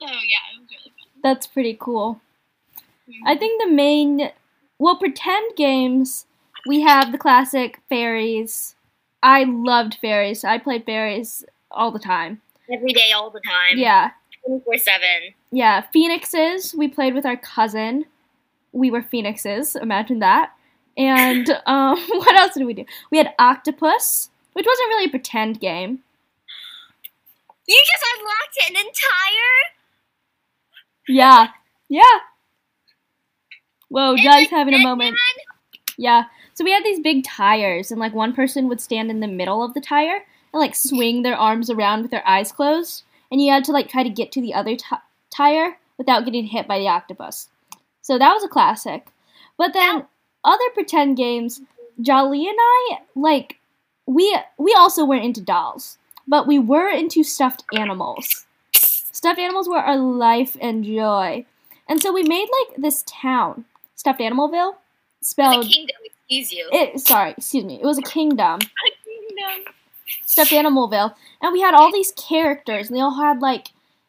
So 0.00 0.06
yeah, 0.06 0.42
it 0.54 0.60
was 0.62 0.70
really 0.70 0.92
fun. 0.94 1.08
That's 1.22 1.46
pretty 1.46 1.76
cool. 1.78 2.20
Mm-hmm. 3.08 3.26
I 3.26 3.36
think 3.36 3.60
the 3.62 3.70
main, 3.70 4.30
well, 4.78 4.96
pretend 4.96 5.56
games, 5.56 6.26
we 6.66 6.80
have 6.82 7.12
the 7.12 7.18
classic 7.18 7.80
fairies. 7.88 8.74
I 9.22 9.44
loved 9.44 9.98
fairies. 10.00 10.44
I 10.44 10.58
played 10.58 10.84
fairies 10.84 11.44
all 11.70 11.90
the 11.90 11.98
time. 11.98 12.40
Every 12.72 12.92
day, 12.92 13.12
all 13.12 13.30
the 13.30 13.40
time. 13.40 13.78
Yeah. 13.78 14.10
24 14.46 14.78
7. 14.78 15.00
Yeah. 15.50 15.82
Phoenixes, 15.92 16.74
we 16.74 16.88
played 16.88 17.14
with 17.14 17.26
our 17.26 17.36
cousin. 17.36 18.06
We 18.72 18.90
were 18.90 19.02
phoenixes. 19.02 19.76
Imagine 19.76 20.20
that. 20.20 20.52
And 20.96 21.48
um, 21.66 21.98
what 22.08 22.36
else 22.36 22.54
did 22.54 22.64
we 22.64 22.74
do? 22.74 22.84
We 23.10 23.18
had 23.18 23.34
octopus, 23.38 24.30
which 24.52 24.66
wasn't 24.66 24.88
really 24.88 25.06
a 25.06 25.10
pretend 25.10 25.60
game. 25.60 26.00
You 27.66 27.80
just 27.80 28.04
unlocked 28.18 28.70
an 28.70 28.76
entire. 28.86 29.58
Yeah. 31.08 31.48
Yeah. 31.88 32.18
Whoa, 33.88 34.16
Doug's 34.16 34.50
having 34.50 34.74
a 34.74 34.78
moment. 34.78 35.16
Yeah. 35.98 36.24
So 36.54 36.64
we 36.64 36.72
had 36.72 36.84
these 36.84 37.00
big 37.00 37.24
tires, 37.24 37.90
and 37.90 38.00
like 38.00 38.14
one 38.14 38.34
person 38.34 38.68
would 38.68 38.80
stand 38.80 39.10
in 39.10 39.20
the 39.20 39.28
middle 39.28 39.62
of 39.62 39.74
the 39.74 39.80
tire 39.80 40.24
and 40.52 40.60
like 40.60 40.74
swing 40.74 41.22
their 41.22 41.36
arms 41.36 41.70
around 41.70 42.02
with 42.02 42.10
their 42.10 42.26
eyes 42.28 42.52
closed, 42.52 43.04
and 43.30 43.40
you 43.40 43.50
had 43.50 43.64
to 43.64 43.72
like 43.72 43.88
try 43.88 44.02
to 44.02 44.10
get 44.10 44.32
to 44.32 44.40
the 44.40 44.54
other 44.54 44.76
ti 44.76 44.96
tire 45.30 45.78
without 45.98 46.24
getting 46.24 46.46
hit 46.46 46.68
by 46.68 46.78
the 46.78 46.88
octopus. 46.88 47.48
So 48.02 48.18
that 48.18 48.34
was 48.34 48.44
a 48.44 48.48
classic. 48.48 49.08
But 49.56 49.72
then 49.72 50.06
other 50.44 50.64
pretend 50.74 51.16
games, 51.16 51.60
Jolly 52.00 52.46
and 52.48 52.58
I 52.58 52.98
like 53.14 53.58
we 54.06 54.36
we 54.58 54.74
also 54.74 55.04
weren't 55.04 55.24
into 55.24 55.40
dolls, 55.40 55.98
but 56.26 56.46
we 56.46 56.58
were 56.58 56.88
into 56.88 57.22
stuffed 57.22 57.64
animals. 57.74 58.44
Stuffed 58.74 59.38
animals 59.38 59.68
were 59.68 59.78
our 59.78 59.96
life 59.96 60.56
and 60.60 60.84
joy. 60.84 61.46
And 61.88 62.02
so 62.02 62.12
we 62.12 62.22
made 62.22 62.48
like 62.60 62.76
this 62.76 63.04
town, 63.06 63.64
Stuffed 63.94 64.20
Animalville, 64.20 64.76
spelled 65.20 65.66
kingdom, 65.66 65.96
excuse 66.40 66.68
it 66.72 67.00
sorry, 67.00 67.34
excuse 67.36 67.64
me. 67.64 67.76
It 67.80 67.84
was 67.84 67.98
a 67.98 68.02
kingdom, 68.02 68.60
A 68.60 68.90
Kingdom. 69.04 69.72
stuffed 70.26 70.50
Animalville, 70.50 71.14
and 71.40 71.52
we 71.52 71.60
had 71.60 71.74
all 71.74 71.92
these 71.92 72.12
characters, 72.12 72.88
and 72.88 72.96
they 72.96 73.00
all 73.00 73.20
had 73.20 73.40
like 73.40 73.68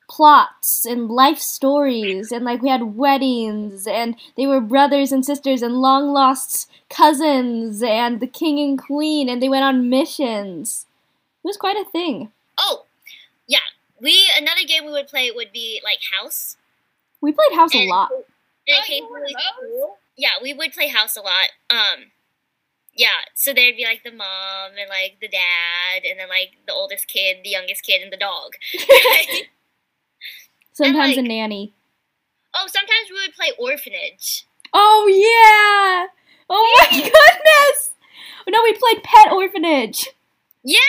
plots 0.09 0.86
and 0.86 1.09
life 1.09 1.39
stories, 1.39 2.31
and 2.31 2.45
like 2.45 2.62
we 2.62 2.69
had 2.69 2.95
weddings, 2.95 3.88
and 3.88 4.15
they 4.38 4.45
were 4.45 4.62
brothers 4.62 5.12
and 5.12 5.25
sisters 5.25 5.62
and 5.62 5.75
long 5.75 6.13
lost 6.13 6.69
cousins, 6.89 7.81
and 7.81 8.19
the 8.19 8.27
king 8.27 8.59
and 8.59 8.77
queen, 8.81 9.27
and 9.29 9.41
they 9.41 9.49
went 9.49 9.63
on 9.63 9.89
missions. 9.89 10.86
It 11.43 11.47
was 11.47 11.57
quite 11.57 11.77
a 11.77 11.89
thing. 11.89 12.31
oh, 12.57 12.86
yeah. 13.47 13.57
We 13.99 14.29
Another 14.38 14.62
game 14.67 14.86
we 14.86 14.91
would 14.91 15.07
play 15.07 15.31
would 15.31 15.51
be 15.51 15.81
like 15.83 15.99
House. 16.17 16.57
We 17.21 17.31
played 17.31 17.53
house 17.55 17.73
a 17.73 17.88
lot. 17.88 18.12
And 18.67 18.77
Oh, 18.77 18.81
occasionally 18.83 19.29
you 19.29 19.79
were. 19.88 19.88
Yeah, 20.17 20.29
we 20.41 20.53
would 20.53 20.73
play 20.73 20.88
House 20.89 21.15
a 21.17 21.21
lot. 21.21 21.47
Um, 21.69 22.12
yeah. 22.95 23.10
So 23.36 23.53
there'd 23.53 23.77
be 23.77 23.84
like 23.86 24.01
the 24.03 24.12
mom 24.12 24.71
and 24.79 24.89
like 24.89 25.17
the 25.21 25.27
dad, 25.27 26.03
and 26.10 26.19
then 26.19 26.29
like 26.29 26.53
the 26.67 26.73
oldest 26.73 27.08
kid, 27.08 27.38
the 27.43 27.49
youngest 27.49 27.84
kid, 27.84 28.01
and 28.01 28.12
the 28.12 28.17
dog. 28.17 28.53
Sometimes 30.73 31.17
a 31.17 31.21
like- 31.21 31.27
nanny. 31.29 31.73
oh, 32.56 32.65
sometimes 32.67 33.10
we 33.12 33.21
would 33.21 33.34
play 33.36 33.51
Orphanage. 33.60 34.45
Oh 34.73 35.08
yeah! 35.08 36.08
Oh 36.49 36.88
my 36.91 36.91
goodness! 36.97 37.91
No, 38.47 38.60
we 38.63 38.73
played 38.73 39.03
Pet 39.03 39.32
Orphanage. 39.32 40.10
Yeah. 40.63 40.79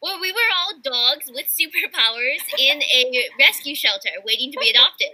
Well, 0.00 0.20
we 0.20 0.32
were 0.32 0.38
all 0.56 0.74
dogs 0.82 1.30
with 1.32 1.46
superpowers 1.46 2.42
in 2.58 2.82
a 2.82 3.28
rescue 3.38 3.74
shelter 3.74 4.08
waiting 4.24 4.50
to 4.52 4.58
be 4.58 4.70
adopted. 4.70 5.08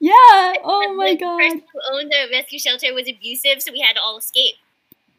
Yeah. 0.00 0.54
Oh 0.64 0.84
And 0.88 0.96
my 0.96 1.10
the 1.12 1.16
god. 1.18 1.38
person 1.38 1.62
who 1.72 1.80
owned 1.96 2.10
the 2.10 2.28
rescue 2.32 2.58
shelter 2.58 2.92
was 2.94 3.08
abusive, 3.08 3.62
so 3.62 3.72
we 3.72 3.80
had 3.80 3.94
to 3.94 4.00
all 4.02 4.18
escape. 4.18 4.54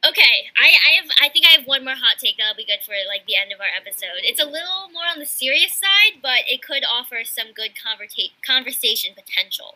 Okay, 0.08 0.50
I, 0.58 0.66
I 0.66 0.92
have 1.02 1.10
I 1.22 1.30
think 1.30 1.46
I 1.46 1.52
have 1.52 1.68
one 1.68 1.86
more 1.86 1.94
hot 1.94 2.18
take 2.18 2.38
that'll 2.38 2.56
be 2.56 2.66
good 2.66 2.80
for 2.84 2.94
like 3.08 3.28
the 3.28 3.36
end 3.36 3.52
of 3.52 3.60
our 3.60 3.70
episode. 3.70 4.24
It's 4.24 4.42
a 4.42 4.46
little 4.46 4.90
more 4.92 5.06
on 5.12 5.20
the 5.20 5.28
serious 5.28 5.74
side, 5.76 6.22
but 6.24 6.40
it 6.50 6.64
could 6.64 6.84
offer 6.84 7.20
some 7.24 7.54
good 7.54 7.72
conversa- 7.78 8.32
conversation 8.46 9.14
potential. 9.14 9.76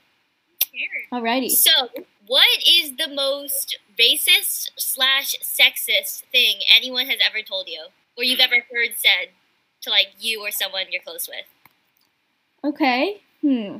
Scared. 0.63 1.05
Alrighty. 1.13 1.51
So, 1.51 1.89
what 2.25 2.47
is 2.67 2.97
the 2.97 3.07
most 3.07 3.77
racist 3.99 4.71
slash 4.77 5.35
sexist 5.43 6.23
thing 6.31 6.55
anyone 6.75 7.05
has 7.05 7.19
ever 7.25 7.43
told 7.43 7.67
you, 7.67 7.85
or 8.17 8.23
you've 8.23 8.39
ever 8.39 8.55
heard 8.71 8.97
said 8.97 9.29
to 9.81 9.91
like 9.91 10.07
you 10.19 10.41
or 10.41 10.49
someone 10.49 10.85
you're 10.89 11.03
close 11.03 11.29
with? 11.29 11.45
Okay. 12.63 13.21
Hmm. 13.41 13.77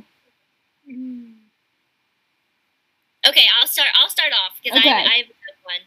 Okay, 3.26 3.44
I'll 3.58 3.66
start. 3.66 3.88
I'll 4.00 4.08
start 4.08 4.32
off 4.32 4.56
because 4.62 4.78
Okay. 4.78 4.88
I, 4.90 4.94
I 4.94 5.16
have 5.18 5.26
a 5.26 5.28
good 5.28 5.45
one. 5.66 5.82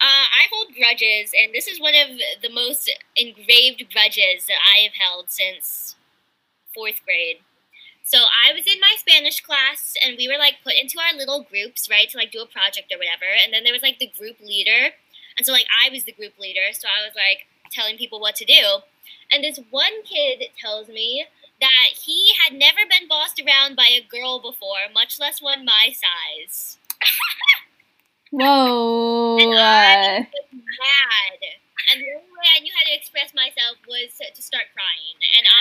Uh, 0.00 0.28
I 0.28 0.46
hold 0.52 0.76
grudges, 0.76 1.32
and 1.32 1.54
this 1.54 1.66
is 1.66 1.80
one 1.80 1.96
of 1.96 2.20
the 2.44 2.52
most 2.52 2.92
engraved 3.16 3.88
grudges 3.88 4.46
that 4.46 4.60
I 4.60 4.84
have 4.84 4.94
held 4.94 5.32
since 5.32 5.96
fourth 6.74 7.00
grade. 7.04 7.40
So 8.04 8.18
I 8.18 8.52
was 8.52 8.66
in 8.66 8.80
my 8.80 8.94
Spanish 8.98 9.40
class, 9.40 9.94
and 10.04 10.16
we 10.16 10.28
were 10.28 10.38
like 10.38 10.60
put 10.62 10.76
into 10.76 11.00
our 11.00 11.16
little 11.16 11.42
groups, 11.48 11.88
right, 11.88 12.08
to 12.10 12.18
like 12.18 12.30
do 12.30 12.42
a 12.42 12.46
project 12.46 12.92
or 12.92 12.98
whatever. 12.98 13.26
And 13.26 13.52
then 13.52 13.64
there 13.64 13.72
was 13.72 13.82
like 13.82 13.98
the 13.98 14.12
group 14.12 14.36
leader, 14.44 14.92
and 15.38 15.46
so 15.46 15.52
like 15.52 15.66
I 15.72 15.88
was 15.90 16.04
the 16.04 16.12
group 16.12 16.38
leader, 16.38 16.72
so 16.72 16.88
I 16.88 17.06
was 17.06 17.16
like 17.16 17.48
telling 17.72 17.96
people 17.96 18.20
what 18.20 18.36
to 18.36 18.44
do. 18.44 18.84
And 19.32 19.42
this 19.42 19.58
one 19.70 20.04
kid 20.04 20.44
tells 20.60 20.88
me 20.88 21.26
that 21.60 21.96
he 21.96 22.34
had 22.42 22.58
never 22.58 22.80
been 22.88 23.08
bossed 23.08 23.40
around 23.40 23.76
by 23.76 23.88
a 23.88 24.04
girl 24.04 24.40
before, 24.40 24.90
much 24.92 25.18
less 25.18 25.40
one 25.40 25.64
my 25.64 25.94
size. 25.94 26.76
Whoa. 28.32 29.36
And 29.36 29.52
Uh, 29.52 29.60
I 29.60 30.24
was 30.24 30.64
mad. 30.64 31.40
And 31.92 32.00
the 32.00 32.08
only 32.16 32.32
way 32.32 32.48
I 32.56 32.60
knew 32.64 32.72
how 32.72 32.88
to 32.88 32.94
express 32.96 33.36
myself 33.36 33.76
was 33.84 34.16
to, 34.16 34.32
to 34.32 34.40
start 34.40 34.72
crying. 34.72 35.16
And 35.36 35.44
I 35.44 35.60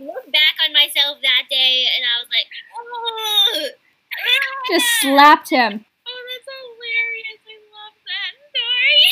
looked 0.12 0.28
back 0.28 0.60
on 0.60 0.76
myself 0.76 1.24
that 1.24 1.48
day 1.48 1.88
and 1.88 2.04
I 2.04 2.20
was 2.20 2.28
like, 2.28 2.48
oh. 2.76 3.72
just 4.68 4.88
slapped 5.00 5.48
him. 5.48 5.88
Oh, 6.04 6.20
that's 6.28 6.48
hilarious. 6.52 7.40
I 7.48 7.56
love 7.72 7.96
that 7.96 8.32
story. 8.52 9.04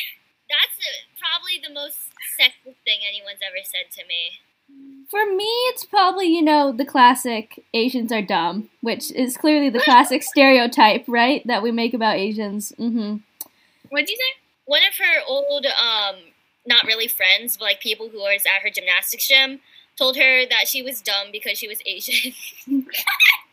That's 0.53 0.77
uh, 0.77 1.01
probably 1.17 1.57
the 1.57 1.73
most 1.73 2.13
sexist 2.37 2.85
thing 2.85 3.01
anyone's 3.01 3.41
ever 3.41 3.65
said 3.65 3.89
to 3.97 4.05
me. 4.05 4.37
For 5.11 5.27
me, 5.27 5.45
it's 5.45 5.85
probably, 5.85 6.27
you 6.27 6.43
know, 6.43 6.73
the 6.73 6.87
classic 6.87 7.63
Asians 7.75 8.11
are 8.13 8.23
dumb, 8.23 8.71
which 8.81 9.13
is 9.13 9.37
clearly 9.37 9.69
the 9.69 9.81
classic 9.81 10.23
stereotype, 10.35 11.05
right? 11.07 11.47
That 11.47 11.63
we 11.63 11.71
make 11.71 11.93
about 11.93 12.17
Asians. 12.17 12.73
Mm-hmm. 12.79 13.17
What'd 13.91 14.09
you 14.09 14.17
say? 14.17 14.41
One 14.65 14.83
of 14.89 14.97
her 14.97 15.21
old, 15.29 15.67
um, 15.67 16.17
not 16.67 16.85
really 16.87 17.09
friends, 17.09 17.59
but 17.59 17.65
like 17.65 17.81
people 17.81 18.09
who 18.09 18.19
was 18.19 18.45
at 18.47 18.63
her 18.63 18.71
gymnastics 18.71 19.29
gym, 19.29 19.61
told 19.99 20.17
her 20.17 20.47
that 20.47 20.67
she 20.67 20.83
was 20.83 21.03
dumb 21.03 21.29
because 21.31 21.59
she 21.59 21.69
was 21.69 21.81
Asian. 21.85 22.33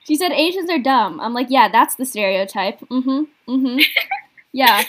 She 0.09 0.15
said 0.15 0.31
Asians 0.31 0.71
are 0.71 0.79
dumb. 0.79 1.19
I'm 1.19 1.35
like, 1.35 1.51
yeah, 1.51 1.69
that's 1.69 1.93
the 1.93 2.05
stereotype. 2.05 2.79
Mm-hmm. 2.79 3.25
Mm-hmm. 3.47 3.79
Yeah. 4.51 4.83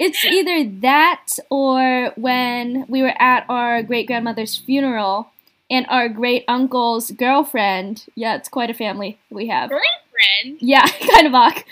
It's 0.00 0.24
either 0.24 0.64
that 0.80 1.26
or 1.50 2.12
when 2.16 2.86
we 2.88 3.02
were 3.02 3.14
at 3.20 3.44
our 3.48 3.82
great 3.82 4.06
grandmother's 4.06 4.56
funeral 4.56 5.30
and 5.70 5.86
our 5.88 6.08
great 6.08 6.44
uncle's 6.48 7.10
girlfriend. 7.10 8.06
Yeah, 8.14 8.34
it's 8.36 8.48
quite 8.48 8.70
a 8.70 8.74
family 8.74 9.18
we 9.30 9.48
have. 9.48 9.68
Girlfriend. 9.70 10.58
Yeah, 10.60 10.86
kind 11.14 11.26
of 11.26 11.34
awk. 11.34 11.64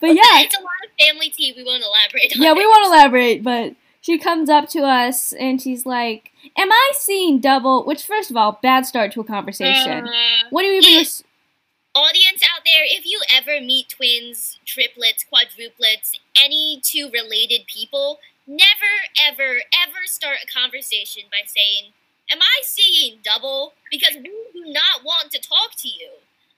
But 0.00 0.08
yeah, 0.14 0.40
it's 0.40 0.56
a 0.56 0.60
lot 0.60 0.70
of 0.84 0.90
family 1.06 1.30
tea. 1.30 1.54
We 1.56 1.64
won't 1.64 1.82
elaborate 1.82 2.36
on 2.36 2.42
yeah, 2.42 2.50
it. 2.52 2.56
we 2.56 2.66
won't 2.66 2.86
elaborate, 2.86 3.42
but 3.42 3.74
she 4.02 4.18
comes 4.18 4.48
up 4.48 4.68
to 4.70 4.80
us 4.80 5.32
and 5.32 5.60
she's 5.60 5.84
like, 5.86 6.30
Am 6.56 6.70
I 6.72 6.92
seeing 6.94 7.38
double? 7.40 7.84
Which, 7.84 8.04
first 8.04 8.30
of 8.30 8.36
all, 8.36 8.58
bad 8.62 8.86
start 8.86 9.12
to 9.12 9.20
a 9.20 9.24
conversation. 9.24 10.06
Uh, 10.06 10.12
What 10.50 10.62
do 10.62 10.68
you 10.68 10.80
even. 10.80 10.98
res- 10.98 11.24
audience 11.94 12.42
there, 12.72 12.84
if 12.84 13.04
you 13.06 13.20
ever 13.34 13.60
meet 13.64 13.88
twins, 13.88 14.58
triplets, 14.64 15.24
quadruplets, 15.24 16.12
any 16.36 16.80
two 16.82 17.10
related 17.12 17.66
people, 17.66 18.18
never, 18.46 18.92
ever, 19.28 19.62
ever 19.74 20.02
start 20.06 20.38
a 20.44 20.46
conversation 20.46 21.24
by 21.30 21.42
saying, 21.46 21.92
Am 22.32 22.38
I 22.40 22.62
seeing 22.62 23.18
double? 23.24 23.72
Because 23.90 24.14
we 24.14 24.22
do 24.22 24.64
not 24.66 25.04
want 25.04 25.32
to 25.32 25.40
talk 25.40 25.74
to 25.78 25.88
you. 25.88 26.10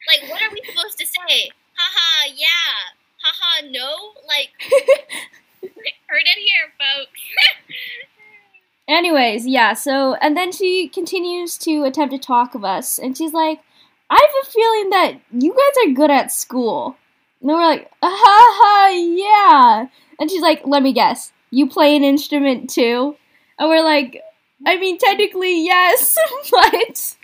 Like, 0.06 0.30
what 0.30 0.42
are 0.42 0.50
we 0.52 0.60
supposed 0.66 0.98
to 0.98 1.06
say? 1.06 1.50
Haha, 1.76 2.34
yeah. 2.36 2.92
Haha, 3.22 3.66
no. 3.70 4.12
Like, 4.28 4.50
heard 6.06 6.26
it 6.26 6.38
here, 6.38 6.72
folks. 6.78 7.20
Anyways, 8.88 9.46
yeah, 9.46 9.72
so, 9.72 10.14
and 10.14 10.36
then 10.36 10.52
she 10.52 10.88
continues 10.88 11.56
to 11.58 11.84
attempt 11.84 12.12
to 12.12 12.18
talk 12.18 12.54
of 12.54 12.64
us, 12.64 12.98
and 12.98 13.16
she's 13.16 13.32
like, 13.32 13.60
I 14.12 14.18
have 14.20 14.46
a 14.46 14.50
feeling 14.50 14.90
that 14.90 15.20
you 15.32 15.52
guys 15.52 15.88
are 15.88 15.94
good 15.94 16.10
at 16.10 16.30
school. 16.30 16.96
And 17.40 17.48
we're 17.50 17.64
like, 17.64 17.90
ha 18.02 18.10
ha, 18.12 18.88
yeah. 18.94 19.86
And 20.20 20.30
she's 20.30 20.42
like, 20.42 20.60
let 20.66 20.82
me 20.82 20.92
guess, 20.92 21.32
you 21.50 21.66
play 21.68 21.96
an 21.96 22.04
instrument 22.04 22.68
too? 22.68 23.16
And 23.58 23.70
we're 23.70 23.82
like, 23.82 24.20
I 24.66 24.78
mean, 24.78 24.98
technically, 24.98 25.64
yes, 25.64 26.18
but 26.50 27.16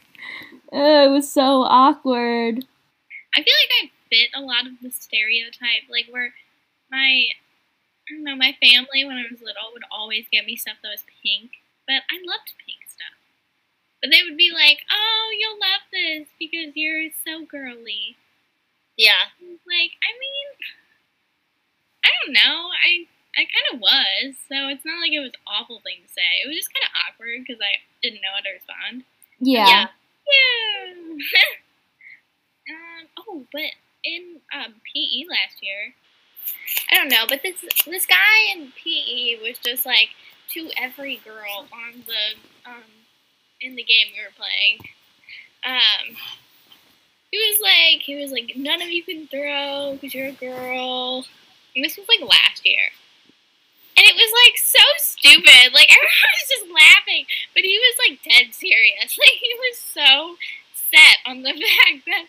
uh, 0.72 1.04
it 1.06 1.10
was 1.10 1.30
so 1.30 1.62
awkward. 1.62 2.64
I 3.34 3.42
feel 3.42 3.54
like 3.62 3.84
I 3.84 3.90
fit 4.08 4.30
a 4.34 4.40
lot 4.40 4.66
of 4.66 4.72
the 4.82 4.90
stereotype, 4.90 5.90
like 5.90 6.06
where 6.10 6.32
my 6.90 7.26
I 8.08 8.14
don't 8.14 8.24
know, 8.24 8.36
my 8.36 8.56
family 8.62 9.04
when 9.04 9.18
I 9.18 9.24
was 9.30 9.42
little 9.42 9.68
would 9.74 9.84
always 9.92 10.24
get 10.32 10.46
me 10.46 10.56
stuff 10.56 10.76
that 10.82 10.88
was 10.88 11.04
pink, 11.22 11.50
but 11.86 12.00
I 12.08 12.16
loved 12.24 12.56
pink 12.64 12.80
stuff. 12.88 13.18
But 14.00 14.10
they 14.10 14.22
would 14.22 14.36
be 14.38 14.50
like, 14.52 14.80
"Oh, 14.90 15.30
you'll 15.38 15.58
love 15.58 15.84
this 15.92 16.28
because 16.38 16.72
you're 16.74 17.10
so 17.24 17.44
girly." 17.44 18.16
Yeah. 18.98 19.30
Like, 19.40 19.94
I 20.02 20.10
mean, 20.18 20.48
I 22.04 22.10
don't 22.20 22.34
know. 22.34 22.68
I 22.74 23.06
I 23.38 23.46
kind 23.46 23.68
of 23.72 23.80
was, 23.80 24.34
so 24.50 24.66
it's 24.66 24.84
not 24.84 24.98
like 24.98 25.12
it 25.12 25.22
was 25.22 25.30
an 25.30 25.46
awful 25.46 25.78
thing 25.86 26.02
to 26.02 26.10
say. 26.10 26.42
It 26.42 26.48
was 26.48 26.56
just 26.56 26.74
kind 26.74 26.82
of 26.82 26.98
awkward 27.06 27.46
because 27.46 27.62
I 27.62 27.78
didn't 28.02 28.18
know 28.18 28.34
how 28.34 28.42
to 28.42 28.50
respond. 28.50 29.06
Yeah. 29.38 29.86
Yeah. 30.26 31.14
um, 32.74 33.06
oh, 33.22 33.46
but 33.52 33.70
in 34.02 34.42
um, 34.50 34.74
PE 34.82 35.30
last 35.30 35.62
year, 35.62 35.94
I 36.90 36.96
don't 36.96 37.08
know, 37.08 37.26
but 37.28 37.42
this 37.42 37.62
this 37.86 38.06
guy 38.06 38.50
in 38.52 38.72
PE 38.74 39.38
was 39.38 39.58
just 39.62 39.86
like 39.86 40.10
to 40.54 40.70
every 40.80 41.20
girl 41.24 41.68
on 41.70 42.02
the 42.06 42.34
um 42.68 42.90
in 43.60 43.76
the 43.76 43.84
game 43.84 44.10
we 44.10 44.22
were 44.22 44.34
playing. 44.34 44.82
Um, 45.62 46.16
he 47.30 47.38
was 47.38 47.60
like 47.60 48.02
he 48.02 48.16
was 48.16 48.30
like 48.32 48.52
none 48.56 48.80
of 48.82 48.88
you 48.90 49.02
can 49.02 49.26
throw 49.28 49.94
because 49.94 50.14
you're 50.14 50.28
a 50.28 50.32
girl. 50.32 51.24
And 51.76 51.84
this 51.84 51.96
was 51.96 52.06
like 52.08 52.20
last 52.28 52.64
year. 52.66 52.90
And 53.96 54.06
it 54.06 54.14
was 54.14 54.32
like 54.46 54.56
so 54.58 54.84
stupid. 54.98 55.72
Like 55.74 55.90
everyone 55.96 56.32
was 56.34 56.48
just 56.48 56.66
laughing, 56.72 57.24
but 57.54 57.62
he 57.62 57.78
was 57.78 57.96
like 58.08 58.20
dead 58.22 58.54
serious. 58.54 59.18
Like 59.18 59.38
he 59.40 59.54
was 59.58 59.78
so 59.78 60.36
set 60.90 61.18
on 61.26 61.42
the 61.42 61.50
fact 61.52 62.06
that 62.06 62.24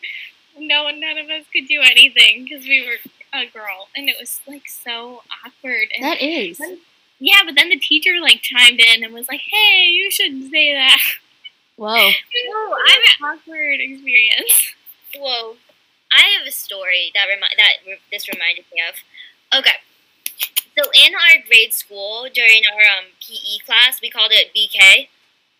no 0.57 0.83
one, 0.83 0.99
none 0.99 1.17
of 1.17 1.29
us 1.29 1.45
could 1.53 1.67
do 1.67 1.81
anything 1.81 2.43
because 2.43 2.65
we 2.65 2.85
were 2.85 2.97
a 3.33 3.45
girl, 3.47 3.87
and 3.95 4.09
it 4.09 4.15
was 4.19 4.41
like 4.47 4.67
so 4.67 5.21
awkward. 5.45 5.87
And 5.95 6.03
That 6.03 6.21
is. 6.21 6.57
then- 6.57 6.79
yeah, 7.19 7.39
but 7.45 7.55
then 7.55 7.69
the 7.69 7.77
teacher 7.79 8.19
like 8.21 8.41
chimed 8.41 8.79
in 8.79 9.03
and 9.03 9.13
was 9.13 9.27
like, 9.29 9.41
"Hey, 9.51 9.87
you 9.91 10.09
shouldn't 10.09 10.49
say 10.51 10.73
that." 10.73 10.99
Whoa. 11.75 12.09
Oh, 12.49 12.77
I'm 12.89 13.01
an 13.01 13.37
awkward 13.39 13.79
experience. 13.79 14.73
Whoa. 15.15 15.57
I 16.11 16.37
have 16.37 16.47
a 16.47 16.51
story 16.51 17.11
that 17.13 17.25
remi- 17.27 17.55
that 17.57 17.73
re- 17.85 18.01
this 18.11 18.27
reminded 18.27 18.65
me 18.73 18.81
of. 18.87 18.95
Okay. 19.59 19.77
So 20.77 20.89
in 20.93 21.13
our 21.13 21.43
grade 21.47 21.73
school, 21.73 22.27
during 22.33 22.61
our 22.73 22.81
um, 22.97 23.05
PE 23.21 23.65
class, 23.65 24.01
we 24.01 24.09
called 24.09 24.31
it 24.31 24.53
BK 24.55 25.09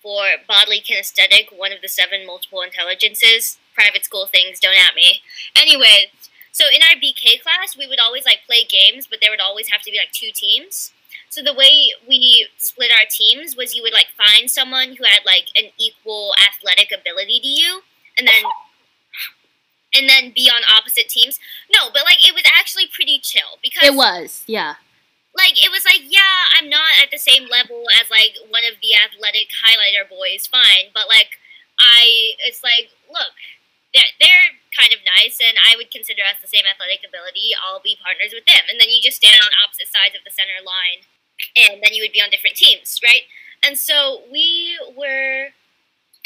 for 0.02 0.40
bodily 0.48 0.82
kinesthetic, 0.82 1.56
one 1.56 1.74
of 1.74 1.82
the 1.82 1.90
seven 1.90 2.26
multiple 2.26 2.62
intelligences. 2.62 3.58
Private 3.76 4.06
school 4.06 4.28
things, 4.28 4.60
don't 4.60 4.78
at 4.78 4.96
me. 4.96 5.22
Anyway, 5.56 6.12
so 6.52 6.66
in 6.74 6.82
our 6.82 6.96
BK 7.00 7.42
class, 7.42 7.78
we 7.78 7.88
would 7.88 8.00
always 8.00 8.26
like 8.26 8.40
play 8.46 8.66
games, 8.68 9.08
but 9.08 9.20
there 9.22 9.32
would 9.32 9.42
always 9.42 9.70
have 9.70 9.82
to 9.84 9.92
be 9.92 9.98
like 9.98 10.12
two 10.12 10.32
teams. 10.34 10.92
So 11.30 11.44
the 11.44 11.54
way 11.54 11.94
we 12.08 12.48
split 12.58 12.92
our 12.92 13.08
teams 13.10 13.56
was 13.56 13.76
you 13.76 13.84
would 13.84 13.94
like 13.94 14.08
find 14.18 14.50
someone 14.50 14.96
who 14.96 15.04
had 15.04 15.22
like 15.26 15.48
an 15.56 15.72
equal 15.78 16.34
athletic 16.42 16.92
ability 16.92 17.40
to 17.40 17.48
you, 17.48 17.82
and 18.18 18.28
then 18.28 18.44
and 19.94 20.08
then 20.08 20.32
be 20.36 20.50
on 20.50 20.62
opposite 20.70 21.10
teams. 21.10 21.40
No, 21.74 21.90
but 21.92 22.04
like 22.06 22.22
it 22.28 22.34
was 22.34 22.44
actually 22.58 22.88
pretty 22.88 23.20
chill 23.20 23.58
because 23.64 23.88
It 23.88 23.96
was, 23.96 24.44
yeah. 24.48 24.76
like 25.36 25.58
it 25.58 25.72
was 25.72 25.86
like 25.86 26.02
yeah, 26.06 26.50
I'm 26.58 26.70
not 26.70 27.02
at 27.02 27.12
the 27.12 27.18
same 27.18 27.48
level 27.50 27.86
as 28.00 28.10
like 28.10 28.38
one 28.50 28.64
of 28.66 28.78
the 28.82 28.94
athletic 28.94 29.50
highlighter 29.64 30.08
boys, 30.08 30.46
fine, 30.48 30.94
but 30.94 31.08
like 31.10 31.40
I 31.80 32.36
it's 32.46 32.62
like 32.64 32.94
look, 33.10 33.34
they're 33.94 34.14
they're 34.20 34.50
kind 34.78 34.94
of 34.94 35.00
nice 35.18 35.42
and 35.42 35.58
I 35.66 35.74
would 35.76 35.90
consider 35.90 36.22
us 36.22 36.38
the 36.42 36.48
same 36.48 36.66
athletic 36.70 37.02
ability. 37.02 37.52
I'll 37.58 37.82
be 37.82 37.98
partners 37.98 38.32
with 38.34 38.46
them. 38.46 38.70
And 38.70 38.78
then 38.80 38.90
you 38.94 39.02
just 39.02 39.18
stand 39.18 39.40
on 39.42 39.50
opposite 39.66 39.90
sides 39.90 40.14
of 40.14 40.22
the 40.22 40.32
center 40.34 40.62
line 40.62 41.02
and 41.58 41.82
then 41.82 41.94
you 41.98 42.04
would 42.06 42.14
be 42.14 42.22
on 42.22 42.30
different 42.30 42.56
teams, 42.56 43.00
right? 43.04 43.26
And 43.66 43.78
so 43.78 44.22
we 44.32 44.78
were 44.96 45.50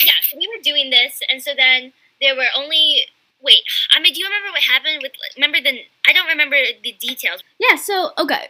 yeah, 0.04 0.20
so 0.28 0.36
we 0.38 0.48
were 0.52 0.62
doing 0.62 0.90
this 0.90 1.22
and 1.30 1.42
so 1.42 1.54
then 1.56 1.94
there 2.22 2.36
were 2.36 2.50
only 2.58 3.06
wait, 3.44 3.62
I 3.92 4.00
mean 4.00 4.14
do 4.14 4.20
you 4.20 4.26
remember 4.26 4.52
what 4.52 4.64
happened 4.64 5.00
with 5.02 5.12
remember 5.36 5.62
the 5.62 5.82
I 6.08 6.14
don't 6.14 6.28
remember 6.28 6.58
the 6.84 6.94
details. 6.94 7.44
Yeah, 7.60 7.76
so 7.76 8.12
okay. 8.18 8.48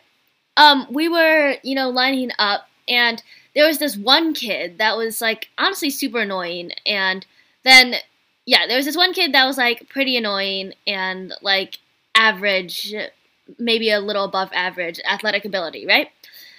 Um, 0.55 0.85
we 0.91 1.09
were, 1.09 1.55
you 1.63 1.73
know, 1.73 1.89
lining 1.89 2.31
up 2.37 2.67
and 2.87 3.23
there 3.55 3.65
was 3.67 3.79
this 3.79 3.97
one 3.97 4.33
kid 4.33 4.77
that 4.77 4.97
was 4.97 5.19
like 5.19 5.49
honestly 5.57 5.89
super 5.89 6.19
annoying 6.19 6.71
and 6.85 7.25
then 7.63 7.95
yeah, 8.45 8.67
there 8.67 8.77
was 8.77 8.85
this 8.85 8.97
one 8.97 9.13
kid 9.13 9.33
that 9.33 9.45
was 9.45 9.57
like 9.57 9.89
pretty 9.89 10.17
annoying 10.17 10.73
and 10.85 11.33
like 11.41 11.79
average 12.15 12.93
maybe 13.57 13.89
a 13.89 13.99
little 13.99 14.25
above 14.25 14.49
average 14.53 14.99
athletic 15.09 15.45
ability, 15.45 15.85
right? 15.85 16.09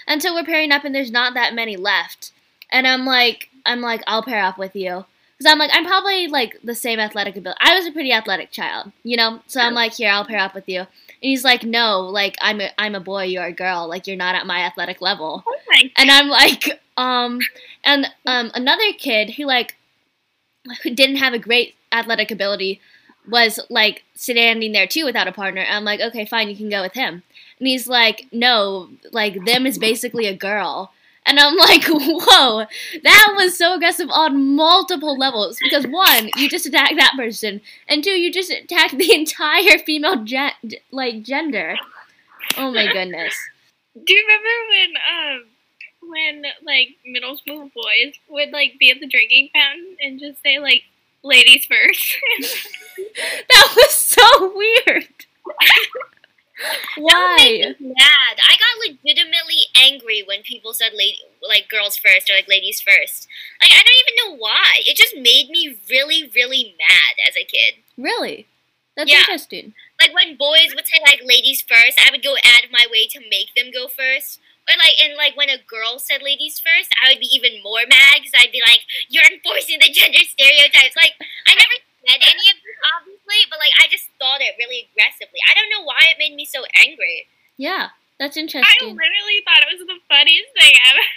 And 0.06 0.22
so 0.22 0.34
we're 0.34 0.44
pairing 0.44 0.72
up 0.72 0.84
and 0.84 0.94
there's 0.94 1.10
not 1.10 1.34
that 1.34 1.54
many 1.54 1.76
left. 1.76 2.32
And 2.70 2.86
I'm 2.86 3.04
like 3.04 3.50
I'm 3.66 3.80
like 3.80 4.02
I'll 4.06 4.22
pair 4.22 4.42
up 4.42 4.58
with 4.58 4.74
you. 4.74 5.04
Cuz 5.38 5.46
I'm 5.46 5.58
like 5.58 5.70
I'm 5.72 5.84
probably 5.84 6.28
like 6.28 6.58
the 6.62 6.74
same 6.74 6.98
athletic 7.00 7.36
ability. 7.36 7.58
I 7.60 7.74
was 7.74 7.86
a 7.86 7.92
pretty 7.92 8.12
athletic 8.12 8.50
child, 8.50 8.92
you 9.02 9.16
know? 9.16 9.40
So 9.46 9.60
I'm 9.60 9.74
like 9.74 9.94
here, 9.94 10.10
I'll 10.10 10.24
pair 10.24 10.38
up 10.38 10.54
with 10.54 10.68
you. 10.68 10.80
And 10.80 10.88
he's 11.20 11.44
like, 11.44 11.64
"No, 11.64 12.00
like 12.00 12.36
I'm 12.40 12.60
a 12.60 12.70
I'm 12.78 12.94
a 12.94 13.00
boy, 13.00 13.24
you're 13.24 13.44
a 13.44 13.52
girl. 13.52 13.88
Like 13.88 14.06
you're 14.06 14.16
not 14.16 14.34
at 14.34 14.46
my 14.46 14.60
athletic 14.60 15.00
level." 15.00 15.42
Oh 15.46 15.56
my 15.68 15.90
And 15.96 16.10
I'm 16.10 16.28
like, 16.28 16.80
um, 16.96 17.40
and 17.82 18.06
um, 18.26 18.50
another 18.54 18.92
kid 18.98 19.30
who 19.30 19.44
like 19.44 19.76
who 20.82 20.90
didn't 20.90 21.16
have 21.16 21.32
a 21.32 21.38
great 21.38 21.74
athletic 21.92 22.30
ability 22.30 22.80
was 23.28 23.58
like 23.70 24.04
standing 24.14 24.72
there 24.72 24.86
too 24.86 25.04
without 25.04 25.28
a 25.28 25.32
partner. 25.32 25.62
And 25.62 25.76
I'm 25.76 25.84
like, 25.84 26.00
okay, 26.00 26.24
fine, 26.24 26.48
you 26.48 26.56
can 26.56 26.68
go 26.68 26.82
with 26.82 26.94
him. 26.94 27.22
And 27.58 27.68
he's 27.68 27.86
like, 27.88 28.26
no, 28.32 28.88
like 29.12 29.44
them 29.44 29.66
is 29.66 29.78
basically 29.78 30.26
a 30.26 30.36
girl. 30.36 30.92
And 31.26 31.38
I'm 31.40 31.56
like, 31.56 31.84
whoa, 31.88 32.66
that 33.02 33.34
was 33.36 33.56
so 33.56 33.74
aggressive 33.74 34.08
on 34.10 34.54
multiple 34.56 35.16
levels. 35.16 35.58
Because 35.62 35.86
one, 35.86 36.30
you 36.36 36.48
just 36.48 36.66
attacked 36.66 36.96
that 36.96 37.14
person, 37.16 37.60
and 37.88 38.04
two, 38.04 38.10
you 38.10 38.32
just 38.32 38.50
attacked 38.50 38.98
the 38.98 39.12
entire 39.14 39.78
female 39.78 40.24
gen- 40.24 40.52
like 40.90 41.22
gender. 41.22 41.76
Oh 42.56 42.72
my 42.72 42.92
goodness. 42.92 43.34
Do 43.94 44.14
you 44.14 44.24
remember 44.26 44.68
when 44.70 44.92
um 45.12 45.44
when 46.10 46.42
like 46.64 46.88
middle 47.06 47.36
school 47.36 47.70
boys 47.74 48.14
would 48.28 48.50
like 48.50 48.74
be 48.78 48.90
at 48.90 49.00
the 49.00 49.06
drinking 49.06 49.50
fountain 49.54 49.96
and 50.00 50.20
just 50.20 50.42
say 50.42 50.58
like 50.58 50.82
ladies 51.22 51.64
first? 51.66 52.16
That 53.48 53.72
was 53.76 53.96
so 53.96 54.54
weird. 54.54 55.08
Why? 56.96 57.74
Mad. 57.80 58.36
I 58.38 58.56
got 58.56 58.86
legitimately 58.86 59.66
angry 59.76 60.22
when 60.26 60.42
people 60.42 60.72
said 60.72 60.92
lady, 60.94 61.18
like 61.42 61.68
girls 61.68 61.96
first 61.96 62.30
or 62.30 62.34
like 62.34 62.48
ladies 62.48 62.80
first. 62.80 63.26
Like 63.60 63.72
I 63.72 63.82
don't 63.82 64.00
even 64.06 64.16
know 64.32 64.42
why. 64.42 64.80
It 64.86 64.96
just 64.96 65.16
made 65.16 65.50
me 65.50 65.76
really, 65.90 66.30
really 66.34 66.74
mad 66.78 67.14
as 67.28 67.34
a 67.36 67.44
kid. 67.44 67.82
Really? 67.96 68.46
That's 68.96 69.10
Yeah. 69.10 69.18
interesting. 69.26 69.74
Like 70.00 70.14
when 70.14 70.36
boys 70.36 70.74
would 70.74 70.86
say 70.86 71.00
like 71.02 71.20
ladies 71.24 71.62
first, 71.62 71.98
I 71.98 72.10
would 72.10 72.22
go 72.22 72.36
out 72.44 72.64
of 72.64 72.70
my 72.70 72.86
way 72.90 73.06
to 73.08 73.20
make 73.30 73.54
them 73.56 73.70
go 73.72 73.88
first. 73.88 74.40
Or 74.70 74.78
like 74.78 74.94
and 75.02 75.16
like 75.16 75.36
when 75.36 75.50
a 75.50 75.58
girl 75.58 75.98
said 75.98 76.22
ladies 76.22 76.58
first, 76.58 76.88
I 77.02 77.10
would 77.10 77.20
be 77.20 77.28
even 77.34 77.60
more 77.62 77.84
mad 77.84 78.16
because 78.22 78.32
I'd 78.38 78.52
be 78.52 78.62
like, 78.64 78.80
"You're 79.12 79.28
enforcing 79.28 79.76
the 79.78 79.92
gender 79.92 80.24
stereotypes." 80.24 80.96
Like 80.96 81.14
I 81.46 81.52
never 81.52 81.76
said 82.08 82.20
any 82.24 82.46
of 82.48 82.56
this, 82.64 82.76
obviously, 82.96 83.44
but 83.50 83.58
like 83.60 83.72
I 83.80 83.88
just 83.92 84.08
thought 84.18 84.40
it 84.40 84.56
really 84.56 84.88
aggressively. 84.88 85.40
I 85.48 85.54
don't 85.54 85.68
know 85.68 85.84
why 85.84 86.00
it 86.08 86.16
made 86.18 86.32
me 86.34 86.46
so 86.46 86.64
angry. 86.80 87.28
Yeah, 87.64 87.88
that's 88.20 88.36
interesting. 88.36 88.68
I 88.68 88.92
literally 88.92 89.40
thought 89.40 89.64
it 89.64 89.72
was 89.72 89.88
the 89.88 89.96
funniest 90.04 90.52
thing 90.52 90.74
ever. 90.92 91.06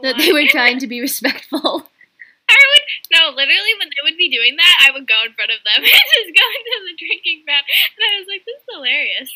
That 0.00 0.16
they 0.16 0.32
were 0.32 0.48
trying 0.48 0.78
to 0.78 0.86
be 0.86 1.02
respectful. 1.02 1.60
I 2.48 2.56
would 2.56 2.84
no, 3.12 3.28
literally 3.36 3.74
when 3.78 3.88
they 3.92 4.00
would 4.02 4.16
be 4.16 4.30
doing 4.30 4.56
that, 4.56 4.76
I 4.80 4.90
would 4.92 5.06
go 5.06 5.20
in 5.26 5.34
front 5.34 5.50
of 5.50 5.58
them 5.60 5.84
and 5.84 5.84
just 5.84 6.32
go 6.32 6.46
into 6.56 6.88
the 6.88 6.96
drinking 6.96 7.44
fountain, 7.44 7.68
and 8.00 8.00
I 8.00 8.18
was 8.18 8.26
like, 8.26 8.46
"This 8.46 8.56
is 8.56 8.68
hilarious. 8.72 9.30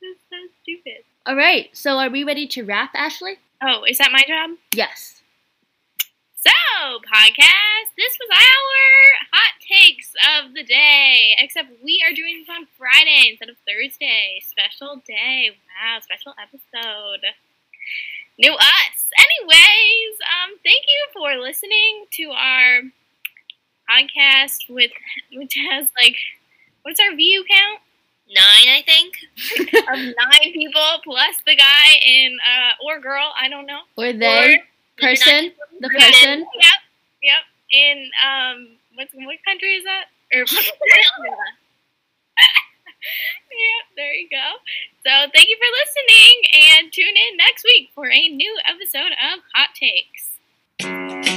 this 0.00 0.16
is 0.16 0.22
so 0.30 0.36
stupid." 0.62 1.04
All 1.26 1.36
right, 1.36 1.68
so 1.76 1.98
are 1.98 2.08
we 2.08 2.24
ready 2.24 2.46
to 2.46 2.62
wrap, 2.62 2.94
Ashley? 2.94 3.36
Oh, 3.60 3.84
is 3.84 3.98
that 3.98 4.10
my 4.10 4.22
job? 4.26 4.56
Yes. 4.72 5.20
So, 6.44 6.98
podcast, 7.06 7.94
this 7.96 8.18
was 8.18 8.28
our 8.34 9.28
hot 9.30 9.54
takes 9.62 10.10
of 10.34 10.54
the 10.54 10.64
day. 10.64 11.36
Except 11.38 11.68
we 11.84 12.02
are 12.04 12.12
doing 12.12 12.40
this 12.40 12.48
on 12.50 12.66
Friday 12.76 13.28
instead 13.30 13.48
of 13.48 13.56
Thursday. 13.66 14.42
Special 14.44 15.00
day. 15.06 15.50
Wow, 15.54 16.00
special 16.00 16.34
episode. 16.42 17.22
new 18.38 18.52
us. 18.52 19.06
Anyways, 19.16 20.14
um, 20.26 20.58
thank 20.64 20.82
you 20.88 21.06
for 21.12 21.40
listening 21.40 22.06
to 22.12 22.30
our 22.30 22.80
podcast 23.88 24.68
with 24.68 24.90
which 25.34 25.54
has 25.70 25.86
like 26.00 26.16
what's 26.82 26.98
our 26.98 27.14
view 27.14 27.44
count? 27.48 27.80
Nine, 28.28 28.74
I 28.74 28.82
think. 28.84 29.14
of 29.90 29.98
nine 29.98 30.52
people 30.52 30.82
plus 31.04 31.36
the 31.46 31.54
guy 31.54 32.00
in 32.04 32.38
uh 32.42 32.84
or 32.84 32.98
girl, 33.00 33.32
I 33.40 33.48
don't 33.48 33.66
know. 33.66 33.80
Or 33.96 34.12
they, 34.12 34.54
Or 34.54 34.71
person, 35.02 35.52
the 35.80 35.88
Person. 35.88 36.40
Yep, 36.40 36.80
yep. 37.22 37.42
In 37.70 38.10
um 38.22 38.78
what 38.94 39.08
what 39.14 39.38
country 39.44 39.74
is 39.74 39.84
that? 39.84 40.04
Or 40.32 40.38
yeah, 43.52 43.82
there 43.96 44.14
you 44.14 44.28
go. 44.30 44.58
So 45.04 45.10
thank 45.34 45.48
you 45.48 45.56
for 45.58 45.70
listening 45.82 46.34
and 46.78 46.92
tune 46.92 47.16
in 47.16 47.36
next 47.36 47.64
week 47.64 47.90
for 47.94 48.08
a 48.10 48.28
new 48.28 48.58
episode 48.66 49.12
of 49.12 49.40
Hot 49.54 49.70
Takes. 49.74 51.31